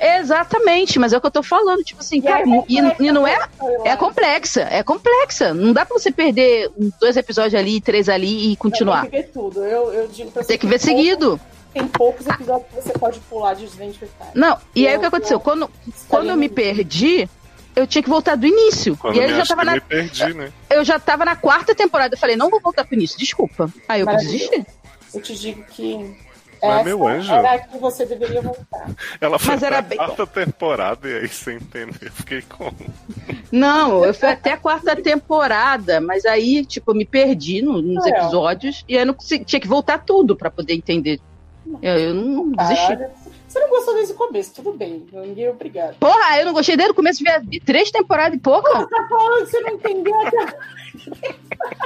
[0.00, 1.82] Exatamente, mas é o que eu tô falando.
[1.82, 3.38] Tipo assim, E cara, é e, e não é.
[3.84, 5.54] É complexa, é complexa.
[5.54, 9.02] Não dá pra você perder dois episódios ali, três ali e continuar.
[9.02, 9.64] Tem que ver tudo.
[9.64, 11.40] Eu, eu digo pra Tem que ver seguido.
[11.74, 14.30] Tem poucos episódios que você pode pular de Adventure Time.
[14.34, 15.36] Não, e aí o que aconteceu?
[15.36, 15.68] eu- Quando,
[16.08, 17.28] quando eu me perdi,
[17.76, 18.96] eu tinha que voltar do início.
[18.96, 20.52] Quando e aí eu já, tava na, me perdi, né?
[20.70, 22.14] eu já tava na quarta temporada.
[22.14, 23.68] Eu falei, não vou voltar pro início, desculpa.
[23.88, 24.64] Aí eu desisti.
[25.12, 26.16] Eu te digo que.
[26.62, 27.30] Mas, essa meu anjo.
[27.32, 28.88] Era que você deveria voltar.
[29.20, 31.94] Ela foi Mas era bem- quarta temporada e aí você entendeu.
[32.00, 32.74] Eu fiquei como?
[33.52, 38.06] Não, eu fui até a quarta temporada, mas aí, tipo, eu me perdi no- nos
[38.06, 38.10] É.
[38.10, 41.20] episódios e aí eu não consegui, tinha que voltar tudo pra poder entender.
[41.82, 42.86] Eu, eu não desisti.
[42.88, 43.10] Caralho.
[43.48, 45.06] Você não gostou desde o começo, tudo bem.
[45.12, 45.94] Ninguém é obrigado.
[46.00, 48.68] Porra, eu não gostei desde o começo, vi três temporadas e pouco.
[48.68, 50.56] Tá falando que você não entendeu até.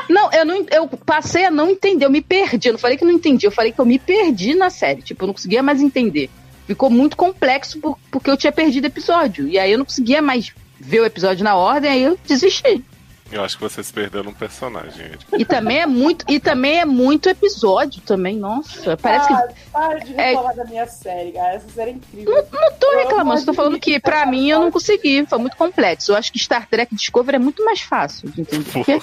[0.08, 2.68] Não, eu não, eu passei a não entender, eu me perdi.
[2.68, 5.02] Eu não falei que não entendi, eu falei que eu me perdi na série.
[5.02, 6.30] Tipo, eu não conseguia mais entender.
[6.66, 9.46] Ficou muito complexo por- porque eu tinha perdido episódio.
[9.46, 12.84] E aí eu não conseguia mais ver o episódio na ordem, aí eu desisti.
[13.30, 15.04] Eu acho que vocês perderam um personagem.
[15.06, 15.26] Ed.
[15.38, 18.96] E também é muito, e também é muito episódio também, nossa.
[18.96, 20.28] Parece que Ah, para de É.
[20.30, 21.54] reclamar da minha série, cara.
[21.54, 22.34] Essa série é incrível.
[22.50, 26.12] não tô eu reclamando, tô falando que pra mim eu não consegui, foi muito complexo.
[26.12, 28.70] Eu acho que Star Trek Discovery é muito mais fácil de entender.
[28.72, 28.98] Porque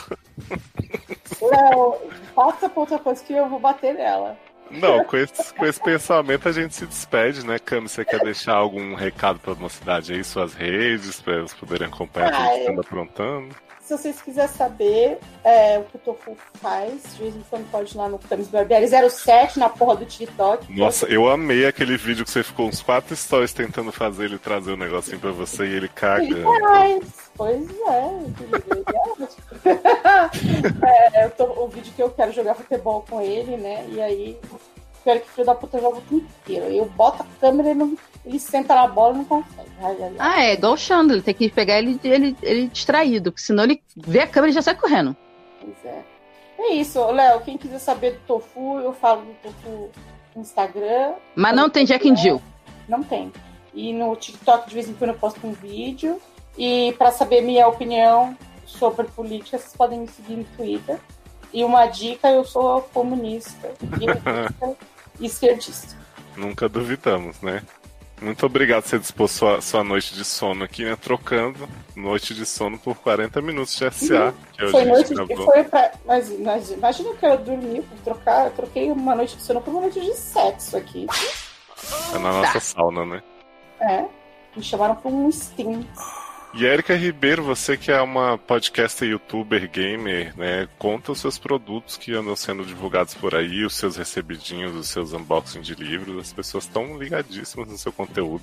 [1.42, 1.96] Léo,
[2.36, 4.38] passa pra outra coisa que eu vou bater nela.
[4.72, 7.60] Não, com esse, com esse pensamento a gente se despede, né?
[7.60, 12.32] Cami, você quer deixar algum recado pra mocidade aí, suas redes, pra eles poderem acompanhar
[12.32, 13.56] tudo que você anda aprontando?
[13.86, 17.94] Se vocês quiserem saber é, o que o Tofu faz, de vez em quando pode
[17.94, 20.76] ir lá no Camis Barbieri 07 na porra do TikTok.
[20.76, 24.72] Nossa, eu amei aquele vídeo que você ficou uns quatro stories tentando fazer ele trazer
[24.74, 26.24] um negocinho pra você e ele caga.
[26.24, 27.04] Ele faz.
[27.38, 28.12] Pois é.
[31.16, 33.86] é eu tô- o vídeo que eu quero jogar futebol com ele, né?
[33.92, 34.38] E aí,
[35.04, 36.66] quero que o filho da puta jogue o tempo inteiro.
[36.66, 37.96] Eu boto a câmera e não-
[38.26, 39.70] ele senta na bola e não consegue.
[40.20, 43.82] Ah, é igual o ele tem que pegar ele, ele, ele distraído, porque senão ele
[43.96, 45.16] vê a câmera e já sai correndo.
[45.62, 46.04] Pois é.
[46.58, 47.42] É isso, Léo.
[47.42, 49.92] Quem quiser saber do Tofu, eu falo do Tofu
[50.36, 51.14] no Instagram.
[51.36, 52.42] Mas não tem Jack and Jill.
[52.88, 53.32] Não tem.
[53.74, 56.20] E no TikTok, de vez em quando, eu posto um vídeo.
[56.58, 58.36] E para saber minha opinião
[58.66, 61.00] sobre política, vocês podem me seguir no Twitter.
[61.54, 63.72] E uma dica, eu sou comunista,
[65.20, 65.96] e esquerdista.
[66.36, 67.62] Nunca duvidamos, né?
[68.22, 70.96] Muito obrigado por você dispor sua, sua noite de sono aqui, né?
[70.96, 74.34] Trocando noite de sono por 40 minutos de SA.
[74.54, 77.38] Que é hoje Foi a noite gente de, foi pra, mas, mas imagina que eu
[77.38, 81.08] dormi por trocar, eu troquei uma noite de sono por uma noite de sexo aqui.
[82.14, 83.24] É na nossa sauna, né?
[83.82, 84.06] É.
[84.56, 85.86] Me chamaram por um Steam.
[86.58, 90.70] E Erika Ribeiro, você que é uma podcaster, youtuber, gamer, né?
[90.80, 95.12] Conta os seus produtos que andam sendo divulgados por aí, os seus recebidinhos, os seus
[95.12, 96.18] unboxing de livros.
[96.18, 98.42] As pessoas estão ligadíssimas no seu conteúdo.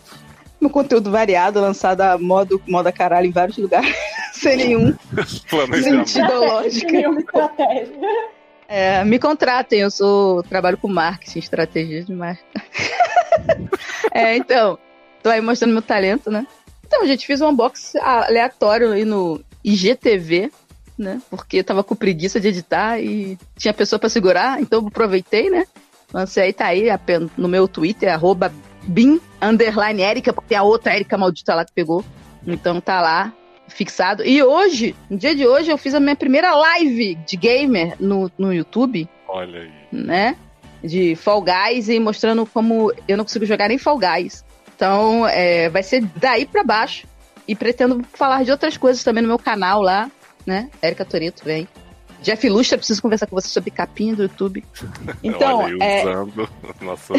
[0.61, 3.97] Meu conteúdo variado, lançado a modo, moda caralho em vários lugares,
[4.35, 4.95] sem nenhum
[5.83, 6.93] sentido.
[6.93, 7.97] Nenhuma estratégia.
[8.69, 12.45] É, me contratem, eu sou trabalho com marketing, estratégia de marketing.
[14.15, 14.79] É, então,
[15.23, 16.47] tô aí mostrando meu talento, né?
[16.95, 20.53] Então, gente, fiz um unboxing aleatório aí no IGTV,
[20.99, 21.23] né?
[21.31, 25.65] Porque tava com preguiça de editar e tinha pessoa pra segurar, então eu aproveitei, né?
[26.13, 26.85] Lancei aí, tá aí
[27.35, 28.53] no meu Twitter, arroba
[28.83, 32.05] bin, underline Erika, porque tem a outra Erika maldita lá que pegou.
[32.47, 33.33] Então tá lá,
[33.69, 34.23] fixado.
[34.23, 38.31] E hoje, no dia de hoje, eu fiz a minha primeira live de gamer no,
[38.37, 39.71] no YouTube Olha aí.
[39.91, 40.37] né?
[40.85, 44.45] De Fall Guys e mostrando como eu não consigo jogar nem Fall Guys.
[44.75, 47.07] Então, é, vai ser daí pra baixo.
[47.47, 50.11] E pretendo falar de outras coisas também no meu canal lá,
[50.47, 50.71] né?
[50.81, 51.67] Érica Toreto, vem.
[52.23, 54.65] Jeff Lustra, preciso conversar com você sobre capinha do YouTube.
[55.23, 56.49] Então, Olha é, usando
[56.81, 57.15] Nossa.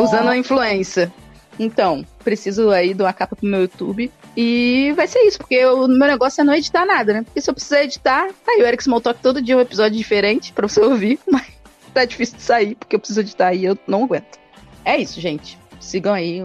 [0.00, 1.12] usando a influência.
[1.58, 4.10] Então, preciso aí de uma capa pro meu YouTube.
[4.36, 7.22] E vai ser isso, porque o meu negócio é não editar nada, né?
[7.22, 10.52] Porque se eu precisar editar, tá aí o Eric Smalltalk todo dia um episódio diferente
[10.52, 11.46] pra você ouvir, mas
[11.92, 14.38] tá difícil de sair, porque eu preciso editar e eu não aguento.
[14.84, 15.58] É isso, gente.
[15.84, 16.40] Sigam aí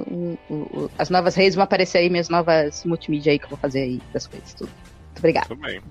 [0.98, 4.02] as novas redes, vão aparecer aí minhas novas multimídia aí que eu vou fazer aí
[4.14, 4.70] das coisas, tudo.
[4.70, 5.48] Muito obrigada.
[5.49, 5.82] Muito bem.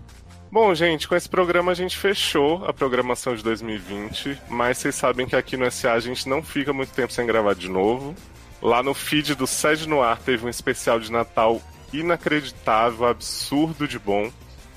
[0.52, 5.26] Bom, gente, com esse programa a gente fechou a programação de 2020, mas vocês sabem
[5.26, 8.14] que aqui no SA a gente não fica muito tempo sem gravar de novo.
[8.60, 11.60] Lá no feed do Sede no Ar teve um especial de Natal
[11.92, 14.30] inacreditável, absurdo de bom.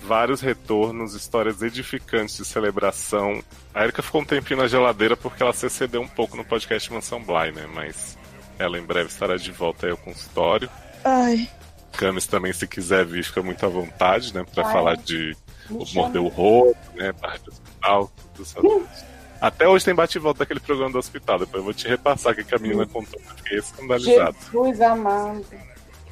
[0.04, 3.44] Vários retornos, histórias edificantes de celebração.
[3.74, 6.92] A Erika ficou um tempinho na geladeira porque ela se excedeu um pouco no podcast
[6.92, 7.68] Mansão Bly, né?
[7.74, 8.18] Mas
[8.62, 10.70] ela em breve estará de volta aí ao consultório.
[11.04, 11.50] Ai.
[11.94, 14.46] Camis também, se quiser vir, fica muito à vontade, né?
[14.54, 15.36] Pra Ai, falar de
[15.70, 17.12] Me o Rosto, né?
[17.12, 19.12] Barra de hospital, tudo isso.
[19.42, 21.40] Até hoje tem bate e volta daquele programa do hospital.
[21.40, 23.20] Depois eu vou te repassar o que a menina contou.
[23.20, 24.38] Eu fiquei escandalizado.
[24.52, 25.44] Jesus amado.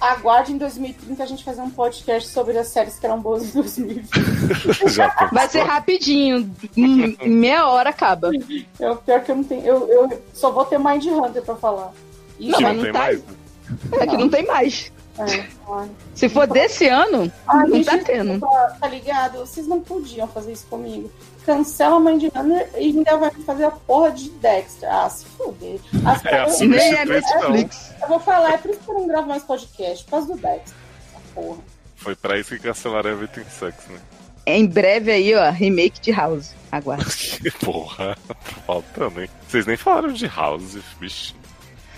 [0.01, 3.51] Aguarde em 2030 a gente fazer um podcast sobre as séries que eram boas em
[3.51, 4.09] 2020.
[4.89, 5.33] Já pensou?
[5.33, 6.55] Vai ser rapidinho,
[7.25, 8.31] meia hora acaba.
[8.79, 9.65] É o pior que eu não tenho.
[9.65, 11.91] Eu, eu só vou ter Mind Hunter pra falar.
[12.39, 13.19] Isso Que Não, mas não tem tá- mais?
[13.19, 13.35] né?
[14.01, 14.91] Aqui não tem mais.
[15.19, 15.45] é.
[16.15, 18.39] Se for desse ano, Ai, não tá tendo.
[18.39, 19.39] Tá, tá ligado?
[19.39, 21.11] Vocês não podiam fazer isso comigo.
[21.45, 24.89] Cancela Mind Hunter e ainda vai fazer a porra de Dexter.
[24.91, 25.79] Ah, se fuder.
[26.05, 27.51] As- É eu- assim Nem é Substituição.
[27.51, 27.91] Netflix.
[28.01, 30.33] Eu vou falar, é por isso que eu não gravo mais podcast, por causa do
[30.35, 30.73] Dexter.
[31.13, 31.57] Essa porra.
[31.95, 33.99] Foi pra isso que cancelaram Everything Sucks, né?
[34.45, 36.53] Em breve aí, ó, remake de House.
[36.71, 37.39] Aguarde.
[37.41, 38.17] Que porra,
[38.65, 39.29] faltando, hein?
[39.47, 41.35] Vocês nem falaram de House, bicho.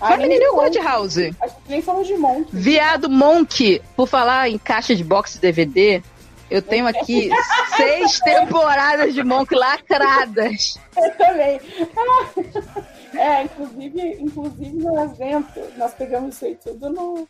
[0.02, 1.18] Mas, nem menino, eu gosto de House.
[1.18, 2.48] A gente nem falou de Monk.
[2.52, 6.02] Viado Monk, por falar em caixa de box DVD,
[6.49, 7.30] eu tenho aqui
[7.78, 10.80] seis temporadas de Monk lacradas.
[10.98, 11.60] Eu também.
[13.14, 17.28] É, inclusive, inclusive nós, ganhamos, nós pegamos isso aí tudo no,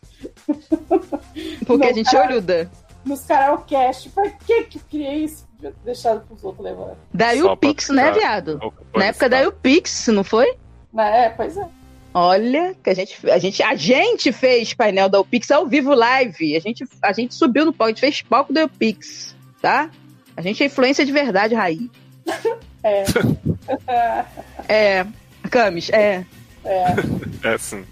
[1.66, 2.32] Porque a Não, gente é caralho.
[2.34, 2.72] olhuda.
[3.04, 4.10] nos karaokast.
[4.12, 5.48] Pra que que eu criei isso?
[5.84, 6.96] Deixado pros outros levar.
[7.12, 8.60] Da Só pra Pix, né, viado?
[8.96, 9.58] Na época da espaço.
[9.60, 10.56] Pix, não foi?
[10.98, 11.68] É, pois é.
[12.14, 16.56] Olha, que a gente, a gente, a gente fez painel da Pix ao vivo live.
[16.56, 19.90] A gente, a gente subiu no palco, a gente fez palco da Pix, tá?
[20.36, 21.90] A gente é influência de verdade, Raí.
[22.84, 23.04] É.
[24.68, 25.06] É,
[25.52, 26.26] Camis, é.
[26.66, 26.96] é.
[27.44, 27.86] É sim.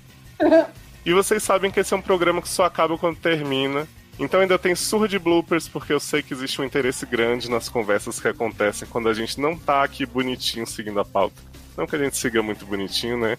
[1.05, 3.87] E vocês sabem que esse é um programa que só acaba quando termina.
[4.17, 7.69] Então ainda tem surra de bloopers, porque eu sei que existe um interesse grande nas
[7.69, 11.41] conversas que acontecem quando a gente não tá aqui bonitinho seguindo a pauta.
[11.77, 13.37] Não que a gente siga muito bonitinho, né?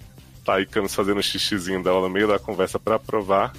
[0.50, 3.52] Tá aí Camis fazendo o xixizinho dela no meio da conversa pra aprovar.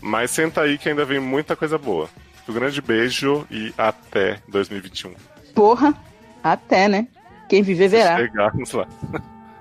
[0.00, 2.08] Mas senta aí que ainda vem muita coisa boa.
[2.48, 5.14] Um grande beijo e até 2021.
[5.54, 5.94] Porra,
[6.42, 7.06] até, né?
[7.48, 8.16] Quem viver verá.
[8.16, 8.88] Chegarmos lá.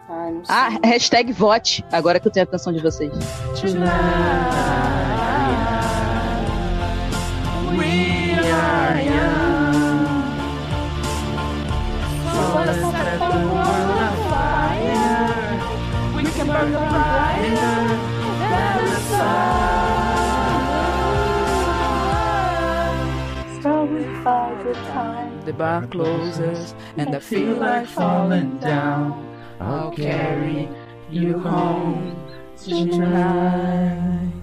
[0.10, 0.42] Ai.
[0.50, 3.14] Ah, hashtag vote, agora que eu tenho a atenção de vocês.
[12.82, 13.01] We
[24.62, 24.78] The
[25.46, 29.26] the bar closes and I feel like falling down.
[29.60, 30.68] I'll carry
[31.10, 32.16] you home
[32.64, 34.41] to tonight.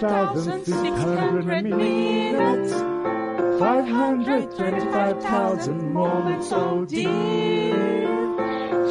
[0.00, 2.72] 5,600 minutes,
[3.60, 7.74] 525,000 moments so deep,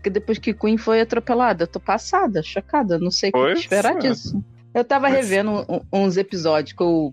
[0.03, 3.95] Que depois que Queen foi atropelada, eu tô passada, chocada, não sei o que esperar
[3.95, 3.97] é.
[3.97, 4.39] disso.
[4.71, 7.11] Eu tava revendo um- uns episódios que o,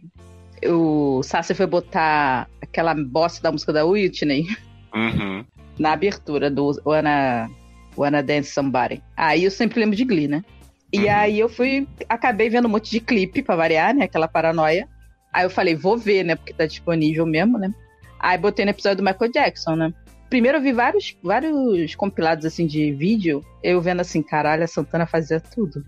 [0.68, 4.46] o Sassi foi botar aquela bosta da música da Whitney
[4.94, 5.42] Uhum.
[5.78, 7.48] Na abertura do Wanna,
[7.96, 9.02] Wanna Dance Somebody.
[9.16, 10.44] Aí eu sempre lembro de Glee, né?
[10.92, 11.10] E Uhum.
[11.10, 14.04] aí eu fui, acabei vendo um monte de clipe pra variar, né?
[14.04, 14.86] Aquela paranoia.
[15.32, 16.36] Aí eu falei, vou ver, né?
[16.36, 17.72] Porque tá disponível mesmo, né?
[18.20, 19.92] Aí botei no episódio do Michael Jackson, né?
[20.28, 25.06] Primeiro eu vi vários, vários compilados assim de vídeo, eu vendo assim, caralho, a Santana
[25.06, 25.84] fazia tudo.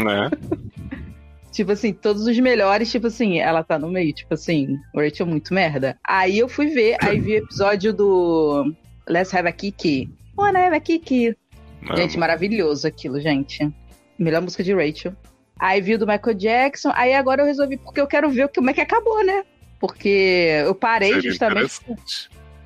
[0.00, 0.30] Né?
[1.52, 5.24] Tipo assim, todos os melhores, tipo assim, ela tá no meio, tipo assim, o Rachel
[5.24, 5.96] muito merda.
[6.04, 8.74] Aí eu fui ver, aí vi o episódio do
[9.08, 10.10] Let's Have a Kiki.
[10.36, 11.36] Wanna Have a Kiki.
[11.96, 13.70] Gente, maravilhoso aquilo, gente.
[14.18, 15.12] Melhor música de Rachel.
[15.58, 18.70] Aí vi o do Michael Jackson, aí agora eu resolvi, porque eu quero ver como
[18.70, 19.44] é que acabou, né?
[19.78, 21.80] Porque eu parei Seria justamente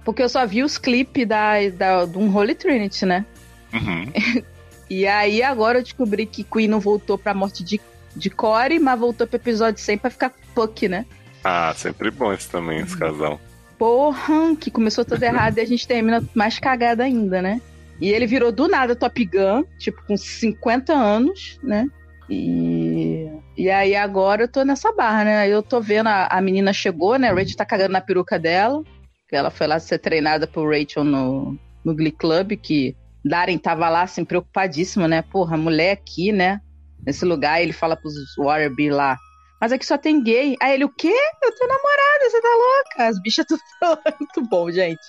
[0.09, 3.27] porque eu só vi os clipes da, da, do Unholy Trinity, né?
[3.75, 4.11] Uhum.
[4.91, 7.79] E aí agora eu descobri que Queen não voltou pra morte de,
[8.17, 11.05] de Corey, mas voltou pro episódio 100 pra ficar Puck, né?
[11.45, 13.39] Ah, sempre bom esse também, esse casal.
[13.79, 17.61] Porra, que começou tudo errado e a gente termina mais cagada ainda, né?
[18.01, 21.87] E ele virou do nada Top Gun, tipo, com 50 anos, né?
[22.31, 25.49] E, e aí agora eu tô nessa barra, né?
[25.49, 27.31] Eu tô vendo a, a menina chegou, né?
[27.31, 28.83] A Rachel tá cagando na peruca dela.
[29.29, 33.89] Que ela foi lá ser treinada por Rachel no, no Glee Club, que Darren tava
[33.89, 35.23] lá, assim, preocupadíssimo, né?
[35.23, 36.61] Porra, mulher aqui, né?
[37.05, 39.17] Nesse lugar, ele fala pros Waterby lá.
[39.61, 40.57] Mas aqui só tem gay.
[40.61, 41.15] Aí ele, o quê?
[41.43, 43.09] Eu tenho namorada, você tá louca?
[43.09, 43.61] As bichas tudo
[44.21, 45.03] muito bom, gente.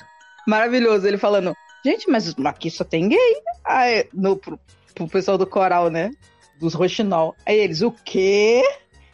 [0.48, 1.08] Maravilhoso.
[1.08, 1.56] Ele falando,
[1.86, 3.42] gente, mas aqui só tem gay.
[3.64, 4.60] Aí, no, pro,
[4.96, 6.12] pro pessoal do coral, né?
[6.60, 7.36] Dos roxinol.
[7.46, 8.64] Aí eles, o quê?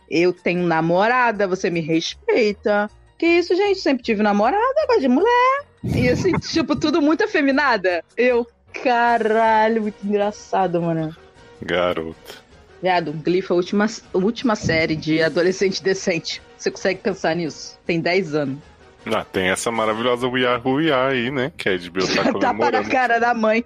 [0.10, 2.90] Eu tenho namorada, você me respeita.
[3.18, 3.80] Que isso, gente?
[3.80, 5.66] Sempre tive namorada, gosto de mulher.
[5.84, 8.04] E assim, tipo, tudo muito afeminada.
[8.16, 8.48] Eu,
[8.84, 11.16] caralho, muito engraçado, mano.
[11.62, 12.45] Garoto.
[12.82, 16.42] Viado, Glee foi a última, última série de adolescente decente.
[16.58, 17.80] Você consegue pensar nisso?
[17.86, 18.58] Tem 10 anos.
[19.06, 21.52] Ah, tem essa maravilhosa We Are Who We Are aí, né?
[21.56, 22.90] Que a HBO tá Tapa na comemorando.
[22.90, 23.64] cara da mãe.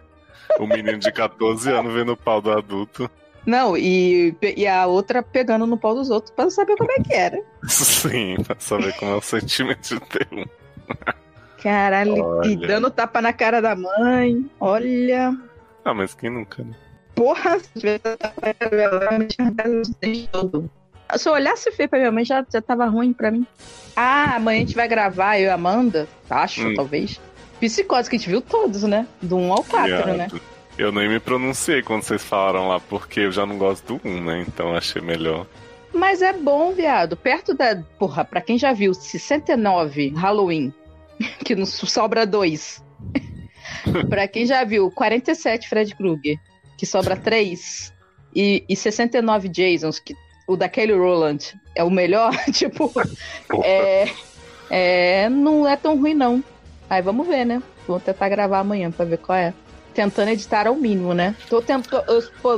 [0.60, 3.10] o menino de 14 anos vendo o pau do adulto.
[3.46, 7.14] Não, e, e a outra pegando no pau dos outros pra saber como é que
[7.14, 7.42] era.
[7.68, 10.46] Sim, pra saber como é o sentimento de ter um.
[11.62, 12.22] Caralho, e
[12.56, 12.68] Olha.
[12.68, 14.50] dando tapa na cara da mãe.
[14.60, 15.36] Olha.
[15.84, 16.74] Ah, mas quem nunca, né?
[17.20, 20.70] Porra, tinha arrancado os dentes todo.
[21.18, 23.46] Se eu olhasse feio pra minha mãe, já, já tava ruim pra mim.
[23.94, 26.74] Ah, amanhã a gente vai gravar, eu e a Amanda, acho, Hum.
[26.76, 27.20] talvez.
[27.60, 29.06] Psicose, que a gente viu todos, né?
[29.22, 30.14] Do 1 ao 4, Viado.
[30.18, 30.28] né?
[30.78, 34.24] Eu nem me pronunciei quando vocês falaram lá, porque eu já não gosto do 1,
[34.24, 34.46] né?
[34.48, 35.46] Então achei melhor.
[35.94, 37.18] Mas é bom, viado.
[37.18, 37.76] Perto da.
[37.98, 40.74] Porra, pra quem já viu 69 Halloween,
[41.44, 42.82] que não sobra dois.
[44.10, 46.38] pra quem já viu 47 Fred Krueger,
[46.80, 47.94] que sobra três.
[48.34, 50.16] E, e 69 Jasons, que
[50.48, 52.90] o da Kelly Rowland é o melhor, tipo.
[53.66, 54.08] É,
[54.70, 55.30] é.
[55.30, 56.42] Não é tão ruim, não.
[56.90, 57.62] Aí vamos ver, né?
[57.86, 59.54] Vou tentar gravar amanhã pra ver qual é.
[59.94, 61.36] Tentando editar ao mínimo, né?
[61.50, 62.02] Tô tentando.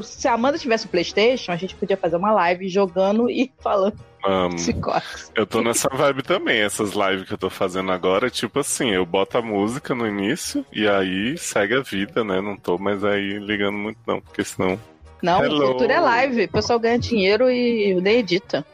[0.03, 3.97] se a Amanda tivesse o PlayStation, a gente podia fazer uma live jogando e falando
[4.55, 5.31] Psicose.
[5.35, 9.05] Eu tô nessa vibe também, essas lives que eu tô fazendo agora, tipo assim, eu
[9.05, 12.41] boto a música no início e aí segue a vida, né?
[12.41, 14.79] Não tô mais aí ligando muito não, porque senão...
[15.21, 15.67] Não, Hello.
[15.67, 16.45] futuro é live.
[16.45, 18.65] O pessoal ganha dinheiro e nem edita.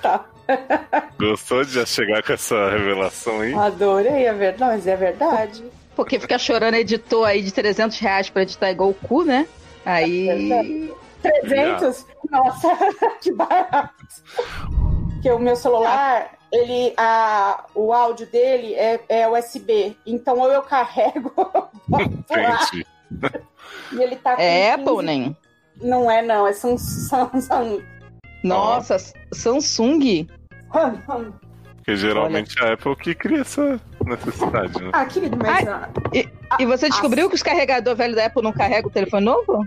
[0.00, 0.24] tá.
[1.18, 3.52] Gostou de já chegar com essa revelação aí?
[3.54, 5.64] Adorei, é verdade, mas é verdade.
[5.94, 9.46] Porque fica chorando editor aí de 300 reais pra editar igual o cu, né?
[9.84, 10.92] Aí.
[11.22, 12.06] 300?
[12.30, 12.68] Nossa,
[13.20, 13.92] que barato.
[15.12, 19.96] Porque o meu celular, ele, a, o áudio dele é, é USB.
[20.06, 21.32] Então ou eu carrego
[22.00, 22.86] Entendi.
[23.92, 25.36] e ele tá com É 15 Apple, nem.
[25.80, 27.40] Não é não, é Samsung.
[27.40, 27.84] Samsung.
[28.42, 28.96] Nossa,
[29.32, 30.26] Samsung.
[31.76, 34.90] Porque geralmente é a Apple que cria essa necessidade, né?
[34.92, 36.28] Ah, querido, mas Ai, a, e-
[36.58, 39.66] E você descobriu que os carregadores velhos da Apple não carregam o telefone novo?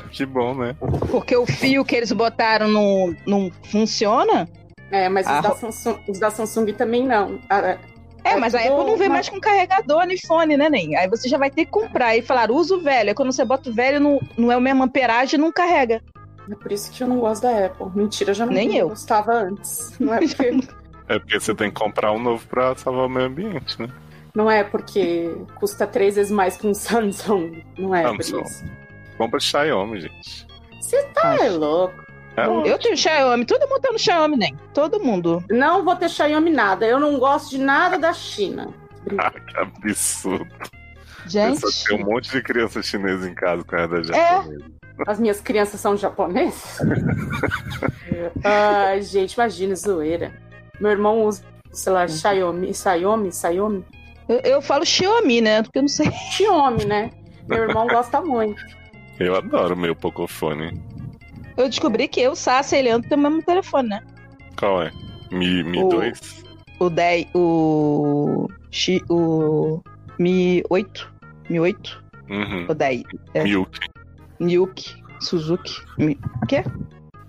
[0.10, 0.76] Que bom, né?
[1.10, 4.48] Porque o fio que eles botaram não, não funciona?
[4.90, 7.38] É, mas Ah, os, da Samsung, os da Samsung também não.
[7.50, 7.78] Ah, É,
[8.24, 10.96] É mas a tudo Apple não vem mais com carregador no iPhone, né, nem?
[10.96, 13.08] Aí você já vai ter que comprar e falar, usa o velho.
[13.08, 16.02] Aí quando você bota o velho, não, não é o mesmo amperagem, não carrega.
[16.50, 17.86] É por isso que eu não gosto da Apple.
[17.94, 18.88] Mentira, já não Nem eu.
[18.90, 19.92] gostava antes.
[19.98, 20.50] Não é porque,
[21.08, 23.88] É porque você tem que comprar um novo pra salvar o meio ambiente, né?
[24.34, 27.62] não é porque custa três vezes mais que um Samsung.
[27.78, 28.66] Não é por Samsung.
[29.16, 30.46] Compra Xiaomi, gente.
[30.80, 31.94] Você tá é louco.
[32.36, 32.66] É Não.
[32.66, 34.54] Eu tenho Xiaomi, todo mundo tá no Xiaomi, nem.
[34.74, 35.42] Todo mundo.
[35.50, 36.86] Não vou ter Xiaomi nada.
[36.86, 38.68] Eu não gosto de nada da China.
[39.18, 40.48] Ah, que absurdo.
[41.28, 44.02] Gente, ter um monte de criança chinesa em casa com a da É.
[44.02, 44.64] japonesa.
[45.06, 46.78] As minhas crianças são japonesas?
[48.42, 50.32] Ai, gente, imagina, zoeira.
[50.80, 53.84] Meu irmão usa, sei lá, Xiaomi, Xiaomi, Xiaomi.
[54.28, 55.62] eu, eu falo Xiaomi, né?
[55.62, 56.10] Porque eu não sei.
[56.32, 57.10] Xiaomi, né?
[57.48, 58.60] Meu irmão gosta muito.
[59.18, 60.80] Eu adoro meu Pocophone.
[61.56, 64.00] Eu descobri que eu, Sassi e Leandro tem o mesmo telefone, né?
[64.58, 64.92] Qual é?
[65.30, 66.44] Mi, Mi O- 2?
[66.78, 68.48] O 10, o.
[68.70, 69.80] Xi- O.
[70.18, 71.12] Mi 8.
[71.48, 72.04] Mi 8?
[72.28, 72.66] Uhum.
[72.68, 73.02] O 10.
[73.34, 73.42] É.
[73.44, 73.78] Milk.
[74.38, 75.72] Nuke, Suzuki.
[75.98, 76.18] Mi...
[76.42, 76.62] O quê?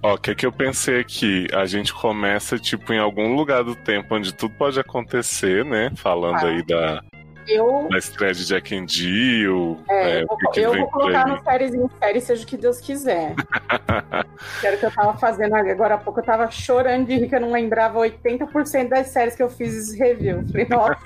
[0.04, 1.48] Ó, o que, que eu pensei aqui?
[1.54, 5.92] A gente começa, tipo, em algum lugar do tempo onde tudo pode acontecer, né?
[5.96, 6.48] Falando Ah.
[6.50, 7.02] aí da,
[7.48, 9.78] Eu, da estreia de Jack and Jill.
[9.90, 12.80] é, é, eu, vou, eu vou colocar no séries em série, seja o que Deus
[12.80, 13.34] quiser.
[14.60, 16.20] que era o que eu tava fazendo agora há pouco.
[16.20, 19.94] Eu tava chorando de rir que eu não lembrava 80% das séries que eu fiz
[19.98, 20.46] review.
[20.52, 20.98] Falei, nossa,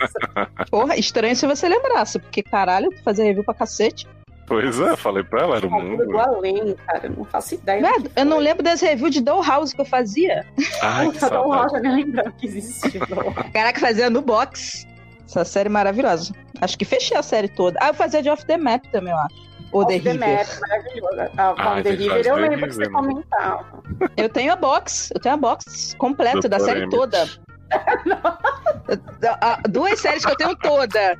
[0.69, 4.07] Porra, estranho se você lembrasse, porque caralho, tu fazia review pra cacete.
[4.47, 6.05] Pois é, falei pra ela, era o Cultura mundo.
[6.05, 7.05] do além, cara.
[7.07, 7.81] Eu não faço ideia.
[8.18, 10.45] eu não lembro das reviews de Dollhouse que eu fazia.
[10.81, 11.63] Ai, Dom saudade.
[11.63, 12.99] Rocha nem lembrava que existia.
[13.53, 14.85] Caraca, fazia no box.
[15.31, 16.33] Essa série maravilhosa.
[16.59, 17.79] Acho que fechei a série toda.
[17.81, 19.35] Ah, eu fazia de Off the Map também, eu acho.
[19.71, 20.29] Ou The Off the River.
[20.37, 21.21] Map, maravilhoso.
[21.21, 22.89] A Ah, From the River eu lembro que você né?
[22.89, 23.83] comentava.
[24.17, 25.09] Eu tenho a box.
[25.15, 27.27] Eu tenho a box completa da série toda.
[29.41, 31.17] Ah, Duas séries que eu tenho toda.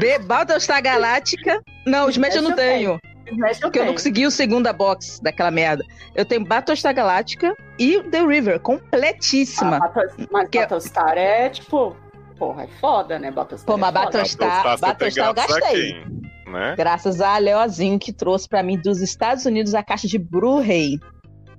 [0.00, 1.60] The Battlestar Galáctica.
[1.86, 3.00] Não, os Smash eu não eu tenho.
[3.26, 3.92] Smash eu Porque eu não tenho.
[3.94, 5.84] consegui o segunda box daquela merda.
[6.14, 9.78] Eu tenho Battlestar Galáctica e The River, completíssima.
[9.82, 9.90] Ah,
[10.30, 11.96] Mas Que- Battlestar é tipo.
[12.38, 13.30] Porra, é foda, né?
[13.30, 13.66] Battlestar.
[13.66, 15.92] Pô, mas é você tem Battlestar eu gastei.
[15.92, 16.74] quem, Né?
[16.76, 20.98] Graças a Leozinho que trouxe pra mim dos Estados Unidos a caixa de Blu-ray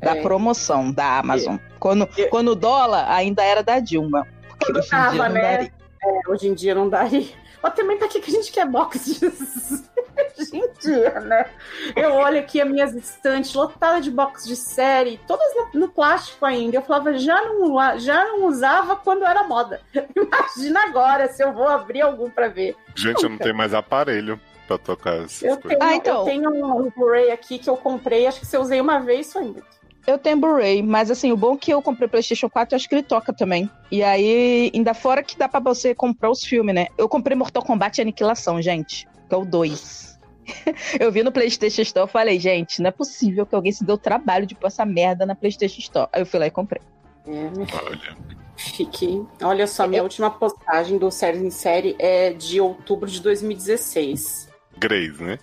[0.01, 0.21] da É.
[0.21, 1.57] promoção da Amazon.
[1.79, 4.25] Quando, E- quando o dólar ainda era da Dilma.
[4.47, 5.69] Porque hoje em tava, dia não né?
[6.01, 7.27] É, hoje em dia não daria.
[7.61, 9.25] Mas também pra que que a gente quer box de...
[9.27, 11.49] hoje em dia, né?
[11.95, 16.45] Eu olho aqui as minhas estantes lotadas de box de série, todas no, no plástico
[16.45, 16.77] ainda.
[16.77, 19.81] Eu falava, já não, já não usava quando era moda.
[20.15, 22.75] Imagina agora se eu vou abrir algum pra ver.
[22.95, 25.79] Gente, eu não tenho mais aparelho pra tocar essas Eu coisas.
[25.79, 26.19] tenho, Ah, então.
[26.19, 29.33] eu tenho um Blu-ray aqui que eu comprei, acho que se eu usei uma vez
[29.33, 29.78] foi muito.
[30.09, 32.89] Eu tenho Blu-ray, mas assim, o bom é que eu comprei PlayStation 4, eu acho
[32.89, 33.69] que ele toca também.
[33.91, 36.87] E aí, ainda fora que dá pra você comprar os filmes, né?
[36.97, 40.19] Eu comprei Mortal Kombat Aniquilação, gente, que é o 2.
[40.99, 43.95] eu vi no PlayStation Store e falei, gente, não é possível que alguém se deu
[43.95, 46.09] o trabalho de pôr essa merda na PlayStation Store.
[46.11, 46.81] Aí eu fui lá e comprei.
[47.27, 47.51] É,
[47.85, 48.17] Olha.
[48.57, 49.23] Fique.
[49.43, 54.49] Olha só, minha última postagem do Séries em Série é de outubro de 2016.
[54.75, 55.37] Grace, né?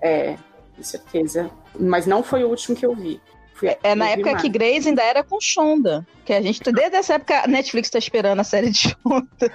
[0.00, 0.36] É,
[0.76, 1.50] com certeza.
[1.78, 3.20] Mas não foi o último que eu vi.
[3.54, 4.42] Fui- É na época mais.
[4.42, 6.06] que Grace ainda era com Shonda.
[6.24, 9.52] Que a gente, desde essa época, a Netflix tá esperando a série de Shonda.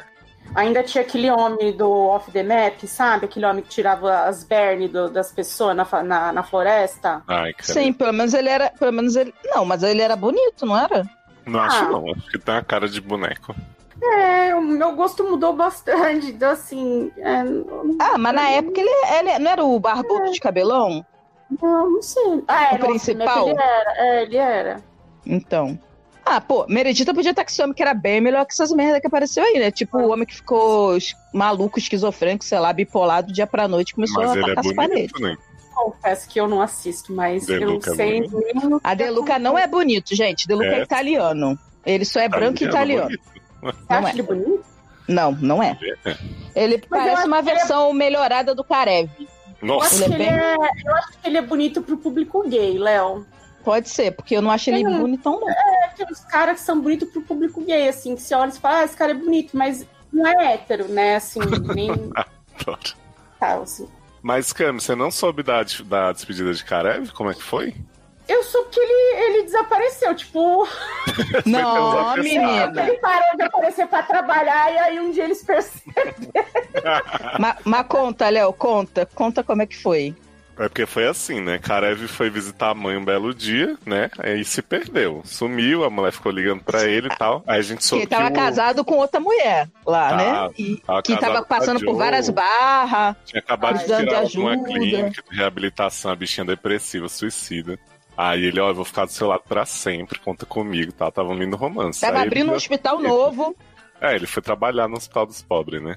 [0.56, 3.26] Ainda tinha aquele homem do Off the Map, sabe?
[3.26, 7.22] Aquele homem que tirava as berne do- das pessoas na, na, na floresta.
[7.28, 7.72] Ai, cara.
[7.74, 8.72] Sim, pelo menos ele era.
[8.72, 9.32] Pelo menos ele.
[9.46, 11.06] Não, mas ele era bonito, não era?
[11.46, 11.90] Não acho Ah.
[11.90, 12.12] não.
[12.12, 13.54] Acho que tem uma cara de boneco.
[14.02, 16.28] É, o meu gosto mudou bastante.
[16.32, 17.12] Então, assim.
[17.18, 17.44] é,
[18.00, 18.90] Ah, mas na época ele,
[19.20, 21.06] ele não era o barbudo de cabelão?
[21.62, 22.44] Não, não sei.
[22.48, 23.50] Ah, é, O Map principal?
[23.50, 24.84] Ele era, é, ele era.
[25.26, 25.80] Então.
[26.26, 29.02] Ah, pô, Meredita podia estar com esse homem que era bem melhor que essas merda
[29.02, 29.72] que apareceu aí, né?
[29.72, 30.96] Tipo o homem que ficou
[31.34, 34.66] maluco, esquizofrênico, sei lá, bipolar do dia pra noite, começou Mas a ele é atacar
[34.70, 35.22] as paredes.
[35.22, 35.36] né?
[35.74, 39.04] Confesso que eu não assisto, mas De eu não Luca é sei o A que
[39.04, 40.46] De Luca não é bonito, gente.
[40.46, 40.84] De Luca é, É.
[40.84, 41.58] italiano.
[41.86, 43.06] Ele só é branco e italiano.
[43.08, 43.24] bonito.
[43.62, 44.12] Você Não acha é.
[44.12, 44.66] ele bonito?
[45.08, 45.78] Não, não é.
[46.06, 46.18] É.
[46.54, 49.10] Ele Mas parece uma é- versão melhorada do Karev.
[49.62, 50.56] Eu acho, Nossa, Ele é que ele é,
[50.86, 53.26] eu acho que ele é bonito pro público gay, Léo.
[53.64, 55.50] Pode ser, porque eu não acho ele Tem um- bonitão, não.
[55.50, 58.80] É aqueles caras que são bonitos pro público gay, assim, que você olha e fala,
[58.80, 61.16] ah, esse cara é bonito, mas não é hétero, né?
[61.18, 61.40] Assim,
[61.76, 62.80] nem adoro.
[63.40, 63.88] tal, assim.
[64.22, 67.12] Mas, Cam, você não soube da, da despedida de Karev?
[67.12, 67.74] Como é que foi?
[68.30, 70.68] Eu soube que ele, ele desapareceu, tipo,
[71.46, 72.84] Não, menina.
[72.88, 76.14] ele parou de aparecer pra trabalhar e aí um dia eles perceberam.
[77.40, 79.06] Mas mas conta, Léo, conta.
[79.16, 80.16] Conta como é que foi.
[80.58, 81.58] É porque foi assim, né?
[81.58, 84.12] Karev foi visitar a mãe um belo dia, né?
[84.20, 85.22] Aí se perdeu.
[85.24, 87.42] Sumiu, a mulher ficou ligando pra ele e tal.
[87.48, 90.16] Aí a gente Que soube ele tava que o- casado com outra mulher lá, Tá,
[90.18, 90.50] né?
[90.58, 93.16] E tava que tava passando por várias barras.
[93.26, 97.80] tinha acabado de tirar de uma clínica de reabilitação, a bichinha depressiva, suicida.
[98.22, 101.10] Aí ele, ó, eu vou ficar do seu lado pra sempre, conta comigo, tá?
[101.10, 102.02] Tava lindo romance.
[102.02, 103.56] Tava Aí ele abrindo um hospital novo.
[104.02, 105.96] É, ele foi trabalhar no Hospital dos Pobres, né?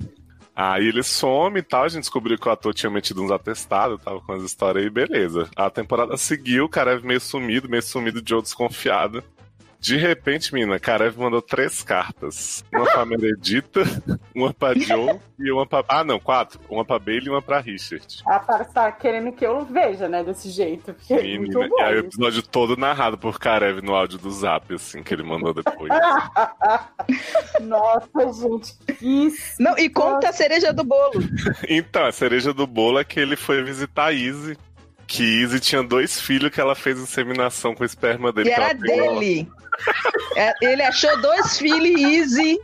[0.55, 4.01] Aí ele some e tal, a gente descobriu que o ator tinha metido uns atestados,
[4.01, 5.51] tava com as histórias aí, beleza.
[5.57, 9.25] A temporada seguiu, o Karev meio sumido, meio sumido, Joe desconfiado.
[9.83, 12.65] De repente, mina, Karev mandou três cartas.
[12.73, 13.81] Uma pra Meredita,
[14.33, 15.85] uma pra Joe e uma pra...
[15.89, 16.61] Ah, não, quatro.
[16.71, 18.23] Uma pra Bailey e uma pra Richard.
[18.25, 20.95] A Tara tá querendo que eu veja, né, desse jeito.
[20.95, 21.81] Porque é muito bom.
[21.81, 25.25] e aí o episódio todo narrado por Karev no áudio do Zap, assim, que ele
[25.25, 25.91] mandou depois.
[27.61, 31.21] Nossa, gente, que Não, e conta a cereja do bolo.
[31.69, 34.57] Então, a cereja do bolo é que ele foi visitar a Izzy.
[35.09, 38.51] Que Izzy tinha dois filhos que ela fez inseminação com o esperma dele.
[38.51, 39.49] E que era dele.
[40.37, 42.59] É, Ele achou dois filhos easy.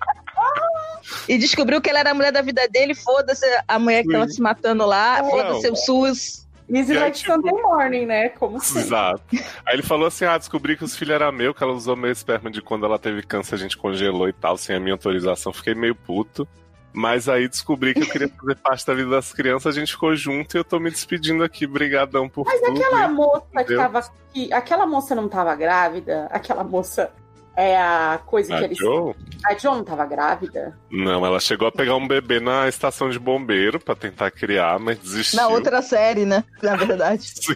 [1.28, 2.94] E descobriu que ela era a mulher da vida dele.
[2.94, 5.22] Foda-se a mulher que tava se matando lá.
[5.24, 6.46] Foda-se o SUS.
[6.70, 8.28] Easy aí, like tipo- Sunday morning, né?
[8.30, 8.82] Como sempre.
[8.82, 9.22] Exato.
[9.64, 12.12] Aí ele falou assim: ah, descobri que os filhos eram meus, que ela usou meu
[12.12, 15.50] esperma de quando ela teve câncer, a gente congelou e tal, sem a minha autorização.
[15.50, 16.46] Fiquei meio puto.
[16.92, 20.14] Mas aí descobri que eu queria fazer parte da vida das crianças, a gente ficou
[20.16, 21.66] junto e eu tô me despedindo aqui.
[21.66, 22.72] Brigadão por Mas tudo.
[22.82, 26.26] aquela moça que tava aqui, aquela moça não tava grávida?
[26.30, 27.10] Aquela moça
[27.56, 28.78] é a coisa que A eles.
[28.78, 29.14] Joe?
[29.44, 30.78] A John não tava grávida?
[30.90, 34.96] Não, ela chegou a pegar um bebê na estação de bombeiro pra tentar criar, mas
[34.98, 35.40] desistiu.
[35.40, 36.44] Na outra série, né?
[36.62, 37.22] Na verdade.
[37.34, 37.54] Sim.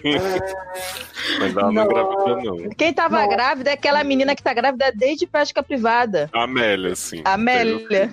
[1.39, 1.85] Mas ela não Não.
[1.85, 2.71] engravidou, não.
[2.71, 3.29] Quem tava Não.
[3.29, 6.29] grávida é aquela menina que tá grávida desde prática privada.
[6.33, 7.23] A Amélia, sim.
[7.25, 8.11] Amélia.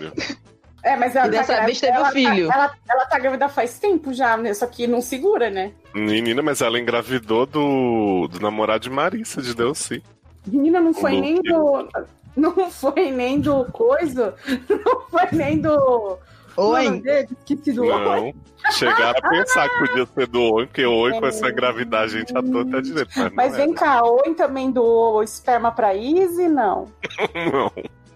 [0.83, 2.47] É, mas ela E tá dessa grávida, vez teve o ela, filho.
[2.47, 4.53] Tá, ela, ela tá grávida faz tempo já, né?
[4.53, 5.71] Só que não segura, né?
[5.93, 10.01] Menina, mas ela engravidou do, do namorado de Marissa, de Delcy.
[10.47, 11.87] Menina, não foi Como nem que- do.
[12.37, 14.33] Não foi nem do coisa.
[14.69, 16.17] Não foi nem do.
[16.55, 17.01] Oi.
[17.41, 17.89] Esqueci do Oi.
[17.89, 18.33] Não.
[18.71, 22.07] Chegaram a pensar que podia ser do Oi, porque o Oi começou a engravidar a
[22.07, 23.09] gente à toa até direito.
[23.17, 26.47] Mas, Mas vem cá, Oi também do esperma pra Izzy?
[26.47, 26.85] Não.
[27.51, 27.71] Não.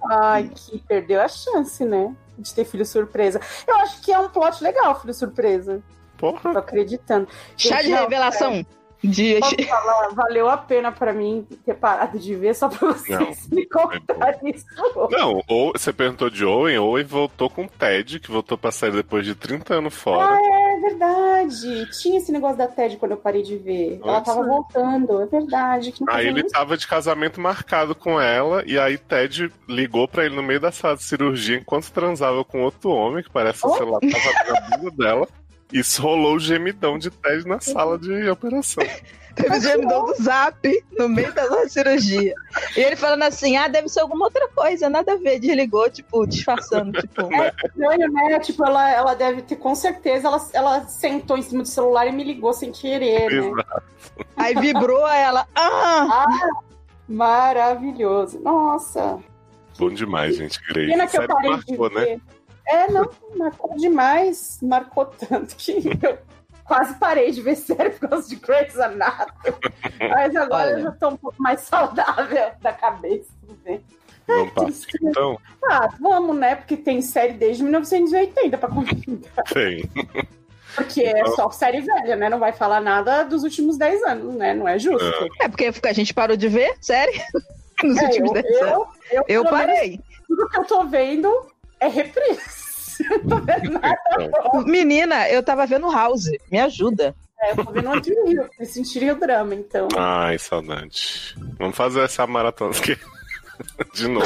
[0.10, 2.14] Ai, que perdeu a chance, né?
[2.38, 3.40] De ter filho surpresa.
[3.68, 5.84] Eu acho que é um plot legal, filho surpresa.
[6.18, 6.52] Porra.
[6.52, 7.28] Tô acreditando.
[7.58, 8.08] Chá de não,
[9.40, 13.66] Posso falar, valeu a pena pra mim ter parado de ver só pra vocês me
[13.68, 14.66] contarem isso.
[15.12, 18.94] Não, ou, você perguntou de Owen, Owen voltou com o Ted, que voltou pra sair
[18.94, 20.36] depois de 30 anos fora.
[20.36, 21.92] Ah, é verdade.
[22.02, 24.00] Tinha esse negócio da TED quando eu parei de ver.
[24.02, 24.48] Ela tava é.
[24.48, 25.92] voltando, é verdade.
[25.92, 30.36] Que Aí ele tava de casamento marcado com ela, e aí Ted ligou pra ele
[30.36, 33.76] no meio da sala de cirurgia enquanto transava com outro homem, que parece que o
[33.76, 35.28] celular tava na bunda dela.
[35.74, 38.84] Isso rolou o gemidão de Ted na sala de operação.
[39.36, 42.36] Teve o gemidão do zap no meio da nossa cirurgia.
[42.78, 45.40] E ele falando assim: ah, deve ser alguma outra coisa, nada a ver.
[45.40, 46.94] Desligou, tipo, disfarçando.
[47.02, 47.34] Tipo,
[47.66, 48.40] estranho, né?
[48.40, 52.12] Tipo, ela, ela deve ter, com certeza, ela, ela sentou em cima do celular e
[52.12, 53.50] me ligou sem querer, né?
[53.50, 53.84] Exato.
[54.38, 55.48] aí vibrou ela.
[55.56, 56.28] Ah!
[57.10, 58.40] Maravilhoso.
[58.40, 59.20] Nossa.
[59.80, 60.62] Bom demais, gente.
[60.68, 60.92] Grace.
[60.92, 62.22] Pena que eu Série parei marcou, de né?
[62.68, 64.60] É, não, marcou demais.
[64.62, 65.72] Marcou tanto que
[66.02, 66.18] eu
[66.64, 69.58] quase parei de ver série por causa de Grey's Anatomy.
[70.00, 70.78] Mas agora Olha.
[70.78, 73.30] eu já tô um pouco mais saudável da cabeça.
[73.42, 73.84] tudo bem.
[74.26, 75.38] Vamos partir, então?
[75.66, 76.56] Ah, vamos, né?
[76.56, 79.44] Porque tem série desde 1980 pra comentar.
[79.54, 79.84] Tem.
[80.76, 82.30] Porque é só série velha, né?
[82.30, 84.54] Não vai falar nada dos últimos 10 anos, né?
[84.54, 85.04] Não é justo.
[85.42, 87.14] É porque a gente parou de ver, sério?
[87.84, 88.64] Nos É, últimos eu, 10 anos.
[88.72, 90.00] eu, eu, Eu menos, parei.
[90.26, 91.48] Tudo que eu tô vendo
[91.84, 92.64] é reprise.
[93.24, 96.30] Então, Menina, eu tava vendo House.
[96.52, 97.16] Me ajuda.
[97.42, 98.50] É, eu tô vendo onde rio.
[98.60, 99.88] Eu sentiria o drama, então.
[99.98, 101.36] Ai, saudade.
[101.58, 102.98] Vamos fazer essa maratona aqui.
[103.94, 104.26] De novo.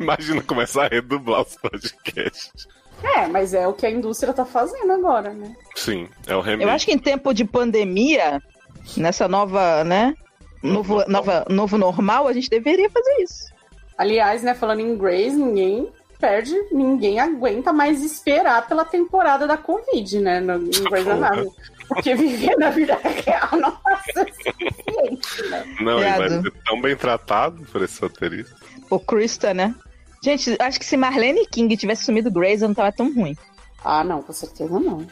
[0.00, 2.66] Imagina começar a redublar os podcasts.
[3.02, 5.54] É, mas é o que a indústria tá fazendo agora, né?
[5.74, 6.62] Sim, é o remake.
[6.62, 8.42] Eu acho que em tempo de pandemia,
[8.96, 10.14] nessa nova, né?
[10.62, 13.55] Novo, nova, novo normal, a gente deveria fazer isso.
[13.96, 20.18] Aliás, né, falando em Grace, ninguém perde, ninguém aguenta mais esperar pela temporada da Covid,
[20.20, 20.40] né?
[20.40, 21.06] No, em Grey's.
[21.08, 21.50] Anatomy.
[21.88, 23.78] Porque viver na vida real não
[24.12, 25.76] ser suficiente, né?
[25.80, 28.56] Não, ele vai ser tão bem tratado por esse roteirista.
[28.90, 29.74] O Krista, né?
[30.22, 33.36] Gente, acho que se Marlene King tivesse sumido Grace, não tava tão ruim.
[33.84, 35.06] Ah, não, com certeza não.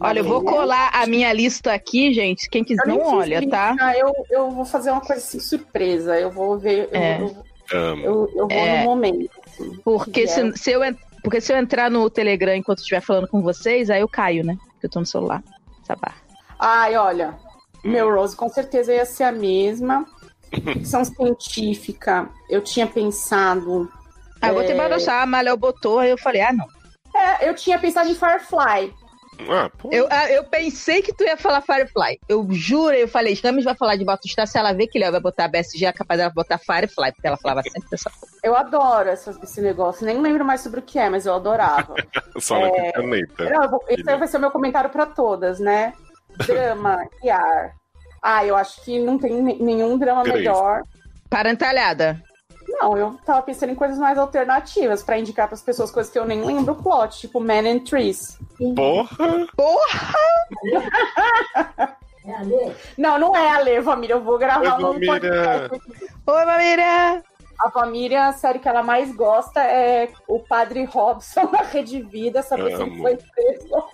[0.00, 2.48] Olha, eu vou colar a minha lista aqui, gente.
[2.48, 3.76] Quem quiser, não olha, tá?
[3.94, 6.18] Eu, eu vou fazer uma coisa assim, surpresa.
[6.18, 6.88] Eu vou ver.
[6.92, 7.20] Eu, É.
[7.20, 7.36] eu,
[7.72, 8.02] Amo.
[8.04, 8.78] eu, eu vou É.
[8.80, 9.30] no momento.
[9.46, 9.76] assim.
[9.84, 10.26] Porque É.
[10.26, 10.80] se, se eu,
[11.22, 14.56] porque se eu entrar no Telegram enquanto estiver falando com vocês, aí eu caio, né?
[14.72, 15.42] Porque eu tô no celular.
[15.82, 16.16] Essa barra.
[16.58, 17.34] Ai, olha.
[17.84, 20.04] Meu Rose com certeza ia ser a mesma.
[20.52, 23.90] Ficção científica, eu tinha pensado.
[24.40, 24.74] Aí eu botei É.
[24.86, 26.66] pra achar, a Malhel botou, aí eu falei, ah, não.
[27.14, 28.92] É, eu tinha pensado em Firefly.
[29.48, 29.70] Ah.
[29.90, 32.18] Eu, ah, eu pensei que tu ia falar Firefly.
[32.28, 35.20] Eu juro, eu falei, Rames vai falar de Battlestar, se ela vê que Léo vai
[35.20, 38.36] botar BSG, é capaz dela botar Firefly, porque ela falava sempre dessa coisa.
[38.42, 40.06] Eu adoro essa- esse negócio.
[40.06, 41.94] Nem lembro mais sobre o que é, mas eu adorava.
[42.40, 43.44] Só na caneta.
[43.50, 45.92] Não, eu vou- esse aí vai ser o meu comentário pra todas, né?
[46.46, 47.72] Drama e ar.
[48.22, 50.38] Ah, eu acho que não tem ne- nenhum drama Grace.
[50.38, 50.82] melhor.
[51.30, 52.22] Parentalhada.
[52.78, 56.24] Não, eu tava pensando em coisas mais alternativas pra indicar pras pessoas coisas que eu
[56.26, 58.38] nem lembro o plot, tipo Man and Trees.
[58.74, 59.46] Porra!
[59.56, 60.14] Porra!
[62.98, 64.14] Não, não é a Lê, família.
[64.14, 65.12] Eu vou gravar Oi, um Valmira.
[65.12, 65.80] podcast.
[66.26, 67.22] Oi, Mamira!
[67.64, 72.42] A família, a série que ela mais gosta é o Padre Robson na Rede Vida,
[72.42, 73.02] saber se ele Amo.
[73.02, 73.84] foi preso.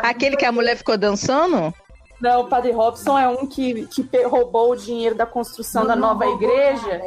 [0.00, 1.74] Aquele que a mulher ficou dançando?
[2.20, 6.26] Não, o Padre Robson é um que, que roubou o dinheiro da construção da nova
[6.26, 7.02] igreja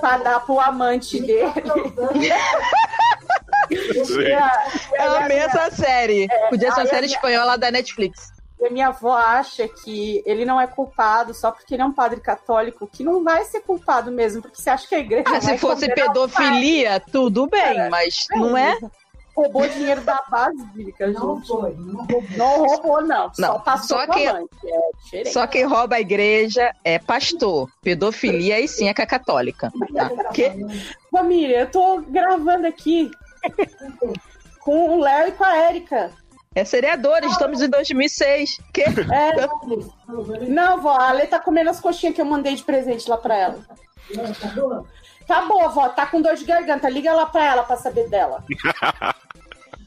[0.00, 1.52] pra dar pro amante dele.
[3.70, 6.28] Gente, E a, e a amei essa série.
[6.50, 8.32] Podia ser uma série minha- espanhola da Netflix.
[8.60, 11.92] e a minha avó acha que ele não é culpado só porque ele é um
[11.92, 15.32] padre católico, que não vai ser culpado mesmo, porque você acha que a igreja Ah,
[15.32, 18.78] vai se fosse pedofilia, tudo bem, mas não é?
[19.36, 21.48] Roubou dinheiro da basílica, Não gente.
[21.48, 22.24] foi, não roubou.
[22.36, 23.34] Não roubou, não.
[23.34, 24.48] Só Não, passou só pro que- amante.
[25.12, 25.24] É.
[25.26, 27.68] Só quem rouba a igreja é pastor.
[27.82, 29.70] Pedofilia aí sim é que é católica.
[29.94, 30.08] Tá?
[30.32, 30.52] Que-
[31.12, 33.10] Família, eu tô gravando aqui
[34.60, 36.10] com o Léo e com a Érica.
[36.54, 38.58] É seriadores, estamos em 2006.
[38.72, 38.82] Que?
[38.82, 43.18] É, não, vó, a Lê tá comendo as coxinhas que eu mandei de presente lá
[43.18, 43.58] pra ela.
[44.40, 44.84] Tá bom?
[45.26, 46.88] Tá boa, vó, tá com dor de garganta.
[46.88, 48.42] Liga lá pra ela pra saber dela.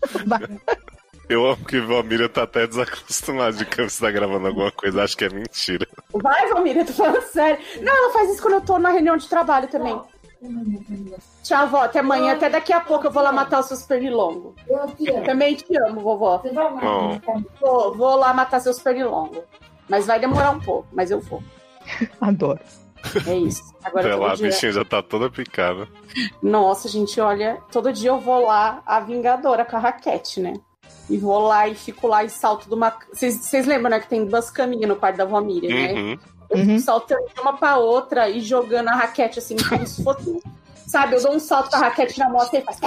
[1.29, 5.03] eu amo que Valmira tá até desacostumada de que você tá gravando alguma coisa.
[5.03, 5.87] Acho que é mentira.
[6.13, 7.59] Vai, família, tô falando sério.
[7.81, 9.99] Não, ela faz isso quando eu tô na reunião de trabalho também.
[11.43, 12.33] Tchau, vó, até amanhã.
[12.33, 14.53] Até daqui a pouco eu vou lá matar os seus pernilongos.
[14.67, 15.25] Eu te amo.
[15.25, 16.37] Também te amo, vovó.
[16.37, 17.21] Você vai lá.
[17.59, 19.43] Vou, vou lá matar seus pernilongos.
[19.89, 21.43] Mas vai demorar um pouco, mas eu vou.
[22.21, 22.59] Adoro.
[23.27, 23.63] É isso.
[23.83, 24.47] Agora Até lá, a dia...
[24.47, 25.87] bichinha já tá toda picada.
[26.41, 30.53] Nossa, gente, olha, todo dia eu vou lá, a Vingadora com a raquete, né?
[31.09, 32.93] E vou lá e fico lá e salto de uma.
[33.11, 35.93] Vocês lembram, né, que tem duas caminhas no quarto da vó Miriam, né?
[35.93, 36.19] Uhum.
[36.49, 36.65] Eu Uhum.
[36.65, 40.39] fico saltando de uma pra outra e jogando a raquete assim, como se fosse.
[40.87, 42.79] Sabe, eu dou um salto com a raquete na moto e faz.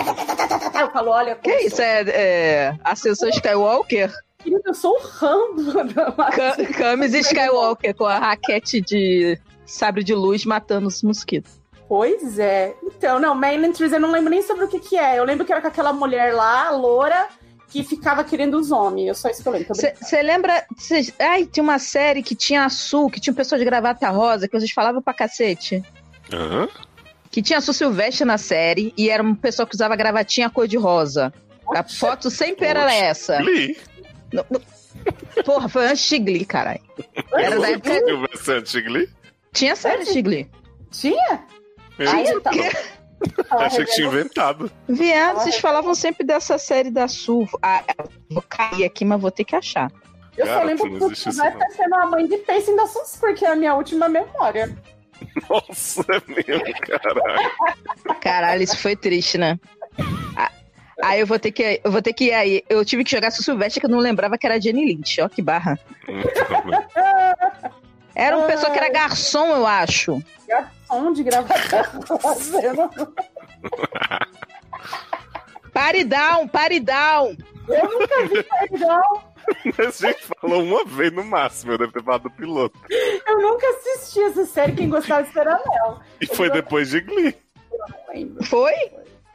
[0.81, 1.37] Eu falo, olha.
[1.37, 1.81] Que isso?
[1.81, 4.13] É, é Ascensão Skywalker?
[4.41, 5.63] Querido, eu sou o Rambo
[5.95, 11.61] da Ca- Camis Skywalker com a raquete de sabre de luz matando os mosquitos.
[11.89, 12.75] Pois é.
[12.83, 15.19] Então, não, Man and Trees, eu não lembro nem sobre o que que é.
[15.19, 17.29] Eu lembro que era com aquela mulher lá, loura,
[17.69, 19.09] que ficava querendo os homens.
[19.09, 19.75] Eu só isso que eu lembro.
[19.75, 20.65] Você lembra?
[20.79, 24.49] Cê, ai, tinha uma série que tinha Su, que tinha um pessoal de gravata rosa,
[24.49, 25.83] que vocês falavam pra cacete.
[26.33, 26.67] Hã?
[27.31, 31.33] Que tinha a Su Silvestre na série e era um pessoal que usava gravatinha cor-de-rosa.
[31.75, 32.95] A foto sempre era Poxa.
[32.95, 33.37] essa.
[33.39, 33.77] Glee.
[34.33, 34.61] Não- não-
[35.45, 36.81] Porra, foi antes de Glee, caralho.
[37.35, 38.01] Era da época.
[38.39, 39.09] Silvestre Glee?
[39.53, 40.51] Tinha série de Glee.
[40.91, 41.45] Tinha?
[41.99, 42.57] Eu tava.
[43.49, 44.71] tava achei que tinha inventado.
[44.89, 47.47] Viado, vocês falavam sempre dessa série da Su.
[47.63, 47.85] Ah,
[48.31, 49.91] vou cair aqui, mas vou ter que achar.
[50.37, 51.13] Eu só Cara, lembro não que não.
[51.13, 54.75] estar sendo a mãe de Pacing da Dawson's Creek, é a minha última memória.
[55.49, 58.21] Nossa, é mesmo, caralho.
[58.21, 59.61] Caralho, isso foi triste, né?
[60.37, 60.51] Ah,
[61.03, 61.81] Aí eu vou ter que.
[61.85, 62.63] Eu vou ter que ir aí.
[62.69, 65.21] Eu tive que jogar Su Silvestre que eu não lembrava que era Jenny Lynch.
[65.21, 65.79] Ó, que barra.
[68.15, 70.23] Era um pessoa que era garçom, eu acho.
[70.49, 71.23] Garçom de.
[72.63, 72.91] Eu, não-
[75.73, 77.35] Pare down, pare down.
[77.69, 79.23] eu nunca vi Perdão.
[79.79, 82.79] A gente falou uma vez no máximo, eu devo ter falado do piloto.
[83.27, 84.73] Eu nunca assisti essa série.
[84.73, 86.01] Quem gostava de era Léo.
[86.21, 87.35] E foi depois de Glee.
[88.15, 88.45] Não.
[88.45, 88.73] Foi?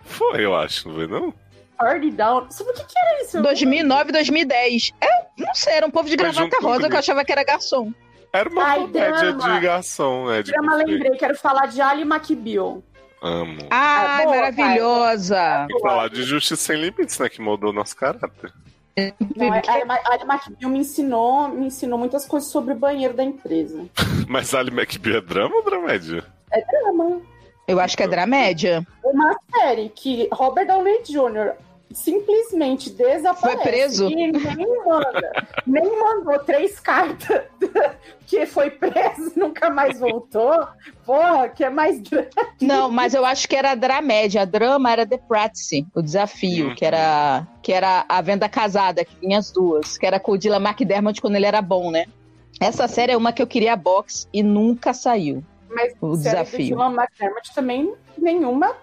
[0.04, 1.34] Foi, eu acho, não foi não?
[1.78, 2.50] Party Down.
[2.52, 3.42] Sobre o que, que era isso?
[3.42, 4.94] 2009, 2010.
[5.02, 7.92] É, não sei, era um povo de gravata rosa que eu achava que era garçom.
[8.34, 9.54] Era uma Ai, comédia drama.
[9.56, 10.44] de garçom, né?
[10.44, 10.86] De Drama, buffet.
[10.92, 11.12] lembrei.
[11.18, 12.84] Quero falar de Ali McBeal.
[13.22, 13.58] Amo.
[13.72, 15.68] Ai, É boa, maravilhosa.
[15.82, 17.30] Falar de Justiça Sem Limites, né?
[17.30, 18.54] Que moldou nosso caráter.
[19.36, 23.24] Não, é- a Ali McBeal me ensinou, me ensinou muitas coisas sobre o banheiro da
[23.24, 23.86] empresa.
[24.28, 26.24] Mas Ali McBeal é drama ou dramédia?
[26.72, 27.22] Drama.
[27.68, 28.86] Eu acho que é dramédia.
[29.04, 31.54] Uma série que Robert Downey Jr.,
[31.92, 33.58] simplesmente desaparece.
[33.58, 34.10] Foi preso?
[34.10, 35.48] E nem manda.
[35.66, 37.44] nem mandou três cartas
[38.28, 40.68] que foi preso e nunca mais voltou.
[41.06, 42.28] Porra, que é mais drama.
[42.62, 44.42] Não, mas eu acho que era a dramédia.
[44.42, 46.76] A drama era The Practice, o desafio, Uhum.
[46.76, 50.38] que era que era a venda casada, que vinha as duas, que era com o
[50.38, 52.06] Dylan McDermott quando ele era bom, né?
[52.60, 55.44] Essa série é uma que eu queria box e nunca saiu.
[55.70, 56.66] Mas O série do desafio.
[56.68, 58.74] Dylan McDermott também nenhuma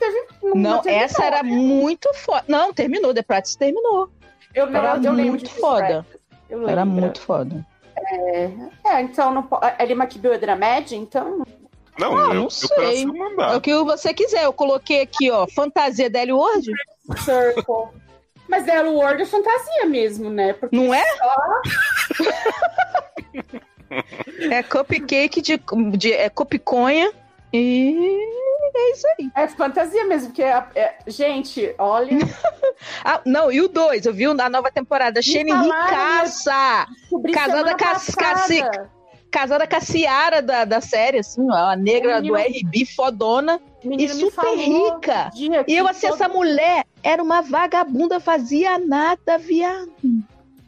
[0.00, 0.26] teve.
[0.54, 1.50] Não, terminou, essa era né?
[1.52, 2.44] muito foda.
[2.48, 4.10] Não, terminou, The Practice terminou.
[4.54, 6.04] Eu, não, era eu muito foda.
[6.48, 7.64] Eu Era muito foda.
[7.96, 9.64] É, então não pode.
[9.66, 11.44] A Ellie McBeal é dramédia, então.
[11.98, 13.04] Não, Ah, eu, não eu sei.
[13.04, 14.44] É o que você quiser.
[14.44, 16.66] Eu coloquei aqui, ó, fantasia da Ellie Ward.
[17.18, 18.00] Circle.
[18.48, 20.54] Mas é o Word é fantasia mesmo, né?
[20.54, 21.04] Porque Não é?
[21.16, 21.62] só-
[24.50, 25.60] É cupcake de,
[25.96, 27.12] de é copiconha
[27.52, 28.18] e
[28.80, 29.30] é isso aí.
[29.34, 32.10] é fantasia mesmo, porque é- é- gente, olha,
[33.04, 35.20] Ah, não, e o 2, eu vi a nova temporada.
[35.22, 36.86] Shane Ricaça!
[37.32, 39.00] Casada com a-.
[39.30, 43.60] Casada com a Ciara da, da série, assim, ó, a negra menino- do RB, fodona.
[43.84, 45.30] E super rica.
[45.68, 49.90] E eu, assim, todo- essa mulher era uma vagabunda, fazia nada, viado.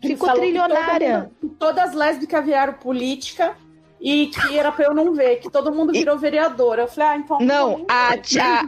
[0.01, 1.31] Ficou trilionária.
[1.41, 3.57] que todas as lésbicas viraram política
[4.05, 6.83] e que era pra eu não ver, que todo mundo E- virou vereadora.
[6.83, 7.39] Eu falei, ah, então.
[7.41, 8.15] Não, a,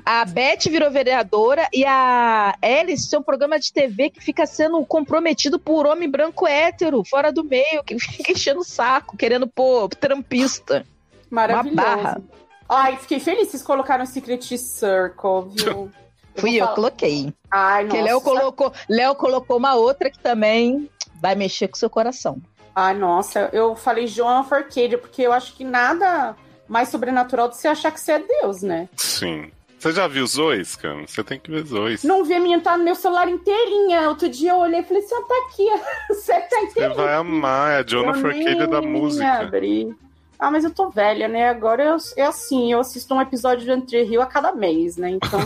[0.06, 4.46] a, a Beth virou vereadora e a Alice tem um programa de TV que fica
[4.46, 9.48] sendo comprometido por homem branco hétero, fora do meio, que fica enchendo o saco, querendo
[9.48, 10.86] pôr trampista.
[11.28, 11.76] Maravilhoso.
[11.76, 12.22] barra.
[12.68, 15.90] Ai, fiquei feliz que vocês colocaram Secret Circle, viu?
[16.36, 17.32] Fui vou eu, falar- coloquei.
[17.50, 18.08] Ai, Porque nossa.
[18.10, 20.88] Léo colocou, Léo colocou uma outra que também
[21.20, 22.38] vai mexer com o seu coração.
[22.74, 26.34] Ai, nossa, eu falei Joan of Arcadia, porque eu acho que nada
[26.68, 28.88] mais sobrenatural do que você achar que você é Deus, né?
[28.96, 29.50] Sim.
[29.78, 31.06] Você já viu Zois, cara?
[31.06, 32.02] Você tem que ver Zois.
[32.04, 34.08] Não vi a minha tá no meu celular inteirinha.
[34.08, 35.68] Outro dia eu olhei e falei assim, ó, tá aqui.
[36.08, 36.94] Você tá Você inteirinha.
[36.94, 39.40] vai amar, é a Jonah Eu nem Arcadia da música.
[39.40, 39.94] abri.
[40.38, 41.48] Ah, mas eu tô velha, né?
[41.50, 45.10] Agora eu, é assim, eu assisto um episódio de Entre Rio a cada mês, né?
[45.10, 45.40] Então,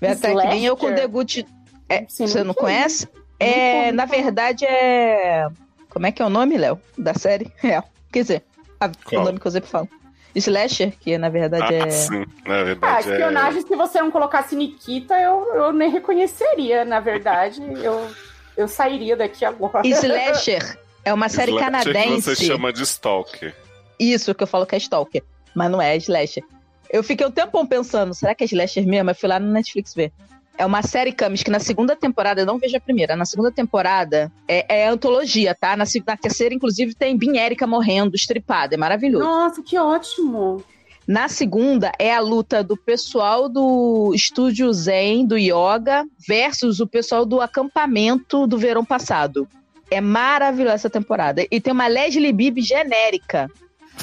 [0.00, 1.46] Até que nem eu com Good.
[1.88, 3.08] É, Sim, você não não conhece?
[3.38, 5.48] É, na verdade é.
[5.90, 6.80] Como é que é o nome, Léo?
[6.96, 7.52] Da série?
[7.62, 7.82] É.
[8.12, 8.42] Quer dizer,
[8.80, 9.88] a- o nome que eu sempre falo.
[10.34, 11.90] Slasher, que na verdade Ah, é.
[11.90, 12.24] sim.
[12.46, 13.12] Na ah, verdade é.
[13.12, 17.60] espionagem, se você não colocasse Nikita, eu, eu nem reconheceria, na verdade.
[17.82, 18.08] Eu,
[18.56, 19.80] eu sairia daqui agora.
[19.86, 22.22] Slasher é uma série Slasher que canadense.
[22.36, 23.54] você chama de Stalker.
[23.98, 25.22] Isso que eu falo que é Stalker,
[25.54, 26.44] mas não é Slasher.
[26.90, 29.10] Eu fiquei um tempão pensando, será que é Slasher mesmo?
[29.10, 30.12] Eu fui lá no Netflix ver.
[30.58, 33.50] É uma série Camis que na segunda temporada, eu não vejo a primeira, na segunda
[33.50, 35.76] temporada é, é antologia, tá?
[35.76, 39.24] Na, na terceira, inclusive, tem Bin Erika morrendo, estripada, é maravilhoso.
[39.24, 40.62] Nossa, que ótimo.
[41.06, 47.26] Na segunda é a luta do pessoal do estúdio Zen, do Yoga, versus o pessoal
[47.26, 49.48] do acampamento do verão passado.
[49.90, 51.44] É maravilhosa essa temporada.
[51.50, 53.50] E tem uma Leslie Bibb genérica.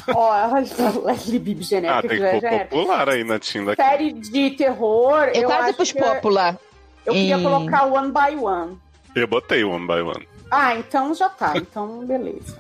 [0.14, 0.53] Ó,
[1.06, 2.07] Leslie Bibb Ah, genérica.
[2.10, 3.76] tem já- que já popular aí na Tinda.
[3.76, 5.30] Série de terror.
[5.34, 6.57] Eu, quase pus que popular.
[7.06, 8.78] Eu queria em- colocar One by One.
[9.15, 10.28] Eu botei One by One.
[10.52, 11.53] Ah, então já tá.
[11.57, 12.57] Então, beleza.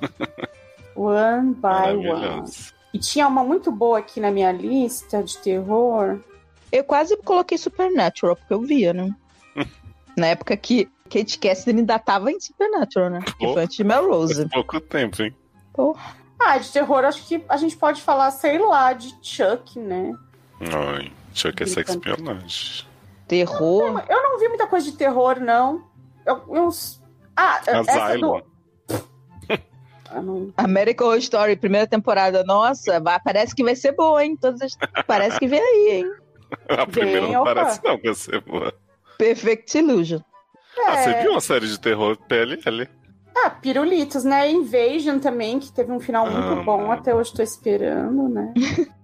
[0.95, 2.43] One by One.
[2.93, 6.19] E tinha uma muito boa aqui na minha lista de terror.
[6.71, 9.13] Eu quase coloquei Supernatural, porque eu via, né?
[10.17, 13.19] Na época que Kate Cassidy ainda tava em Supernatural, né?
[13.37, 14.49] Que foi antes de Melrose.
[14.49, 15.33] Pouco tempo, hein?
[16.39, 20.13] Ah, de terror, acho que a gente pode falar, sei lá, de Chuck, né?
[20.61, 22.09] Ai, tinha que ser Brincando.
[22.09, 22.85] espionagem.
[23.27, 24.03] Terror.
[24.07, 25.83] Eu não vi muita coisa de terror, não.
[26.25, 26.69] Eu, eu-
[27.35, 28.41] ah, essa Asylum.
[28.41, 28.57] do.
[30.09, 30.53] Ah, não.
[30.55, 32.41] American Horror Story, primeira temporada.
[32.45, 34.37] Nossa, parece que vai ser boa, hein?
[34.37, 36.11] Todas as- Parece que vem aí, hein?
[36.69, 37.53] A primeira Bem, não opa.
[37.55, 38.73] parece não que vai ser boa.
[39.17, 40.21] Perfect Illusion.
[40.87, 41.21] Ah, você É.
[41.23, 42.87] viu uma série de terror PLL?
[43.45, 44.49] Ah, Pirulitos, né?
[44.49, 46.91] Invasion também, que teve um final muito Ah, bom.
[46.91, 48.53] Até hoje tô esperando, né?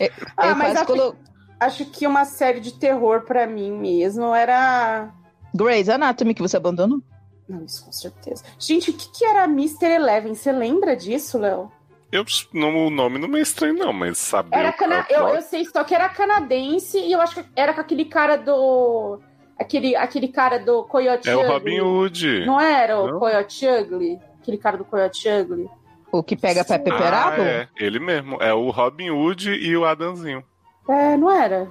[0.00, 1.16] É, Ah, mas acho, colo...
[1.60, 5.10] acho que uma série de terror pra mim mesmo era.
[5.54, 7.00] Grey's Anatomy, que você abandonou?
[7.48, 8.44] Não, isso com certeza.
[8.58, 9.86] Gente, o que, que era Mr.
[9.86, 10.34] Eleven?
[10.34, 11.70] Você lembra disso, Léo?
[12.12, 14.56] Eu, não, o nome não é estranho, não, mas saber.
[14.56, 15.06] Era cana...
[15.08, 18.36] eu, eu sei só que era canadense e eu acho que era com aquele cara
[18.36, 19.20] do.
[19.60, 21.50] Aquele, aquele cara do Coyote É o Ugly.
[21.52, 22.46] Robin Hood.
[22.46, 23.18] Não era o Não?
[23.18, 24.18] Coyote Ugly?
[24.40, 25.68] Aquele cara do Coyote Ugly?
[26.10, 27.42] O que pega pra Ah, Peperabo?
[27.42, 28.36] é, ele mesmo.
[28.42, 30.42] É o Robin Hood e o Adamzinho.
[30.88, 31.68] É, não era?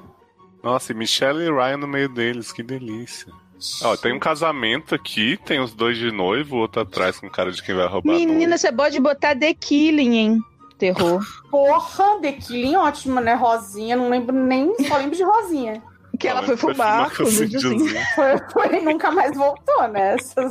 [0.64, 3.34] Nossa, e Michelle e Ryan no meio deles, que delícia.
[3.84, 7.52] Ó, tem um casamento aqui, tem os dois de noivo, o outro atrás com cara
[7.52, 10.40] de quem vai roubar Menina, você pode botar The Killing, hein?
[10.78, 11.22] Terror.
[11.52, 13.34] Porra, The Killing, ótimo, né?
[13.34, 14.74] Rosinha, não lembro nem.
[14.88, 15.82] Só lembro de Rosinha.
[16.20, 17.96] Que ela foi fumar com com o videozinho.
[18.16, 20.16] Foi, foi e nunca mais voltou, né?
[20.16, 20.41] Essa,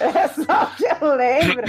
[0.00, 1.64] é só que eu lembro.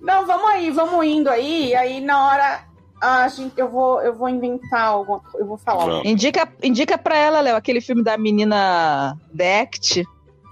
[0.00, 1.74] Não, vamos aí, vamos indo aí.
[1.74, 2.60] Aí, na hora,
[3.00, 5.38] a gente, eu, vou, eu vou inventar alguma coisa.
[5.38, 5.84] Eu vou falar.
[5.86, 6.06] Vamos.
[6.06, 10.04] Indica, indica pra ela, Léo, aquele filme da menina Dect.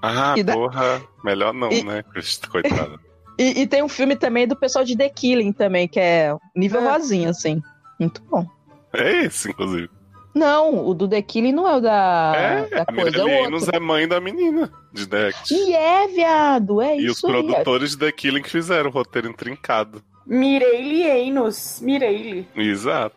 [0.03, 1.03] Ah, da- porra.
[1.25, 2.03] Melhor não, E- né?
[2.05, 2.99] Cristo, Coitada.
[3.41, 6.81] E, e tem um filme também do pessoal de The Killing também, que é nível
[6.83, 6.91] É.
[6.91, 7.63] rosinha, assim.
[7.97, 8.45] Muito bom.
[8.93, 9.89] É esse, inclusive.
[10.35, 13.31] Não, o do The Killing não é o da, é, da a coisa, é Mirelle
[13.47, 13.77] Enos outro.
[13.77, 15.37] é mãe da menina de Deck.
[15.53, 17.33] E é, viado, é E os isso aí.
[17.33, 20.03] produtores de The Killing que fizeram o roteiro intrincado.
[20.27, 21.81] Mireille Enos.
[21.83, 22.47] Mireille.
[22.55, 23.17] Exato.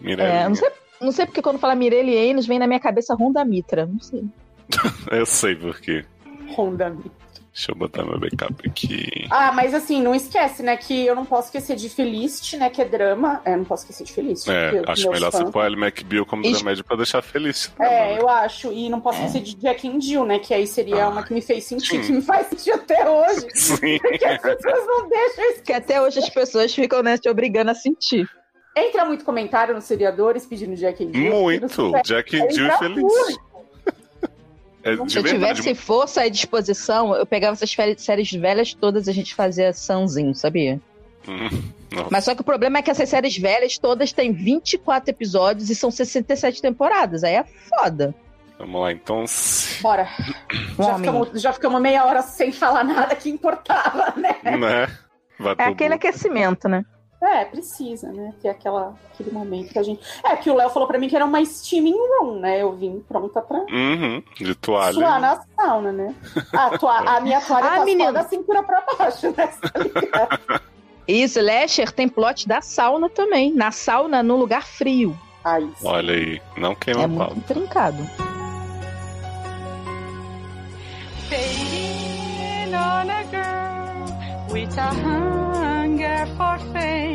[0.00, 0.30] Mirelle.
[0.32, 0.70] É, não sei,
[1.00, 3.86] não sei porque quando fala Mirelle Enos vem na minha cabeça Honda Mitra.
[3.86, 4.22] Não sei.
[5.10, 6.04] Eu sei por quê.
[6.56, 7.10] Honda Mi.
[7.54, 9.26] Deixa eu botar meu backup aqui.
[9.30, 10.74] Ah, mas assim, não esquece, né?
[10.74, 12.70] Que eu não posso esquecer de Felicity, né?
[12.70, 13.42] Que é drama.
[13.44, 14.50] É, não posso esquecer de Felicity.
[14.50, 16.60] É, acho melhor fãs- você pôr a Ellie McBeal como Isso.
[16.60, 17.70] remédio pra deixar feliz.
[17.78, 18.72] É, eu acho.
[18.72, 20.38] E não posso esquecer de Jack and Jill, né?
[20.38, 22.00] Que aí seria Ah, uma que me fez sentir, sim.
[22.00, 23.46] que me faz sentir até hoje.
[23.52, 23.98] Sim.
[24.00, 25.62] Porque as pessoas não deixam isso.
[25.62, 28.26] Que até hoje as pessoas ficam né, te obrigando a sentir.
[28.74, 31.32] Entra muito comentário nos seriadores pedindo Jack and Jill.
[31.34, 31.92] Muito.
[32.02, 32.96] Jack and Jill feliz.
[33.02, 33.51] muito.
[34.82, 35.60] É Se eu verdade.
[35.60, 40.34] tivesse força e disposição, eu pegava essas séries velhas todas e a gente fazia sanzinho,
[40.34, 40.80] sabia?
[41.28, 41.48] Hum.
[42.10, 45.74] Mas só que o problema é que essas séries velhas todas têm 24 episódios e
[45.74, 47.22] são 67 temporadas.
[47.22, 48.14] Aí é foda.
[48.58, 49.24] Vamos lá, então.
[49.80, 50.08] Bora.
[50.78, 54.36] Já ficamos, já ficamos meia hora sem falar nada que importava, né?
[54.42, 54.88] Né?
[55.38, 56.84] Vai É aquele aquecimento, né?
[57.22, 58.34] É, precisa, né?
[58.42, 60.02] Ter aquela, aquele momento que a gente.
[60.24, 62.60] É, que o Léo falou pra mim que era uma steaming room, né?
[62.60, 64.92] Eu vim pronta pra Uhum, de toalha.
[64.94, 66.14] suar na sauna, né?
[66.52, 68.06] A, tua- a minha toalha Ah, tá menino.
[68.06, 69.46] só da cintura pra baixo, né?
[70.10, 70.60] Tá?
[71.06, 73.52] Isso, Lasher tem plot da sauna também.
[73.52, 75.16] Na sauna, num lugar frio.
[75.46, 75.72] Sim.
[75.84, 77.16] Olha aí, não queima É pau.
[77.16, 78.02] muito intrincado.
[81.28, 87.11] Fading on a girl with a hunger for fame,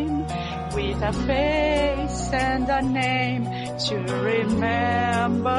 [1.00, 3.46] with a face and a name
[3.78, 5.50] to remember.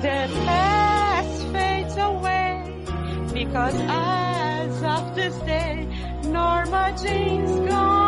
[0.00, 2.72] The past fades away
[3.32, 5.86] because as of this day,
[6.24, 8.04] Norma Jean's gone.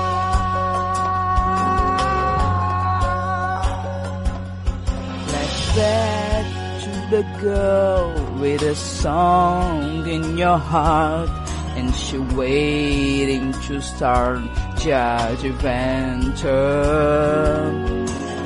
[5.34, 6.45] Let's back
[6.84, 8.10] to the girl
[8.40, 11.30] with a song in your heart,
[11.78, 14.41] and she waiting to start
[14.78, 16.52] Judge Adventure.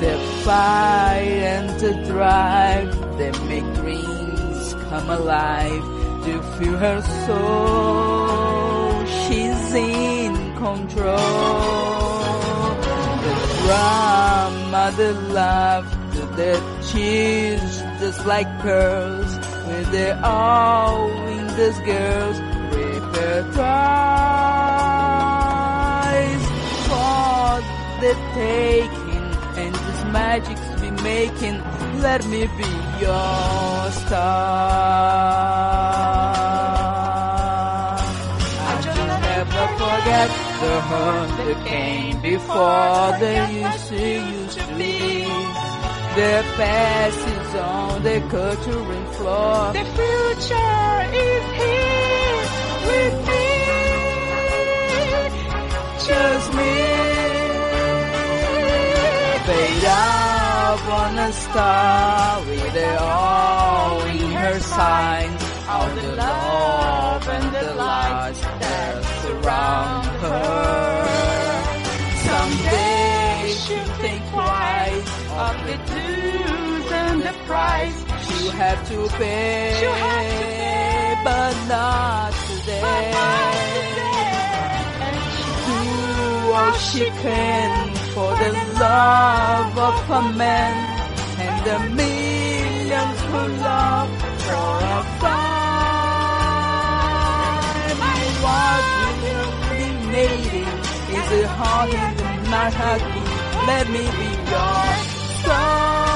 [0.00, 0.14] The
[0.44, 5.95] fight and the drive that make dreams come alive.
[6.26, 11.66] To feel her soul, she's in control
[13.26, 16.52] the drama, the laughter, the
[16.88, 19.32] cheers, just like pearls,
[19.68, 21.46] with their all in
[21.84, 22.38] girls,
[22.74, 23.56] reprise
[26.88, 27.60] for
[28.02, 29.26] the taking,
[29.62, 31.62] and this magic's be making.
[32.00, 32.70] Let me be
[33.00, 35.36] your star.
[40.16, 45.24] Forget the hurt that came before they used to used to be.
[46.16, 49.72] The past is on the culturing floor.
[49.72, 50.96] The future
[51.28, 52.42] is here
[52.88, 53.46] with me.
[56.08, 56.74] Just me.
[59.46, 65.42] Fade out on a star with it all in her signs.
[65.68, 68.65] All the love and the lights
[69.46, 70.42] surround her.
[72.26, 75.10] Someday she'll think twice
[75.46, 77.98] Of the dues and the price.
[78.42, 81.14] You have to pay, You have to pay.
[81.24, 83.12] but not today.
[85.36, 85.78] She'll Do
[86.58, 87.70] all she can
[88.14, 88.50] for the
[88.80, 90.74] love of a man
[91.44, 94.10] and the millions who love
[94.46, 95.56] for a time.
[97.90, 97.98] And
[98.44, 98.95] what will
[100.16, 100.64] lady,
[101.18, 103.02] is it hard in the night?
[103.68, 104.86] Let me be your
[105.40, 106.15] star.